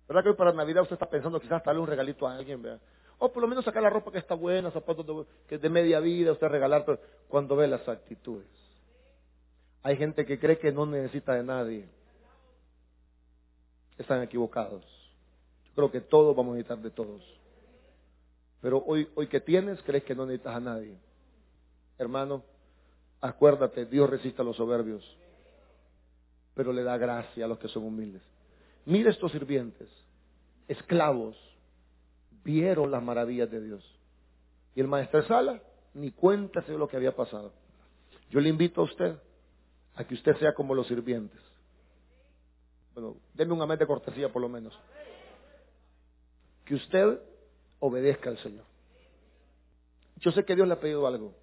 ¿Verdad 0.06 0.22
que 0.22 0.28
hoy 0.28 0.36
para 0.36 0.52
Navidad 0.52 0.82
usted 0.82 0.96
está 0.96 1.08
pensando 1.08 1.40
quizás 1.40 1.64
darle 1.64 1.80
un 1.80 1.86
regalito 1.86 2.28
a 2.28 2.36
alguien? 2.36 2.60
¿verdad? 2.60 2.82
O 3.16 3.32
por 3.32 3.40
lo 3.40 3.48
menos 3.48 3.64
sacar 3.64 3.82
la 3.82 3.88
ropa 3.88 4.12
que 4.12 4.18
está 4.18 4.34
buena, 4.34 4.70
zapatos 4.70 5.06
de, 5.06 5.24
que 5.48 5.56
de 5.56 5.70
media 5.70 5.98
vida, 6.00 6.30
usted 6.30 6.48
regalar, 6.48 6.84
pero 6.84 7.00
cuando 7.26 7.56
ve 7.56 7.68
las 7.68 7.88
actitudes. 7.88 8.46
Hay 9.82 9.96
gente 9.96 10.26
que 10.26 10.38
cree 10.38 10.58
que 10.58 10.72
no 10.72 10.84
necesita 10.84 11.32
de 11.32 11.42
nadie. 11.42 11.95
Están 13.98 14.22
equivocados. 14.22 14.84
Yo 15.66 15.74
creo 15.74 15.90
que 15.90 16.00
todos 16.00 16.34
vamos 16.36 16.52
a 16.52 16.56
necesitar 16.56 16.78
de 16.82 16.90
todos. 16.90 17.22
Pero 18.60 18.82
hoy, 18.86 19.08
hoy 19.14 19.26
que 19.28 19.40
tienes, 19.40 19.82
crees 19.82 20.04
que 20.04 20.14
no 20.14 20.26
necesitas 20.26 20.56
a 20.56 20.60
nadie. 20.60 20.98
Hermano, 21.98 22.42
acuérdate, 23.20 23.86
Dios 23.86 24.08
resiste 24.08 24.42
a 24.42 24.44
los 24.44 24.56
soberbios, 24.56 25.04
pero 26.54 26.72
le 26.72 26.82
da 26.82 26.96
gracia 26.96 27.44
a 27.44 27.48
los 27.48 27.58
que 27.58 27.68
son 27.68 27.84
humildes. 27.84 28.22
Mire 28.84 29.10
estos 29.10 29.32
sirvientes, 29.32 29.88
esclavos, 30.68 31.36
vieron 32.44 32.90
las 32.90 33.02
maravillas 33.02 33.50
de 33.50 33.60
Dios. 33.60 33.84
Y 34.74 34.80
el 34.80 34.88
maestro 34.88 35.22
sala 35.26 35.60
ni 35.94 36.10
cuenta 36.10 36.60
de 36.60 36.78
lo 36.78 36.86
que 36.86 36.96
había 36.96 37.14
pasado. 37.16 37.52
Yo 38.30 38.40
le 38.40 38.48
invito 38.48 38.80
a 38.82 38.84
usted 38.84 39.16
a 39.94 40.04
que 40.04 40.14
usted 40.14 40.36
sea 40.36 40.54
como 40.54 40.74
los 40.74 40.86
sirvientes. 40.86 41.40
Bueno, 42.96 43.18
deme 43.34 43.52
un 43.52 43.60
amén 43.60 43.78
de 43.78 43.86
cortesía 43.86 44.32
por 44.32 44.40
lo 44.40 44.48
menos. 44.48 44.72
Que 46.64 46.74
usted 46.74 47.20
obedezca 47.78 48.30
al 48.30 48.38
Señor. 48.38 48.64
Yo 50.16 50.32
sé 50.32 50.46
que 50.46 50.56
Dios 50.56 50.66
le 50.66 50.72
ha 50.72 50.80
pedido 50.80 51.06
algo. 51.06 51.34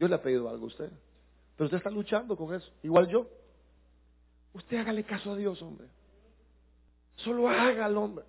Dios 0.00 0.10
le 0.10 0.16
ha 0.16 0.20
pedido 0.20 0.48
algo 0.48 0.64
a 0.64 0.66
usted. 0.66 0.90
Pero 1.56 1.66
usted 1.66 1.76
está 1.78 1.90
luchando 1.90 2.36
con 2.36 2.52
eso. 2.52 2.68
Igual 2.82 3.06
yo. 3.06 3.28
Usted 4.54 4.78
hágale 4.78 5.04
caso 5.04 5.30
a 5.30 5.36
Dios, 5.36 5.62
hombre. 5.62 5.86
Solo 7.14 7.48
haga 7.48 7.84
al 7.84 7.96
hombre. 7.96 8.24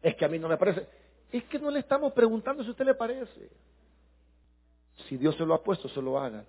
Es 0.00 0.16
que 0.16 0.24
a 0.24 0.28
mí 0.28 0.38
no 0.38 0.48
me 0.48 0.56
parece. 0.56 0.88
Es 1.30 1.44
que 1.44 1.58
no 1.58 1.70
le 1.70 1.80
estamos 1.80 2.14
preguntando 2.14 2.62
si 2.62 2.68
a 2.68 2.72
usted 2.72 2.86
le 2.86 2.94
parece. 2.94 3.50
Si 5.10 5.18
Dios 5.18 5.36
se 5.36 5.44
lo 5.44 5.52
ha 5.52 5.62
puesto, 5.62 5.90
se 5.90 6.00
lo 6.00 6.18
haga. 6.18 6.46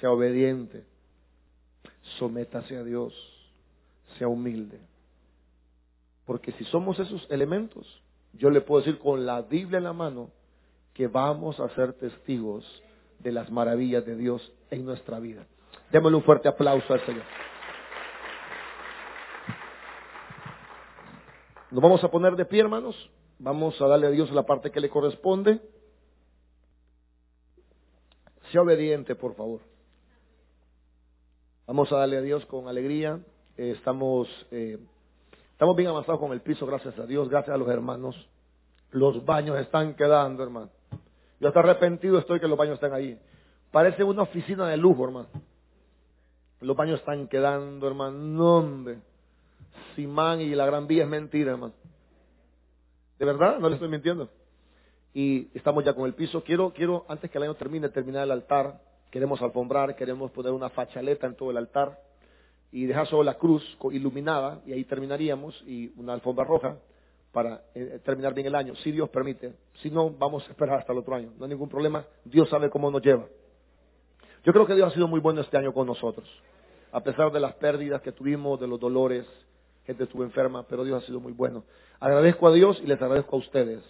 Sea 0.00 0.10
obediente. 0.10 0.86
Sométase 2.18 2.76
a 2.76 2.84
Dios. 2.84 3.14
Sea 4.18 4.28
humilde. 4.28 4.80
Porque 6.24 6.52
si 6.52 6.64
somos 6.64 6.98
esos 6.98 7.26
elementos, 7.30 8.02
yo 8.34 8.50
le 8.50 8.60
puedo 8.60 8.82
decir 8.82 8.98
con 8.98 9.26
la 9.26 9.42
Biblia 9.42 9.78
en 9.78 9.84
la 9.84 9.92
mano 9.92 10.30
que 10.94 11.06
vamos 11.06 11.58
a 11.60 11.68
ser 11.74 11.94
testigos 11.94 12.64
de 13.18 13.32
las 13.32 13.50
maravillas 13.50 14.04
de 14.04 14.16
Dios 14.16 14.52
en 14.70 14.84
nuestra 14.84 15.18
vida. 15.18 15.46
Démosle 15.90 16.16
un 16.16 16.24
fuerte 16.24 16.48
aplauso 16.48 16.92
al 16.92 17.04
Señor. 17.04 17.24
Nos 21.70 21.82
vamos 21.82 22.04
a 22.04 22.10
poner 22.10 22.36
de 22.36 22.44
pie, 22.44 22.60
hermanos. 22.60 23.10
Vamos 23.38 23.80
a 23.80 23.86
darle 23.86 24.06
a 24.06 24.10
Dios 24.10 24.30
la 24.30 24.44
parte 24.44 24.70
que 24.70 24.80
le 24.80 24.90
corresponde. 24.90 25.60
Sea 28.50 28.60
obediente, 28.60 29.14
por 29.14 29.34
favor. 29.34 29.71
Vamos 31.72 31.90
a 31.90 31.96
darle 31.96 32.18
a 32.18 32.20
Dios 32.20 32.44
con 32.44 32.68
alegría. 32.68 33.18
Eh, 33.56 33.70
estamos, 33.78 34.28
eh, 34.50 34.78
estamos 35.52 35.74
bien 35.74 35.88
avanzados 35.88 36.20
con 36.20 36.30
el 36.32 36.42
piso, 36.42 36.66
gracias 36.66 36.98
a 36.98 37.06
Dios, 37.06 37.30
gracias 37.30 37.54
a 37.54 37.56
los 37.56 37.66
hermanos. 37.66 38.14
Los 38.90 39.24
baños 39.24 39.58
están 39.58 39.94
quedando, 39.94 40.42
hermano. 40.42 40.68
Yo 41.40 41.48
hasta 41.48 41.60
arrepentido 41.60 42.18
estoy 42.18 42.40
que 42.40 42.46
los 42.46 42.58
baños 42.58 42.74
estén 42.74 42.92
ahí. 42.92 43.18
Parece 43.70 44.04
una 44.04 44.20
oficina 44.20 44.68
de 44.68 44.76
lujo, 44.76 45.02
hermano. 45.06 45.28
Los 46.60 46.76
baños 46.76 47.00
están 47.00 47.26
quedando, 47.26 47.88
hermano. 47.88 48.18
No, 48.18 48.56
hombre. 48.58 48.98
Simán 49.96 50.42
y 50.42 50.50
la 50.50 50.66
Gran 50.66 50.86
Vía 50.86 51.04
es 51.04 51.08
mentira, 51.08 51.52
hermano. 51.52 51.72
De 53.18 53.24
verdad, 53.24 53.58
no 53.60 53.70
le 53.70 53.76
estoy 53.76 53.88
mintiendo. 53.88 54.28
Y 55.14 55.48
estamos 55.54 55.82
ya 55.86 55.94
con 55.94 56.04
el 56.04 56.12
piso. 56.12 56.44
Quiero, 56.44 56.74
quiero, 56.74 57.06
antes 57.08 57.30
que 57.30 57.38
el 57.38 57.44
año 57.44 57.54
termine, 57.54 57.88
terminar 57.88 58.24
el 58.24 58.30
altar. 58.30 58.78
Queremos 59.12 59.42
alfombrar, 59.42 59.94
queremos 59.94 60.30
poner 60.30 60.52
una 60.52 60.70
fachaleta 60.70 61.26
en 61.26 61.36
todo 61.36 61.50
el 61.50 61.58
altar 61.58 62.00
y 62.70 62.86
dejar 62.86 63.06
solo 63.06 63.22
la 63.22 63.34
cruz 63.34 63.62
iluminada 63.92 64.62
y 64.64 64.72
ahí 64.72 64.84
terminaríamos 64.84 65.62
y 65.66 65.92
una 66.00 66.14
alfombra 66.14 66.46
roja 66.46 66.78
para 67.30 67.62
eh, 67.74 68.00
terminar 68.02 68.32
bien 68.32 68.46
el 68.46 68.54
año, 68.54 68.74
si 68.76 68.90
Dios 68.90 69.10
permite. 69.10 69.52
Si 69.82 69.90
no, 69.90 70.08
vamos 70.08 70.48
a 70.48 70.50
esperar 70.50 70.78
hasta 70.78 70.94
el 70.94 70.98
otro 70.98 71.14
año. 71.14 71.30
No 71.36 71.44
hay 71.44 71.50
ningún 71.50 71.68
problema. 71.68 72.06
Dios 72.24 72.48
sabe 72.48 72.70
cómo 72.70 72.90
nos 72.90 73.02
lleva. 73.02 73.26
Yo 74.44 74.52
creo 74.54 74.66
que 74.66 74.74
Dios 74.74 74.90
ha 74.90 74.94
sido 74.94 75.06
muy 75.06 75.20
bueno 75.20 75.42
este 75.42 75.58
año 75.58 75.74
con 75.74 75.86
nosotros. 75.86 76.26
A 76.90 77.00
pesar 77.02 77.30
de 77.32 77.40
las 77.40 77.52
pérdidas 77.56 78.00
que 78.00 78.12
tuvimos, 78.12 78.58
de 78.58 78.66
los 78.66 78.80
dolores, 78.80 79.26
gente 79.84 80.04
estuvo 80.04 80.24
enferma, 80.24 80.66
pero 80.66 80.84
Dios 80.84 81.02
ha 81.02 81.06
sido 81.06 81.20
muy 81.20 81.32
bueno. 81.32 81.64
Agradezco 82.00 82.48
a 82.48 82.52
Dios 82.52 82.80
y 82.82 82.86
les 82.86 83.00
agradezco 83.00 83.36
a 83.36 83.40
ustedes, 83.40 83.82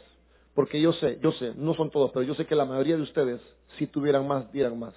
porque 0.52 0.80
yo 0.80 0.92
sé, 0.92 1.20
yo 1.22 1.30
sé, 1.30 1.52
no 1.56 1.74
son 1.74 1.90
todos, 1.90 2.10
pero 2.10 2.24
yo 2.24 2.34
sé 2.34 2.44
que 2.44 2.56
la 2.56 2.64
mayoría 2.64 2.96
de 2.96 3.02
ustedes, 3.02 3.40
si 3.78 3.86
tuvieran 3.86 4.26
más, 4.26 4.50
dieran 4.52 4.78
más. 4.78 4.94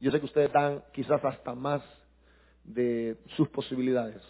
Yo 0.00 0.10
sé 0.10 0.18
que 0.18 0.26
ustedes 0.26 0.52
dan 0.52 0.82
quizás 0.92 1.24
hasta 1.24 1.54
más 1.54 1.82
de 2.64 3.16
sus 3.36 3.48
posibilidades. 3.48 4.22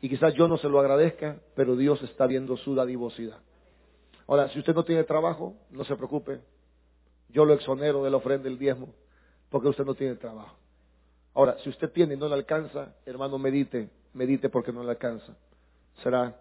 Y 0.00 0.08
quizás 0.08 0.34
yo 0.34 0.48
no 0.48 0.58
se 0.58 0.68
lo 0.68 0.78
agradezca, 0.80 1.38
pero 1.54 1.76
Dios 1.76 2.02
está 2.02 2.26
viendo 2.26 2.56
su 2.56 2.74
dadivosidad. 2.74 3.38
Ahora, 4.26 4.48
si 4.48 4.58
usted 4.58 4.74
no 4.74 4.84
tiene 4.84 5.04
trabajo, 5.04 5.54
no 5.70 5.84
se 5.84 5.96
preocupe. 5.96 6.40
Yo 7.28 7.44
lo 7.44 7.54
exonero 7.54 8.02
de 8.04 8.10
la 8.10 8.16
ofrenda 8.16 8.44
del 8.44 8.58
diezmo, 8.58 8.88
porque 9.50 9.68
usted 9.68 9.84
no 9.84 9.94
tiene 9.94 10.16
trabajo. 10.16 10.56
Ahora, 11.34 11.56
si 11.58 11.68
usted 11.68 11.90
tiene 11.92 12.14
y 12.14 12.16
no 12.16 12.28
le 12.28 12.34
alcanza, 12.34 12.94
hermano, 13.04 13.38
medite 13.38 13.90
medite 14.16 14.48
porque 14.48 14.72
no 14.72 14.82
le 14.82 14.90
alcanza. 14.90 15.36
Será 16.02 16.34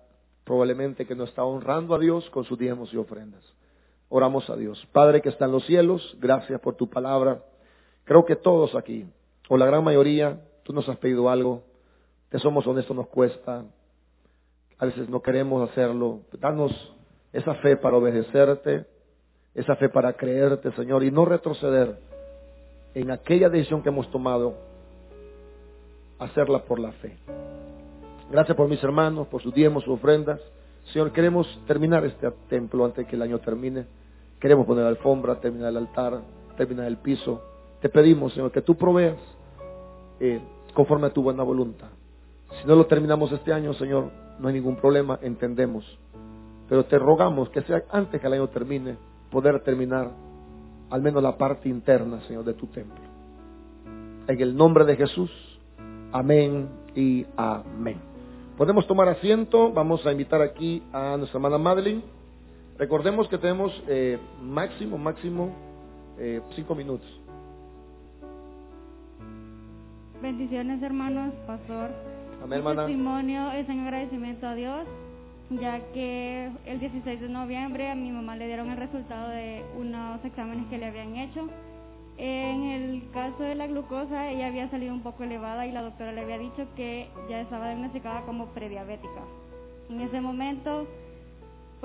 probablemente 0.43 1.05
que 1.05 1.15
no 1.15 1.25
está 1.25 1.43
honrando 1.43 1.93
a 1.93 1.99
Dios 1.99 2.27
con 2.31 2.45
sus 2.45 2.57
diezmos 2.57 2.91
y 2.93 2.97
ofrendas. 2.97 3.43
Oramos 4.09 4.49
a 4.49 4.55
Dios. 4.55 4.83
Padre 4.91 5.21
que 5.21 5.29
está 5.29 5.45
en 5.45 5.51
los 5.51 5.65
cielos, 5.65 6.15
gracias 6.19 6.59
por 6.61 6.75
tu 6.75 6.89
palabra. 6.89 7.43
Creo 8.05 8.23
que 8.23 8.35
todos 8.35 8.75
aquí, 8.75 9.05
o 9.49 9.57
la 9.57 9.65
gran 9.65 9.83
mayoría, 9.83 10.39
tú 10.63 10.73
nos 10.73 10.87
has 10.87 10.97
pedido 10.97 11.29
algo. 11.29 11.63
Te 12.29 12.39
somos 12.39 12.65
honestos, 12.65 12.95
nos 12.95 13.07
cuesta. 13.07 13.65
A 14.77 14.85
veces 14.85 15.09
no 15.09 15.21
queremos 15.21 15.69
hacerlo. 15.69 16.21
Danos 16.39 16.71
esa 17.33 17.55
fe 17.55 17.77
para 17.77 17.97
obedecerte, 17.97 18.85
esa 19.53 19.75
fe 19.75 19.89
para 19.89 20.13
creerte, 20.13 20.71
Señor, 20.73 21.03
y 21.03 21.11
no 21.11 21.25
retroceder 21.25 21.97
en 22.93 23.11
aquella 23.11 23.49
decisión 23.49 23.81
que 23.81 23.89
hemos 23.89 24.09
tomado, 24.09 24.55
hacerla 26.19 26.63
por 26.63 26.79
la 26.79 26.91
fe. 26.93 27.17
Gracias 28.31 28.55
por 28.55 28.67
mis 28.67 28.83
hermanos, 28.83 29.27
por 29.27 29.41
sus 29.41 29.53
diezmos, 29.53 29.83
sus 29.83 29.93
ofrendas. 29.93 30.39
Señor, 30.93 31.11
queremos 31.11 31.47
terminar 31.67 32.05
este 32.05 32.29
templo 32.49 32.85
antes 32.85 33.05
que 33.07 33.15
el 33.15 33.21
año 33.21 33.39
termine. 33.39 33.85
Queremos 34.39 34.65
poner 34.65 34.83
la 34.83 34.89
alfombra, 34.89 35.39
terminar 35.39 35.69
el 35.69 35.77
altar, 35.77 36.21
terminar 36.57 36.87
el 36.87 36.97
piso. 36.97 37.41
Te 37.85 37.89
pedimos, 37.89 38.33
Señor, 38.33 38.51
que 38.51 38.63
tú 38.63 38.73
proveas 38.73 39.15
eh, 40.19 40.41
conforme 40.73 41.05
a 41.05 41.13
tu 41.13 41.21
buena 41.21 41.43
voluntad. 41.43 41.89
Si 42.59 42.67
no 42.67 42.73
lo 42.73 42.87
terminamos 42.87 43.31
este 43.31 43.53
año, 43.53 43.75
Señor, 43.75 44.09
no 44.39 44.47
hay 44.47 44.55
ningún 44.55 44.75
problema, 44.77 45.19
entendemos. 45.21 45.85
Pero 46.67 46.85
te 46.85 46.97
rogamos 46.97 47.47
que 47.51 47.61
sea 47.61 47.83
antes 47.91 48.19
que 48.19 48.25
el 48.25 48.33
año 48.33 48.47
termine, 48.47 48.97
poder 49.29 49.59
terminar 49.59 50.09
al 50.89 51.03
menos 51.03 51.21
la 51.21 51.37
parte 51.37 51.69
interna, 51.69 52.21
Señor, 52.21 52.43
de 52.43 52.55
tu 52.55 52.65
templo. 52.65 53.03
En 54.27 54.41
el 54.41 54.57
nombre 54.57 54.83
de 54.83 54.95
Jesús, 54.95 55.29
amén 56.11 56.67
y 56.95 57.23
amén. 57.37 57.99
Podemos 58.57 58.87
tomar 58.87 59.09
asiento, 59.09 59.71
vamos 59.71 60.03
a 60.07 60.11
invitar 60.11 60.41
aquí 60.41 60.81
a 60.91 61.17
nuestra 61.17 61.37
hermana 61.37 61.59
Madeline. 61.59 62.01
Recordemos 62.79 63.27
que 63.27 63.37
tenemos 63.37 63.79
eh, 63.87 64.17
máximo, 64.41 64.97
máximo 64.97 65.53
eh, 66.17 66.41
cinco 66.55 66.73
minutos. 66.73 67.24
Bendiciones 70.25 70.81
hermanos, 70.81 71.35
pastor. 71.45 71.91
Amén, 72.43 72.57
hermana. 72.57 72.87
testimonio 72.87 73.51
es 73.51 73.69
en 73.69 73.81
agradecimiento 73.81 74.47
a 74.47 74.55
Dios, 74.55 74.87
ya 75.51 75.79
que 75.93 76.49
el 76.65 76.79
16 76.79 77.21
de 77.21 77.29
noviembre 77.29 77.91
a 77.91 77.93
mi 77.93 78.11
mamá 78.11 78.35
le 78.35 78.47
dieron 78.47 78.71
el 78.71 78.77
resultado 78.77 79.29
de 79.29 79.63
unos 79.77 80.25
exámenes 80.25 80.65
que 80.65 80.79
le 80.79 80.87
habían 80.87 81.15
hecho 81.15 81.47
en 82.17 82.63
el 82.63 83.09
caso 83.11 83.43
de 83.43 83.53
la 83.53 83.67
glucosa, 83.67 84.31
ella 84.31 84.47
había 84.47 84.67
salido 84.71 84.95
un 84.95 85.01
poco 85.01 85.23
elevada 85.23 85.67
y 85.67 85.71
la 85.71 85.83
doctora 85.83 86.11
le 86.11 86.21
había 86.21 86.39
dicho 86.39 86.65
que 86.75 87.07
ya 87.29 87.41
estaba 87.41 87.67
diagnosticada 87.67 88.21
como 88.21 88.47
prediabética. 88.47 89.21
En 89.91 90.01
ese 90.01 90.21
momento, 90.21 90.87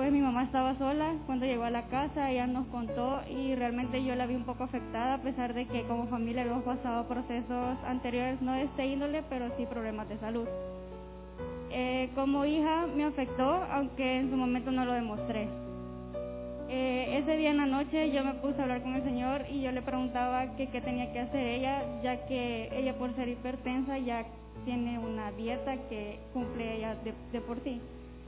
pues 0.01 0.11
mi 0.11 0.19
mamá 0.19 0.45
estaba 0.45 0.75
sola. 0.79 1.13
Cuando 1.27 1.45
llegó 1.45 1.63
a 1.63 1.69
la 1.69 1.83
casa, 1.83 2.31
ella 2.31 2.47
nos 2.47 2.65
contó 2.69 3.21
y 3.29 3.53
realmente 3.53 4.03
yo 4.03 4.15
la 4.15 4.25
vi 4.25 4.33
un 4.33 4.45
poco 4.45 4.63
afectada, 4.63 5.13
a 5.13 5.21
pesar 5.21 5.53
de 5.53 5.67
que 5.67 5.83
como 5.83 6.07
familia 6.07 6.41
habíamos 6.41 6.63
pasado 6.63 7.07
procesos 7.07 7.77
anteriores, 7.85 8.41
no 8.41 8.53
de 8.53 8.63
este 8.63 8.87
índole, 8.87 9.21
pero 9.29 9.55
sí 9.57 9.67
problemas 9.67 10.09
de 10.09 10.17
salud. 10.17 10.47
Eh, 11.69 12.09
como 12.15 12.45
hija 12.45 12.87
me 12.87 13.03
afectó, 13.03 13.43
aunque 13.71 14.21
en 14.21 14.31
su 14.31 14.37
momento 14.37 14.71
no 14.71 14.85
lo 14.85 14.93
demostré. 14.93 15.47
Eh, 16.67 17.19
ese 17.19 17.37
día 17.37 17.51
en 17.51 17.57
la 17.57 17.67
noche 17.67 18.11
yo 18.11 18.23
me 18.23 18.33
puse 18.33 18.59
a 18.59 18.63
hablar 18.63 18.81
con 18.81 18.95
el 18.95 19.03
Señor 19.03 19.45
y 19.51 19.61
yo 19.61 19.71
le 19.71 19.83
preguntaba 19.83 20.55
qué 20.55 20.65
tenía 20.81 21.13
que 21.13 21.19
hacer 21.19 21.45
ella, 21.45 21.83
ya 22.01 22.25
que 22.25 22.75
ella 22.75 22.95
por 22.95 23.15
ser 23.15 23.27
hipertensa 23.27 23.99
ya 23.99 24.25
tiene 24.65 24.97
una 24.97 25.31
dieta 25.33 25.75
que 25.89 26.17
cumple 26.33 26.77
ella 26.77 26.95
de, 27.03 27.41
por 27.41 27.59
sí. 27.63 27.79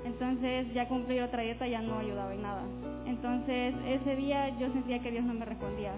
Entonces 0.05 0.73
ya 0.73 0.87
cumplir 0.87 1.23
otra 1.23 1.43
dieta 1.43 1.67
ya 1.67 1.81
no 1.81 1.99
ayudaba 1.99 2.33
en 2.33 2.41
nada. 2.41 2.63
Entonces 3.05 3.73
ese 3.87 4.15
día 4.15 4.49
yo 4.59 4.71
sentía 4.71 4.99
que 4.99 5.11
Dios 5.11 5.23
no 5.23 5.33
me 5.33 5.45
respondía. 5.45 5.93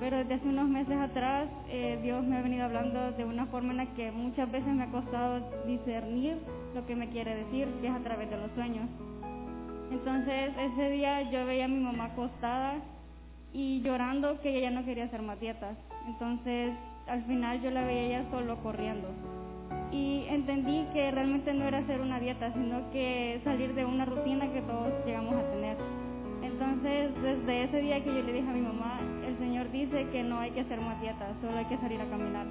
Pero 0.00 0.16
desde 0.18 0.34
hace 0.34 0.48
unos 0.48 0.68
meses 0.68 0.98
atrás 0.98 1.48
eh, 1.68 1.98
Dios 2.02 2.24
me 2.24 2.36
ha 2.36 2.42
venido 2.42 2.64
hablando 2.64 3.12
de 3.12 3.24
una 3.24 3.46
forma 3.46 3.70
en 3.70 3.76
la 3.78 3.86
que 3.94 4.10
muchas 4.10 4.50
veces 4.50 4.68
me 4.68 4.84
ha 4.84 4.90
costado 4.90 5.40
discernir 5.66 6.38
lo 6.74 6.84
que 6.86 6.96
me 6.96 7.08
quiere 7.10 7.34
decir, 7.36 7.68
que 7.80 7.86
es 7.86 7.94
a 7.94 8.00
través 8.00 8.28
de 8.30 8.36
los 8.36 8.50
sueños. 8.52 8.88
Entonces 9.90 10.52
ese 10.58 10.90
día 10.90 11.30
yo 11.30 11.46
veía 11.46 11.66
a 11.66 11.68
mi 11.68 11.78
mamá 11.78 12.06
acostada 12.06 12.74
y 13.52 13.80
llorando 13.82 14.40
que 14.40 14.58
ella 14.58 14.70
no 14.70 14.84
quería 14.84 15.04
hacer 15.04 15.22
más 15.22 15.38
dietas. 15.38 15.76
Entonces 16.08 16.72
al 17.06 17.22
final 17.24 17.60
yo 17.62 17.70
la 17.70 17.84
veía 17.84 18.20
ella 18.20 18.30
solo 18.30 18.56
corriendo. 18.62 19.08
Y 19.92 20.24
entendí 20.28 20.86
que 20.92 21.10
realmente 21.10 21.54
no 21.54 21.64
era 21.64 21.78
hacer 21.78 22.00
una 22.00 22.18
dieta, 22.18 22.52
sino 22.52 22.90
que 22.90 23.40
salir 23.44 23.74
de 23.74 23.84
una 23.84 24.04
rutina 24.04 24.52
que 24.52 24.60
todos 24.62 24.92
llegamos 25.06 25.34
a 25.34 25.50
tener. 25.52 25.76
Entonces, 26.42 27.10
desde 27.22 27.64
ese 27.64 27.80
día 27.80 28.02
que 28.02 28.14
yo 28.14 28.22
le 28.22 28.32
dije 28.32 28.48
a 28.48 28.52
mi 28.52 28.60
mamá, 28.60 29.00
el 29.26 29.38
Señor 29.38 29.70
dice 29.70 30.06
que 30.12 30.22
no 30.22 30.38
hay 30.38 30.50
que 30.50 30.60
hacer 30.60 30.80
más 30.80 31.00
dietas, 31.00 31.30
solo 31.40 31.56
hay 31.56 31.64
que 31.66 31.78
salir 31.78 32.00
a 32.00 32.06
caminar. 32.06 32.46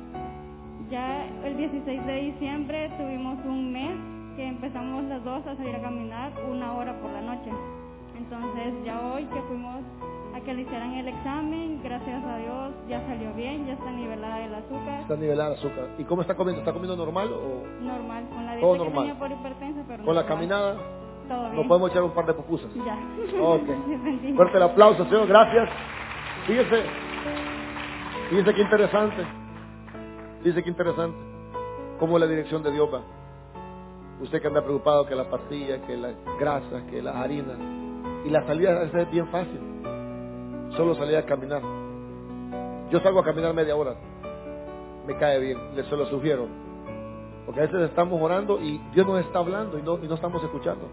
Ya 0.89 1.26
el 1.43 1.57
16 1.57 2.05
de 2.05 2.16
diciembre 2.22 2.91
tuvimos 2.97 3.38
un 3.45 3.72
mes 3.72 3.95
que 4.36 4.45
empezamos 4.45 5.05
las 5.05 5.24
dos 5.24 5.45
a 5.47 5.55
salir 5.55 5.76
a 5.76 5.82
caminar 5.82 6.32
una 6.49 6.74
hora 6.74 6.93
por 6.99 7.11
la 7.11 7.22
noche. 7.22 7.51
Entonces 8.18 8.74
ya 8.86 8.99
hoy 9.01 9.26
que 9.26 9.41
fuimos 9.47 9.73
que 10.44 10.54
le 10.54 10.62
hicieran 10.64 10.94
el 10.94 11.08
examen, 11.08 11.82
gracias 11.84 12.24
a 12.24 12.38
Dios 12.38 12.74
ya 12.88 13.06
salió 13.08 13.34
bien, 13.34 13.66
ya 13.66 13.74
está 13.74 13.91
nivelada 13.91 14.46
el 14.46 14.56
azúcar. 14.56 15.02
Está 15.02 15.16
nivelada 15.16 15.50
el 15.52 15.56
azúcar. 15.58 15.88
¿Y 15.98 16.04
cómo 16.04 16.22
está 16.22 16.36
comiendo? 16.36 16.60
¿Está 16.60 16.74
comiendo 16.74 16.96
normal 16.96 17.32
o...? 17.32 17.64
Normal, 17.82 18.28
con 18.30 18.46
la 18.46 18.56
dieta 18.56 18.78
normal. 18.78 19.08
Que 19.08 19.16
por 19.16 19.32
hipertensa, 19.32 19.82
pero 19.88 20.04
¿Con 20.04 20.16
la 20.16 20.26
caminada? 20.26 20.78
Todo 21.28 21.44
bien. 21.44 21.56
Nos 21.56 21.68
podemos 21.68 21.91
echar 21.91 22.04
un 22.04 22.12
par 22.12 22.26
de 22.26 22.34
pupusas. 22.34 22.70
Ya. 22.74 22.98
Ok. 23.41 23.68
Fuerte 24.36 24.58
el 24.58 24.64
aplauso, 24.64 25.06
Señor. 25.06 25.28
Gracias. 25.28 25.70
Fíjese. 26.46 26.84
Fíjese 28.30 28.54
qué 28.54 28.62
interesante. 28.62 29.26
Fíjese 30.39 30.64
qué 30.64 30.70
interesante. 30.70 31.18
Cómo 32.00 32.20
la 32.20 32.28
dirección 32.28 32.64
de 32.64 32.72
Dios 32.72 32.89
va. 32.94 33.02
Usted 34.22 34.41
que 34.41 34.48
anda 34.48 34.62
preocupado 34.62 35.06
que 35.06 35.16
la 35.16 35.30
pastilla, 35.30 35.82
que 35.86 35.96
las 35.96 36.14
grasas, 36.39 36.84
que 36.89 37.02
las 37.02 37.16
harinas. 37.16 37.58
Y 38.26 38.30
la 38.30 38.46
salida 38.46 38.84
es 38.84 39.12
bien 39.12 39.28
fácil. 39.28 39.83
Solo 40.76 40.96
salir 40.96 41.18
a 41.18 41.26
caminar. 41.26 41.62
Yo 42.90 43.00
salgo 43.00 43.20
a 43.20 43.24
caminar 43.24 43.54
media 43.54 43.76
hora. 43.76 43.96
Me 45.08 45.16
cae 45.18 45.40
bien. 45.40 45.58
Les 45.76 45.86
se 45.88 45.96
lo 45.96 46.06
sugiero. 46.08 46.48
Porque 47.46 47.62
a 47.62 47.64
veces 47.66 47.82
estamos 47.90 48.22
orando 48.22 48.60
y 48.60 48.80
Dios 48.94 49.06
nos 49.06 49.20
está 49.20 49.40
hablando 49.40 49.78
y 49.78 49.82
no, 49.82 49.98
y 50.04 50.08
no 50.08 50.16
estamos 50.16 50.44
escuchando. 50.44 50.88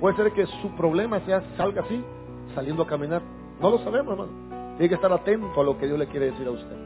Puede 0.00 0.16
ser 0.16 0.32
que 0.32 0.46
su 0.46 0.70
problema 0.76 1.20
sea 1.20 1.42
salga 1.56 1.82
así, 1.82 2.02
saliendo 2.54 2.82
a 2.82 2.86
caminar. 2.86 3.22
No 3.60 3.70
lo 3.70 3.78
sabemos, 3.78 4.12
hermano. 4.12 4.32
Tiene 4.76 4.88
que 4.88 4.94
estar 4.96 5.12
atento 5.12 5.60
a 5.60 5.64
lo 5.64 5.78
que 5.78 5.86
Dios 5.86 5.98
le 5.98 6.06
quiere 6.08 6.30
decir 6.30 6.46
a 6.46 6.50
usted. 6.50 6.76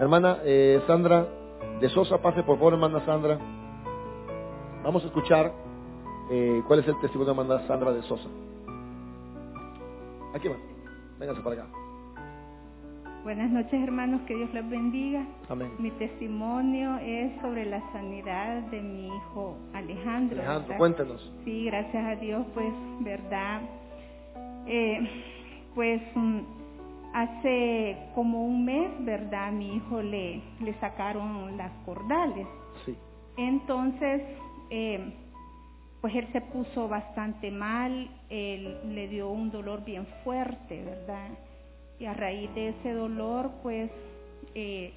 Hermana 0.00 0.38
eh, 0.44 0.82
Sandra 0.86 1.26
de 1.80 1.88
Sosa, 1.90 2.18
pase 2.18 2.42
por 2.42 2.56
favor, 2.56 2.72
hermana 2.72 3.04
Sandra. 3.04 3.38
Vamos 4.82 5.04
a 5.04 5.06
escuchar 5.06 5.52
eh, 6.30 6.62
cuál 6.66 6.80
es 6.80 6.88
el 6.88 6.98
testimonio 7.00 7.32
de 7.34 7.40
hermana 7.40 7.66
Sandra 7.66 7.92
de 7.92 8.02
Sosa. 8.02 8.28
Aquí 10.34 10.48
va. 10.48 10.77
Véngase 11.18 11.40
para 11.42 11.62
acá. 11.62 11.66
Buenas 13.24 13.50
noches 13.50 13.82
hermanos, 13.82 14.20
que 14.26 14.34
Dios 14.34 14.52
les 14.54 14.68
bendiga. 14.70 15.26
Amén. 15.48 15.70
Mi 15.78 15.90
testimonio 15.92 16.96
es 16.98 17.32
sobre 17.42 17.66
la 17.66 17.82
sanidad 17.92 18.62
de 18.70 18.80
mi 18.80 19.08
hijo 19.08 19.56
Alejandro. 19.74 20.38
Alejandro, 20.38 20.76
cuéntenos. 20.78 21.32
Sí, 21.44 21.64
gracias 21.64 22.04
a 22.06 22.16
Dios, 22.16 22.46
pues, 22.54 22.72
verdad. 23.00 23.62
Eh, 24.66 25.00
pues 25.74 26.00
mm, 26.14 26.38
hace 27.12 27.96
como 28.14 28.46
un 28.46 28.64
mes, 28.64 28.90
verdad, 29.00 29.50
mi 29.52 29.76
hijo 29.76 30.00
le, 30.00 30.40
le 30.60 30.74
sacaron 30.80 31.56
las 31.56 31.72
cordales. 31.84 32.46
Sí. 32.86 32.96
Entonces, 33.36 34.22
eh, 34.70 35.12
pues 36.00 36.14
él 36.14 36.28
se 36.32 36.40
puso 36.40 36.88
bastante 36.88 37.50
mal, 37.50 38.08
él 38.28 38.78
le 38.94 39.08
dio 39.08 39.30
un 39.30 39.50
dolor 39.50 39.84
bien 39.84 40.06
fuerte, 40.24 40.82
¿verdad? 40.82 41.30
y 41.98 42.06
a 42.06 42.14
raíz 42.14 42.52
de 42.54 42.68
ese 42.68 42.92
dolor, 42.92 43.50
pues 43.62 43.90
eh, 44.54 44.92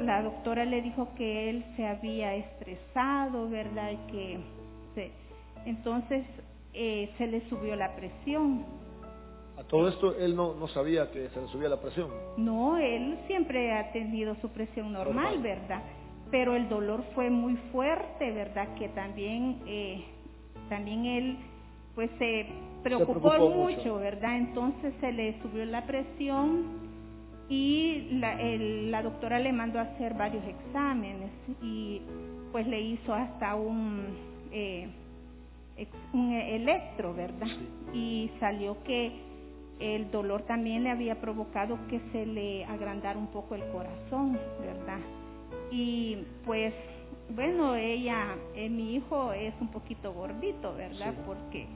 la 0.00 0.22
doctora 0.22 0.64
le 0.64 0.82
dijo 0.82 1.08
que 1.16 1.50
él 1.50 1.64
se 1.76 1.86
había 1.86 2.34
estresado, 2.34 3.48
¿verdad? 3.48 3.92
Y 3.92 4.12
que 4.12 4.38
entonces 5.66 6.24
eh, 6.74 7.10
se 7.18 7.26
le 7.26 7.48
subió 7.48 7.76
la 7.76 7.94
presión. 7.96 8.64
A 9.56 9.62
todo 9.64 9.88
esto 9.88 10.16
él 10.18 10.34
no, 10.34 10.54
no 10.54 10.68
sabía 10.68 11.10
que 11.10 11.28
se 11.28 11.40
le 11.40 11.48
subía 11.48 11.68
la 11.68 11.80
presión. 11.80 12.10
No, 12.36 12.76
él 12.76 13.18
siempre 13.26 13.72
ha 13.72 13.92
tenido 13.92 14.36
su 14.40 14.48
presión 14.50 14.92
normal, 14.92 15.38
¿verdad? 15.40 15.82
Pero 16.34 16.56
el 16.56 16.68
dolor 16.68 17.04
fue 17.14 17.30
muy 17.30 17.54
fuerte, 17.70 18.32
¿verdad? 18.32 18.66
Que 18.74 18.88
también, 18.88 19.60
eh, 19.68 20.02
también 20.68 21.06
él 21.06 21.36
pues 21.94 22.10
se 22.18 22.46
preocupó, 22.82 23.50
mucho, 23.50 23.98
¿verdad? 24.00 24.38
Entonces 24.38 24.92
se 25.00 25.12
le 25.12 25.40
subió 25.40 25.64
la 25.64 25.86
presión 25.86 26.64
y 27.48 28.08
la, 28.18 28.34
la, 28.34 29.02
doctora 29.04 29.38
le 29.38 29.52
mandó 29.52 29.78
a 29.78 29.82
hacer 29.82 30.14
varios 30.14 30.42
exámenes 30.44 31.30
y 31.62 32.02
pues 32.50 32.66
le 32.66 32.80
hizo 32.80 33.14
hasta 33.14 33.54
un, 33.54 34.02
eh, 34.50 34.88
un 36.12 36.32
electro, 36.32 37.14
¿verdad? 37.14 37.46
Y 37.92 38.28
salió 38.40 38.82
que 38.82 39.12
el 39.78 40.10
dolor 40.10 40.42
también 40.42 40.82
le 40.82 40.90
había 40.90 41.20
provocado 41.20 41.78
que 41.88 42.00
se 42.10 42.26
le 42.26 42.64
agrandara 42.64 43.16
un 43.16 43.28
poco 43.28 43.54
el 43.54 43.62
corazón, 43.70 44.36
¿verdad? 44.60 44.98
Y 45.70 46.18
pues, 46.44 46.72
bueno, 47.30 47.74
ella, 47.74 48.36
eh, 48.54 48.68
mi 48.68 48.96
hijo 48.96 49.32
es 49.32 49.54
un 49.60 49.68
poquito 49.68 50.12
gordito, 50.12 50.74
¿verdad? 50.74 51.14
Porque 51.26 51.66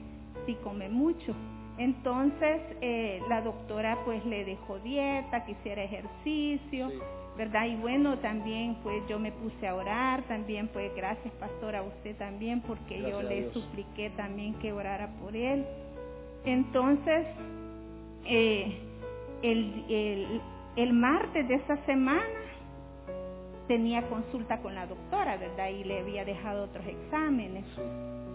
si 0.45 0.53
come 0.55 0.89
mucho. 0.89 1.33
Entonces 1.77 2.61
eh, 2.81 3.21
la 3.29 3.41
doctora 3.41 3.97
pues 4.03 4.23
le 4.25 4.43
dejó 4.43 4.79
dieta, 4.79 5.45
que 5.45 5.53
hiciera 5.53 5.81
ejercicio, 5.83 6.91
¿verdad? 7.37 7.67
Y 7.67 7.77
bueno, 7.77 8.17
también 8.19 8.75
pues 8.83 9.01
yo 9.07 9.17
me 9.17 9.31
puse 9.31 9.65
a 9.65 9.75
orar, 9.75 10.23
también 10.23 10.67
pues 10.67 10.93
gracias 10.93 11.33
pastora 11.35 11.79
a 11.79 11.83
usted 11.83 12.17
también 12.17 12.61
porque 12.61 12.99
yo 12.99 13.21
le 13.21 13.49
supliqué 13.53 14.09
también 14.11 14.55
que 14.55 14.73
orara 14.73 15.07
por 15.21 15.33
él. 15.33 15.65
Entonces, 16.43 17.27
eh, 18.25 18.77
el, 19.41 19.85
el, 19.89 20.41
el 20.75 20.93
martes 20.93 21.47
de 21.47 21.55
esa 21.55 21.77
semana 21.85 22.48
tenía 23.69 24.01
consulta 24.09 24.57
con 24.63 24.73
la 24.73 24.87
doctora, 24.87 25.37
¿verdad? 25.37 25.69
Y 25.69 25.83
le 25.83 25.99
había 25.99 26.25
dejado 26.25 26.63
otros 26.63 26.83
exámenes 26.87 27.63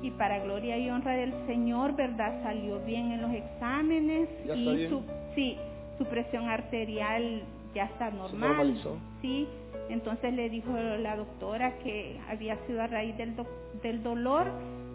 y 0.00 0.12
para 0.12 0.38
gloria 0.38 0.78
y 0.78 0.88
honra 0.88 1.16
del 1.16 1.34
Señor, 1.48 1.96
¿verdad? 1.96 2.40
Salió 2.44 2.78
bien 2.84 3.10
en 3.10 3.20
los 3.20 3.32
exámenes 3.32 4.28
y 4.54 4.86
su 4.88 5.02
sí, 5.34 5.58
su 5.98 6.04
presión 6.04 6.48
arterial 6.48 7.42
ya 7.74 7.86
está 7.86 8.12
normal. 8.12 8.76
Sí, 9.20 9.48
entonces 9.88 10.32
le 10.32 10.48
dijo 10.50 10.70
la 10.72 11.16
doctora 11.16 11.78
que 11.78 12.16
había 12.30 12.56
sido 12.68 12.80
a 12.80 12.86
raíz 12.86 13.16
del, 13.16 13.34
del 13.82 14.04
dolor, 14.04 14.46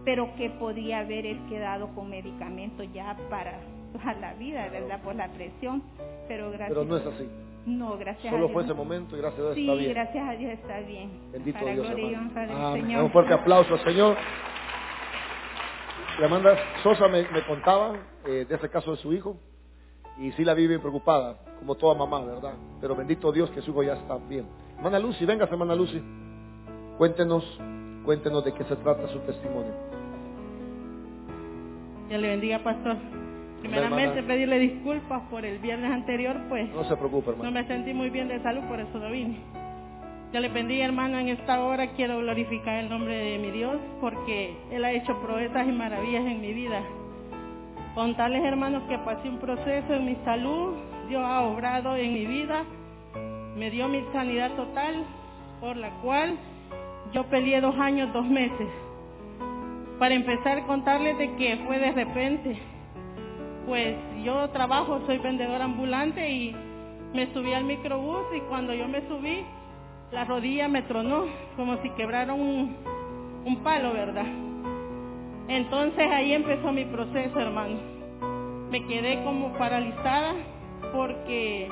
pero 0.06 0.34
que 0.38 0.50
podía 0.52 1.00
haber 1.00 1.26
él 1.26 1.40
quedado 1.50 1.90
con 1.90 2.10
medicamentos 2.10 2.88
ya 2.94 3.18
para 3.30 3.60
toda 3.92 4.14
la 4.14 4.36
vida, 4.36 4.70
¿verdad? 4.70 5.02
Por 5.02 5.16
la 5.16 5.28
presión, 5.34 5.84
pero 6.30 6.50
gracias. 6.52 6.70
Pero 6.70 6.86
no 6.86 6.96
es 6.96 7.06
así. 7.06 7.28
No, 7.66 7.98
gracias 7.98 8.32
Solo 8.32 8.46
a 8.46 8.48
Dios. 8.48 8.52
fue 8.54 8.64
ese 8.64 8.74
momento 8.74 9.16
y 9.16 9.20
gracias 9.20 9.40
a 9.40 9.44
Dios 9.44 9.56
sí, 9.56 9.62
está 9.62 9.74
bien. 9.74 9.86
Sí, 9.86 9.94
gracias 9.94 10.28
a 10.28 10.32
Dios 10.32 10.52
está 10.54 10.80
bien. 10.80 11.32
Bendito 11.32 11.60
Para 11.60 11.72
Dios, 11.74 11.88
Señor. 12.74 13.04
Un 13.04 13.12
fuerte 13.12 13.34
aplauso 13.34 13.74
al 13.74 13.84
Señor. 13.84 14.18
Y 16.20 16.24
Amanda 16.24 16.58
Sosa 16.84 17.08
me, 17.08 17.26
contaba 17.48 17.94
eh, 18.26 18.46
de 18.48 18.56
ese 18.56 18.70
caso 18.70 18.92
de 18.92 18.98
su 18.98 19.14
hijo 19.14 19.38
y 20.18 20.32
sí 20.34 20.44
la 20.44 20.54
vive 20.54 20.78
preocupada, 20.80 21.38
como 21.60 21.76
toda 21.76 21.96
mamá, 21.96 22.26
¿verdad? 22.26 22.54
Pero 22.82 22.96
bendito 22.96 23.32
Dios 23.32 23.50
que 23.52 23.62
su 23.62 23.72
hijo 23.72 23.84
ya 23.84 23.94
está 23.94 24.18
bien. 24.18 24.46
Hermana 24.78 25.00
Lucy, 25.00 25.26
venga, 25.26 25.46
hermana 25.46 25.76
Lucy. 25.76 26.02
Cuéntenos, 26.98 27.46
cuéntenos 28.04 28.44
de 28.44 28.54
qué 28.54 28.64
se 28.66 28.76
trata 28.78 29.08
su 29.08 29.20
testimonio. 29.20 29.72
Dios 32.10 32.22
le 32.22 32.28
bendiga, 32.30 32.60
pastor. 32.64 32.98
Primeramente 33.62 34.24
pedirle 34.24 34.60
disculpas 34.60 35.22
por 35.30 35.46
el 35.46 35.60
viernes 35.60 35.92
anterior, 35.92 36.38
pues. 36.48 36.70
No 36.70 36.84
se 36.86 36.96
preocupe, 36.96 37.32
hermano. 37.32 37.52
No 37.52 37.60
me 37.60 37.68
sentí 37.68 37.94
muy 37.94 38.10
bien 38.10 38.28
de 38.28 38.42
salud, 38.42 38.62
por 38.64 38.80
eso 38.80 38.98
no 39.00 39.10
vine. 39.12 39.38
Yo 40.32 40.40
le 40.40 40.50
bendiga, 40.50 40.86
hermano, 40.86 41.18
en 41.18 41.30
esta 41.30 41.64
hora 41.64 41.88
quiero 41.94 42.20
glorificar 42.20 42.84
el 42.84 42.90
nombre 42.90 43.16
de 43.16 43.40
mi 43.40 43.50
Dios 43.50 43.78
porque 44.00 44.56
Él 44.72 44.86
ha 44.86 44.92
hecho 44.92 45.20
proezas 45.22 45.68
y 45.68 45.72
maravillas 45.72 46.24
en 46.24 46.40
mi 46.40 46.54
vida. 46.54 46.84
Contarles, 47.96 48.44
hermanos, 48.44 48.84
que 48.88 48.98
pasé 49.00 49.28
un 49.28 49.40
proceso 49.40 49.94
en 49.94 50.06
mi 50.06 50.16
salud. 50.24 50.76
Dios 51.08 51.24
ha 51.26 51.42
obrado 51.42 51.96
en 51.96 52.14
mi 52.14 52.26
vida. 52.28 52.64
Me 53.58 53.72
dio 53.72 53.88
mi 53.90 54.04
sanidad 54.14 54.52
total, 54.52 55.04
por 55.60 55.76
la 55.76 55.90
cual 56.02 56.38
yo 57.12 57.24
peleé 57.26 57.60
dos 57.60 57.76
años, 57.80 58.14
dos 58.14 58.26
meses. 58.26 58.68
Para 59.98 60.14
empezar, 60.14 60.66
contarles 60.68 61.18
de 61.18 61.36
que 61.36 61.58
fue 61.66 61.80
de 61.80 61.92
repente. 61.92 62.69
Pues 63.70 63.96
yo 64.24 64.50
trabajo, 64.50 65.00
soy 65.06 65.20
vendedor 65.20 65.62
ambulante 65.62 66.28
y 66.28 66.56
me 67.14 67.32
subí 67.34 67.54
al 67.54 67.66
microbús 67.66 68.24
y 68.36 68.40
cuando 68.50 68.74
yo 68.74 68.88
me 68.88 69.08
subí, 69.08 69.46
la 70.12 70.26
rodilla 70.26 70.68
me 70.68 70.82
tronó, 70.82 71.26
como 71.56 71.78
si 71.84 71.92
quebraron 71.92 72.40
un, 72.40 72.76
un 73.46 73.58
palo, 73.58 73.94
¿verdad? 73.94 74.26
Entonces 75.48 76.10
ahí 76.12 76.34
empezó 76.34 76.72
mi 76.72 76.86
proceso, 76.86 77.40
hermano. 77.40 77.78
Me 78.72 78.88
quedé 78.88 79.24
como 79.24 79.54
paralizada 79.54 80.34
porque 80.92 81.70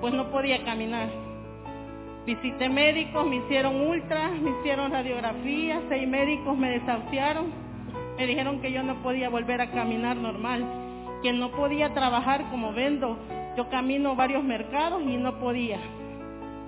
pues 0.00 0.12
no 0.14 0.28
podía 0.32 0.64
caminar. 0.64 1.08
Visité 2.26 2.68
médicos, 2.68 3.28
me 3.28 3.36
hicieron 3.36 3.80
ultras, 3.80 4.32
me 4.40 4.50
hicieron 4.58 4.90
radiografías, 4.90 5.82
seis 5.88 6.08
médicos 6.08 6.58
me 6.58 6.68
desahuciaron. 6.70 7.46
Me 8.18 8.26
dijeron 8.26 8.60
que 8.60 8.72
yo 8.72 8.82
no 8.82 8.96
podía 9.04 9.30
volver 9.30 9.60
a 9.60 9.70
caminar 9.70 10.16
normal, 10.16 10.64
que 11.22 11.32
no 11.32 11.50
podía 11.52 11.94
trabajar 11.94 12.50
como 12.50 12.72
vendo. 12.72 13.16
Yo 13.56 13.68
camino 13.68 14.16
varios 14.16 14.42
mercados 14.42 15.02
y 15.02 15.16
no 15.16 15.38
podía. 15.38 15.78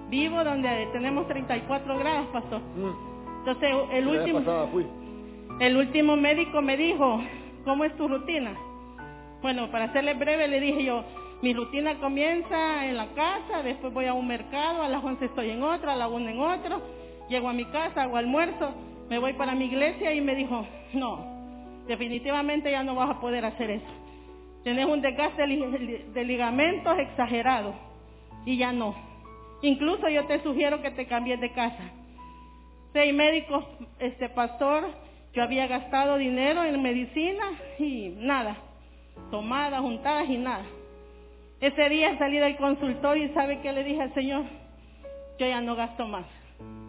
Vivo 0.08 0.44
donde 0.44 0.88
tenemos 0.92 1.26
34 1.28 1.98
grados, 1.98 2.26
pastor. 2.28 2.60
Mm. 2.60 3.14
Entonces 3.38 3.70
el 3.92 4.08
último, 4.08 4.40
el 5.60 5.76
último 5.76 6.16
médico 6.16 6.62
me 6.62 6.76
dijo, 6.76 7.20
¿cómo 7.64 7.84
es 7.84 7.94
tu 7.96 8.08
rutina? 8.08 8.54
Bueno, 9.42 9.70
para 9.70 9.86
hacerle 9.86 10.14
breve 10.14 10.48
le 10.48 10.60
dije 10.60 10.84
yo, 10.84 11.04
mi 11.42 11.52
rutina 11.52 11.98
comienza 12.00 12.86
en 12.86 12.96
la 12.96 13.08
casa, 13.08 13.62
después 13.62 13.92
voy 13.92 14.06
a 14.06 14.14
un 14.14 14.26
mercado, 14.26 14.82
a 14.82 14.88
las 14.88 15.04
11 15.04 15.26
estoy 15.26 15.50
en 15.50 15.62
otro, 15.62 15.90
a 15.90 15.96
la 15.96 16.08
1 16.08 16.28
en 16.30 16.40
otro, 16.40 16.80
llego 17.28 17.50
a 17.50 17.52
mi 17.52 17.66
casa, 17.66 18.04
hago 18.04 18.16
almuerzo, 18.16 18.72
me 19.10 19.18
voy 19.18 19.34
para 19.34 19.54
mi 19.54 19.66
iglesia 19.66 20.14
y 20.14 20.22
me 20.22 20.34
dijo, 20.34 20.66
no, 20.94 21.26
definitivamente 21.86 22.70
ya 22.70 22.82
no 22.82 22.94
vas 22.94 23.10
a 23.10 23.20
poder 23.20 23.44
hacer 23.44 23.70
eso. 23.70 24.03
Tienes 24.64 24.86
un 24.86 25.00
desgaste 25.02 25.42
de 25.42 25.46
li- 25.48 26.04
de 26.12 26.24
ligamentos 26.24 26.98
exagerado 26.98 27.74
y 28.44 28.56
ya 28.56 28.72
no. 28.72 28.94
Incluso 29.62 30.08
yo 30.08 30.24
te 30.24 30.42
sugiero 30.42 30.82
que 30.82 30.90
te 30.90 31.06
cambies 31.06 31.40
de 31.40 31.52
casa. 31.52 31.90
Seis 32.92 33.14
médicos, 33.14 33.64
este 33.98 34.28
pastor, 34.28 34.84
yo 35.32 35.42
había 35.42 35.66
gastado 35.66 36.16
dinero 36.16 36.64
en 36.64 36.80
medicina 36.82 37.44
y 37.78 38.08
nada, 38.18 38.56
tomadas, 39.30 39.80
juntadas 39.80 40.28
y 40.28 40.36
nada. 40.36 40.64
Ese 41.60 41.88
día 41.88 42.16
salí 42.18 42.38
del 42.38 42.56
consultorio 42.56 43.24
y 43.24 43.28
sabe 43.30 43.60
qué 43.60 43.72
le 43.72 43.84
dije 43.84 44.02
al 44.02 44.14
Señor, 44.14 44.44
yo 45.38 45.46
ya 45.46 45.60
no 45.60 45.74
gasto 45.76 46.06
más, 46.06 46.24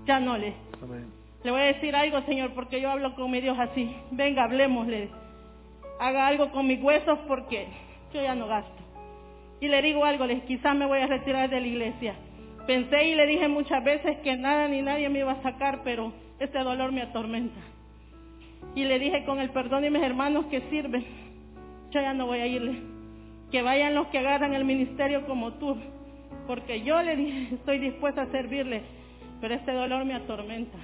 ya 0.06 0.20
no 0.20 0.38
le. 0.38 0.54
Amén. 0.82 1.06
Le 1.44 1.52
voy 1.52 1.62
a 1.62 1.66
decir 1.66 1.96
algo, 1.96 2.22
Señor, 2.24 2.52
porque 2.54 2.82
yo 2.82 2.90
hablo 2.92 3.16
con 3.16 3.30
mi 3.32 3.40
Dios 3.42 3.58
así. 3.60 3.96
Venga, 4.12 4.44
hablemosle. 4.44 5.10
Haga 6.00 6.28
algo 6.28 6.52
con 6.52 6.68
mis 6.68 6.82
huesos 6.82 7.20
porque 7.28 7.68
yo 8.14 8.22
ya 8.22 8.36
no 8.36 8.48
gasto. 8.48 8.72
Y 9.60 9.68
le 9.68 9.82
digo 9.82 10.04
algo, 10.06 10.26
les 10.26 10.44
quizás 10.44 10.76
me 10.76 10.86
voy 10.86 11.00
a 11.00 11.08
retirar 11.08 11.50
de 11.50 11.62
la 11.62 11.68
iglesia. 11.68 12.16
Pensé 12.68 13.08
y 13.08 13.16
le 13.16 13.28
dije 13.28 13.48
muchas 13.48 13.84
veces 13.84 14.18
que 14.24 14.36
nada 14.36 14.68
ni 14.68 14.82
nadie 14.82 15.08
me 15.10 15.20
iba 15.20 15.32
a 15.32 15.42
sacar, 15.44 15.82
pero 15.84 16.12
este 16.40 16.60
dolor 16.60 16.92
me 16.92 17.02
atormenta. 17.02 17.60
Y 18.76 18.84
le 18.84 19.00
dije 19.00 19.24
con 19.24 19.40
el 19.40 19.52
perdón 19.52 19.84
de 19.84 19.92
mis 19.92 20.02
hermanos 20.02 20.46
que 20.48 20.62
sirven, 20.70 21.06
yo 21.92 22.02
ya 22.02 22.14
no 22.14 22.26
voy 22.26 22.40
a 22.40 22.48
irle. 22.48 22.76
Que 23.52 23.62
vayan 23.62 23.96
los 23.96 24.08
que 24.08 24.18
agarran 24.18 24.54
el 24.54 24.66
ministerio 24.66 25.26
como 25.26 25.54
tú. 25.54 25.78
Porque 26.48 26.82
yo 26.82 27.02
le 27.02 27.16
dije, 27.16 27.56
estoy 27.56 27.80
dispuesta 27.80 28.24
a 28.24 28.32
servirle, 28.32 28.82
pero 29.40 29.54
este 29.54 29.72
dolor 29.72 30.04
me 30.04 30.16
atormenta. 30.16 30.78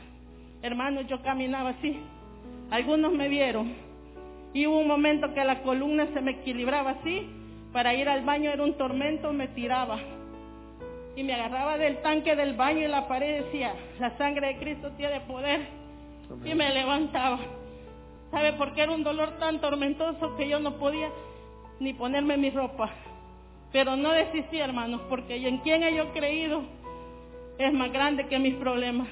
Hermanos, 0.61 1.07
yo 1.07 1.21
caminaba 1.21 1.71
así. 1.71 1.97
Algunos 2.69 3.11
me 3.11 3.27
vieron. 3.27 3.90
Y 4.53 4.67
hubo 4.67 4.79
un 4.79 4.87
momento 4.87 5.33
que 5.33 5.43
la 5.43 5.61
columna 5.61 6.07
se 6.13 6.21
me 6.21 6.31
equilibraba 6.31 6.91
así. 6.91 7.29
Para 7.71 7.93
ir 7.93 8.09
al 8.09 8.23
baño 8.25 8.51
era 8.51 8.63
un 8.63 8.73
tormento, 8.73 9.31
me 9.31 9.47
tiraba. 9.49 9.99
Y 11.15 11.23
me 11.23 11.33
agarraba 11.33 11.77
del 11.77 12.01
tanque 12.01 12.35
del 12.35 12.55
baño 12.55 12.79
y 12.79 12.87
la 12.87 13.07
pared 13.07 13.43
decía, 13.43 13.73
la 13.99 14.17
sangre 14.17 14.47
de 14.47 14.57
Cristo 14.57 14.91
tiene 14.97 15.21
poder. 15.21 15.61
Y 16.45 16.53
me 16.53 16.73
levantaba. 16.73 17.39
¿Sabe 18.31 18.53
por 18.53 18.73
qué 18.73 18.83
era 18.83 18.91
un 18.91 19.03
dolor 19.03 19.31
tan 19.39 19.59
tormentoso 19.59 20.35
que 20.37 20.47
yo 20.47 20.59
no 20.59 20.77
podía 20.77 21.09
ni 21.79 21.93
ponerme 21.93 22.37
mi 22.37 22.49
ropa? 22.49 22.89
Pero 23.73 23.95
no 23.95 24.11
desistí, 24.11 24.57
hermanos, 24.59 25.01
porque 25.09 25.35
en 25.35 25.57
quien 25.59 25.83
he 25.83 25.95
yo 25.95 26.11
creído 26.13 26.63
es 27.57 27.73
más 27.73 27.91
grande 27.91 28.27
que 28.27 28.39
mis 28.39 28.55
problemas. 28.55 29.07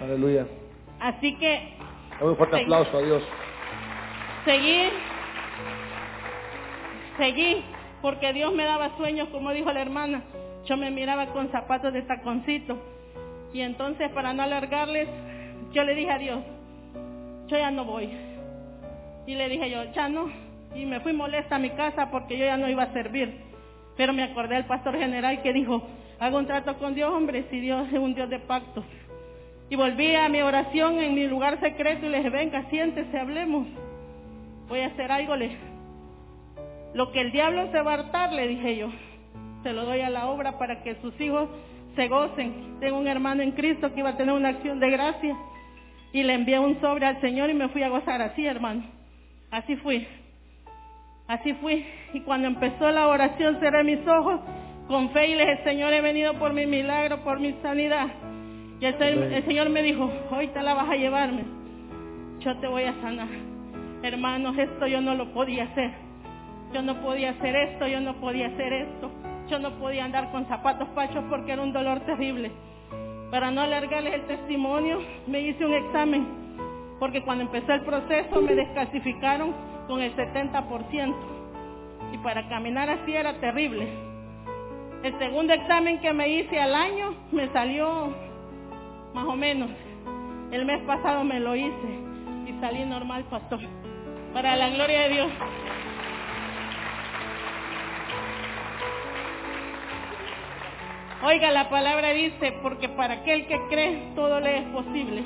Aleluya. 0.00 0.46
Así 1.00 1.36
que 1.36 1.74
un 2.20 2.36
fuerte 2.36 2.62
aplauso 2.62 2.96
a 2.96 3.02
Dios. 3.02 3.22
Seguí, 4.44 4.88
seguí, 7.16 7.64
porque 8.02 8.32
Dios 8.32 8.52
me 8.54 8.64
daba 8.64 8.96
sueños, 8.96 9.28
como 9.30 9.50
dijo 9.52 9.72
la 9.72 9.82
hermana. 9.82 10.22
Yo 10.66 10.76
me 10.76 10.90
miraba 10.90 11.26
con 11.26 11.50
zapatos 11.50 11.92
de 11.92 12.02
taconcito. 12.02 12.78
Y 13.52 13.60
entonces, 13.60 14.10
para 14.10 14.32
no 14.32 14.42
alargarles, 14.42 15.08
yo 15.72 15.84
le 15.84 15.94
dije 15.94 16.10
a 16.10 16.18
Dios, 16.18 16.40
yo 17.46 17.56
ya 17.56 17.70
no 17.70 17.84
voy. 17.84 18.10
Y 19.26 19.34
le 19.34 19.48
dije 19.48 19.70
yo, 19.70 19.84
ya 19.92 20.08
no. 20.08 20.30
Y 20.74 20.86
me 20.86 21.00
fui 21.00 21.12
molesta 21.12 21.56
a 21.56 21.58
mi 21.58 21.70
casa 21.70 22.10
porque 22.10 22.36
yo 22.36 22.44
ya 22.44 22.56
no 22.56 22.68
iba 22.68 22.82
a 22.82 22.92
servir. 22.92 23.40
Pero 23.96 24.12
me 24.12 24.24
acordé 24.24 24.56
del 24.56 24.64
pastor 24.64 24.98
general 24.98 25.40
que 25.42 25.52
dijo, 25.52 25.82
hago 26.18 26.38
un 26.38 26.46
trato 26.46 26.76
con 26.78 26.94
Dios, 26.94 27.12
hombre, 27.12 27.46
si 27.50 27.60
Dios 27.60 27.86
es 27.92 27.98
un 27.98 28.14
Dios 28.14 28.28
de 28.28 28.40
pactos. 28.40 28.84
Y 29.70 29.76
volví 29.76 30.14
a 30.14 30.28
mi 30.28 30.42
oración 30.42 30.98
en 30.98 31.14
mi 31.14 31.26
lugar 31.26 31.60
secreto 31.60 32.06
y 32.06 32.08
le 32.08 32.18
dije, 32.18 32.30
venga, 32.30 32.68
siéntese, 32.70 33.18
hablemos. 33.18 33.66
Voy 34.68 34.80
a 34.80 34.86
hacer 34.86 35.10
algo. 35.10 35.36
Le... 35.36 35.56
Lo 36.94 37.10
que 37.12 37.20
el 37.20 37.32
diablo 37.32 37.70
se 37.72 37.80
va 37.80 37.92
a 37.92 37.94
hartar, 37.94 38.32
le 38.32 38.48
dije 38.48 38.76
yo, 38.76 38.88
se 39.62 39.72
lo 39.72 39.84
doy 39.84 40.00
a 40.00 40.10
la 40.10 40.28
obra 40.28 40.58
para 40.58 40.82
que 40.82 40.94
sus 40.96 41.18
hijos 41.20 41.48
se 41.96 42.08
gocen. 42.08 42.78
Tengo 42.80 42.98
un 42.98 43.08
hermano 43.08 43.42
en 43.42 43.52
Cristo 43.52 43.92
que 43.92 44.00
iba 44.00 44.10
a 44.10 44.16
tener 44.16 44.34
una 44.34 44.50
acción 44.50 44.80
de 44.80 44.90
gracia. 44.90 45.36
Y 46.12 46.22
le 46.22 46.34
envié 46.34 46.58
un 46.58 46.80
sobre 46.80 47.06
al 47.06 47.20
Señor 47.20 47.50
y 47.50 47.54
me 47.54 47.68
fui 47.68 47.82
a 47.82 47.88
gozar 47.88 48.22
así, 48.22 48.46
hermano. 48.46 48.84
Así 49.50 49.76
fui. 49.76 50.06
Así 51.26 51.54
fui. 51.54 51.84
Y 52.12 52.20
cuando 52.20 52.46
empezó 52.46 52.90
la 52.90 53.08
oración 53.08 53.58
cerré 53.58 53.82
mis 53.82 54.06
ojos 54.06 54.40
con 54.86 55.10
fe 55.10 55.28
y 55.28 55.34
le 55.34 55.46
dije, 55.46 55.64
Señor, 55.64 55.92
he 55.92 56.00
venido 56.00 56.34
por 56.34 56.52
mi 56.52 56.66
milagro, 56.66 57.24
por 57.24 57.40
mi 57.40 57.54
sanidad. 57.62 58.08
Y 58.80 58.84
el, 58.84 58.94
el 59.32 59.44
Señor 59.46 59.70
me 59.70 59.82
dijo, 59.82 60.10
hoy 60.30 60.48
te 60.48 60.62
la 60.62 60.74
vas 60.74 60.88
a 60.88 60.96
llevarme. 60.96 61.44
Yo 62.40 62.56
te 62.58 62.66
voy 62.68 62.82
a 62.82 62.94
sanar. 63.00 63.53
Hermanos, 64.04 64.58
esto 64.58 64.86
yo 64.86 65.00
no 65.00 65.14
lo 65.14 65.32
podía 65.32 65.64
hacer. 65.64 65.90
Yo 66.74 66.82
no 66.82 67.00
podía 67.00 67.30
hacer 67.30 67.56
esto, 67.56 67.86
yo 67.86 68.02
no 68.02 68.12
podía 68.16 68.48
hacer 68.48 68.70
esto. 68.70 69.10
Yo 69.48 69.58
no 69.58 69.70
podía 69.78 70.04
andar 70.04 70.30
con 70.30 70.46
zapatos 70.46 70.86
pachos 70.90 71.24
porque 71.30 71.52
era 71.52 71.62
un 71.62 71.72
dolor 71.72 72.00
terrible. 72.00 72.52
Para 73.30 73.50
no 73.50 73.62
alargarles 73.62 74.12
el 74.12 74.26
testimonio, 74.26 74.98
me 75.26 75.40
hice 75.40 75.64
un 75.64 75.72
examen. 75.72 76.26
Porque 77.00 77.22
cuando 77.22 77.44
empezó 77.44 77.72
el 77.72 77.80
proceso 77.80 78.42
me 78.42 78.54
descalcificaron 78.54 79.54
con 79.88 80.02
el 80.02 80.14
70%. 80.14 81.14
Y 82.12 82.18
para 82.18 82.46
caminar 82.50 82.90
así 82.90 83.14
era 83.14 83.32
terrible. 83.40 83.88
El 85.02 85.18
segundo 85.18 85.54
examen 85.54 85.98
que 86.00 86.12
me 86.12 86.28
hice 86.28 86.60
al 86.60 86.74
año 86.74 87.14
me 87.32 87.48
salió 87.54 88.12
más 89.14 89.24
o 89.24 89.34
menos. 89.34 89.70
El 90.50 90.66
mes 90.66 90.82
pasado 90.82 91.24
me 91.24 91.40
lo 91.40 91.56
hice 91.56 91.98
y 92.46 92.60
salí 92.60 92.84
normal, 92.84 93.24
pastor. 93.30 93.60
Para 94.34 94.56
la 94.56 94.68
gloria 94.68 95.02
de 95.02 95.08
Dios. 95.10 95.30
Oiga, 101.22 101.52
la 101.52 101.70
palabra 101.70 102.10
dice, 102.10 102.52
porque 102.60 102.88
para 102.88 103.14
aquel 103.14 103.46
que 103.46 103.58
cree, 103.70 104.12
todo 104.16 104.40
le 104.40 104.58
es 104.58 104.64
posible. 104.64 105.22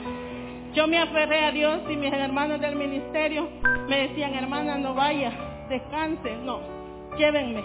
Yo 0.74 0.86
me 0.86 0.98
aferré 0.98 1.44
a 1.44 1.50
Dios 1.50 1.80
y 1.90 1.96
mis 1.96 2.12
hermanos 2.12 2.60
del 2.60 2.76
ministerio 2.76 3.48
me 3.88 4.08
decían, 4.08 4.34
hermana, 4.34 4.76
no 4.76 4.94
vaya, 4.94 5.32
descanse, 5.70 6.36
no, 6.44 6.60
llévenme. 7.16 7.64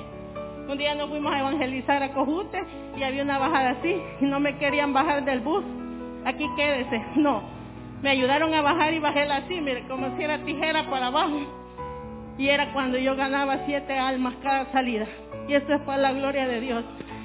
Un 0.68 0.78
día 0.78 0.96
nos 0.96 1.10
fuimos 1.10 1.34
a 1.34 1.40
evangelizar 1.42 2.02
a 2.02 2.14
Cojute 2.14 2.64
y 2.96 3.04
había 3.04 3.22
una 3.22 3.38
bajada 3.38 3.72
así 3.72 4.02
y 4.22 4.26
no 4.26 4.40
me 4.40 4.58
querían 4.58 4.94
bajar 4.94 5.26
del 5.26 5.42
bus. 5.42 5.64
Aquí 6.26 6.48
quédese, 6.56 7.04
no. 7.18 7.44
Me 8.04 8.10
ayudaron 8.10 8.54
a 8.54 8.62
bajar 8.62 8.94
y 8.94 9.00
bajé 9.00 9.22
así, 9.22 9.62
mire, 9.62 9.88
como 9.88 10.18
si 10.18 10.24
era 10.24 10.38
tijera 10.40 10.90
para 10.90 11.08
abajo. 11.08 11.40
Y 12.38 12.50
era 12.50 12.74
cuando 12.74 12.98
yo 12.98 13.16
ganaba 13.16 13.60
siete 13.66 13.98
almas 13.98 14.34
cada 14.44 14.70
salida. 14.74 15.08
Y 15.48 15.54
eso 15.54 15.74
es 15.74 15.82
para 15.84 16.02
la 16.02 16.12
gloria 16.12 16.46
de 16.46 16.60
Dios. 16.60 16.84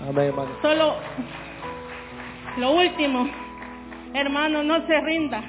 Amén, 0.08 0.28
hermano. 0.28 0.50
Solo 0.62 0.94
lo 2.58 2.70
último, 2.76 3.28
hermano, 4.14 4.62
no 4.62 4.86
se 4.86 5.00
rinda. 5.00 5.42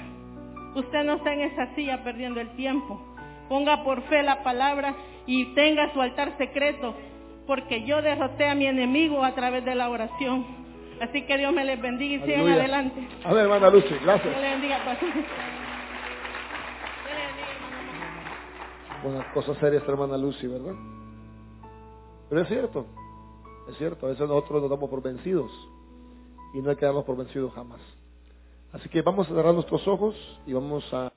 Usted 0.74 1.04
no 1.04 1.18
está 1.18 1.32
en 1.32 1.42
esa 1.42 1.76
silla 1.76 2.04
perdiendo 2.04 2.42
el 2.42 2.50
tiempo. 2.56 3.00
Ponga 3.50 3.84
por 3.84 4.02
fe 4.10 4.24
la 4.24 4.42
palabra 4.42 4.96
y 5.28 5.54
tenga 5.54 5.94
su 5.94 6.02
altar 6.02 6.36
secreto, 6.40 6.96
porque 7.46 7.84
yo 7.84 8.02
derroté 8.02 8.50
a 8.50 8.56
mi 8.56 8.66
enemigo 8.66 9.24
a 9.24 9.36
través 9.36 9.64
de 9.64 9.76
la 9.76 9.92
oración. 9.92 10.59
Así 11.02 11.26
que 11.26 11.38
Dios 11.38 11.54
me 11.54 11.64
les 11.64 11.82
bendiga 11.82 12.24
y 12.24 12.28
sigan 12.28 12.48
adelante. 12.50 13.08
A 13.24 13.34
ver, 13.34 13.44
hermana 13.44 13.70
Lucy, 13.70 13.88
Dios 13.88 14.04
gracias. 14.04 14.36
le 14.36 14.50
bendiga, 14.50 14.84
pastor. 14.84 15.10
Buenas 19.04 19.26
cosas 19.34 19.58
serias, 19.58 19.84
hermana 19.88 20.18
Lucy, 20.18 20.48
¿verdad? 20.48 20.76
Pero 22.30 22.42
es 22.42 22.48
cierto, 22.50 22.86
es 23.70 23.78
cierto, 23.78 24.06
a 24.06 24.10
veces 24.10 24.28
nosotros 24.28 24.62
nos 24.62 24.70
damos 24.70 24.90
por 24.90 25.02
vencidos 25.02 25.52
y 26.54 26.62
no 26.62 26.70
hay 26.70 26.76
que 26.76 26.86
darnos 26.86 27.06
por 27.06 27.16
vencidos 27.16 27.54
jamás. 27.54 27.80
Así 28.74 28.90
que 28.90 29.02
vamos 29.02 29.28
a 29.28 29.34
cerrar 29.34 29.54
nuestros 29.54 29.88
ojos 29.88 30.16
y 30.46 30.54
vamos 30.54 30.84
a 30.94 31.08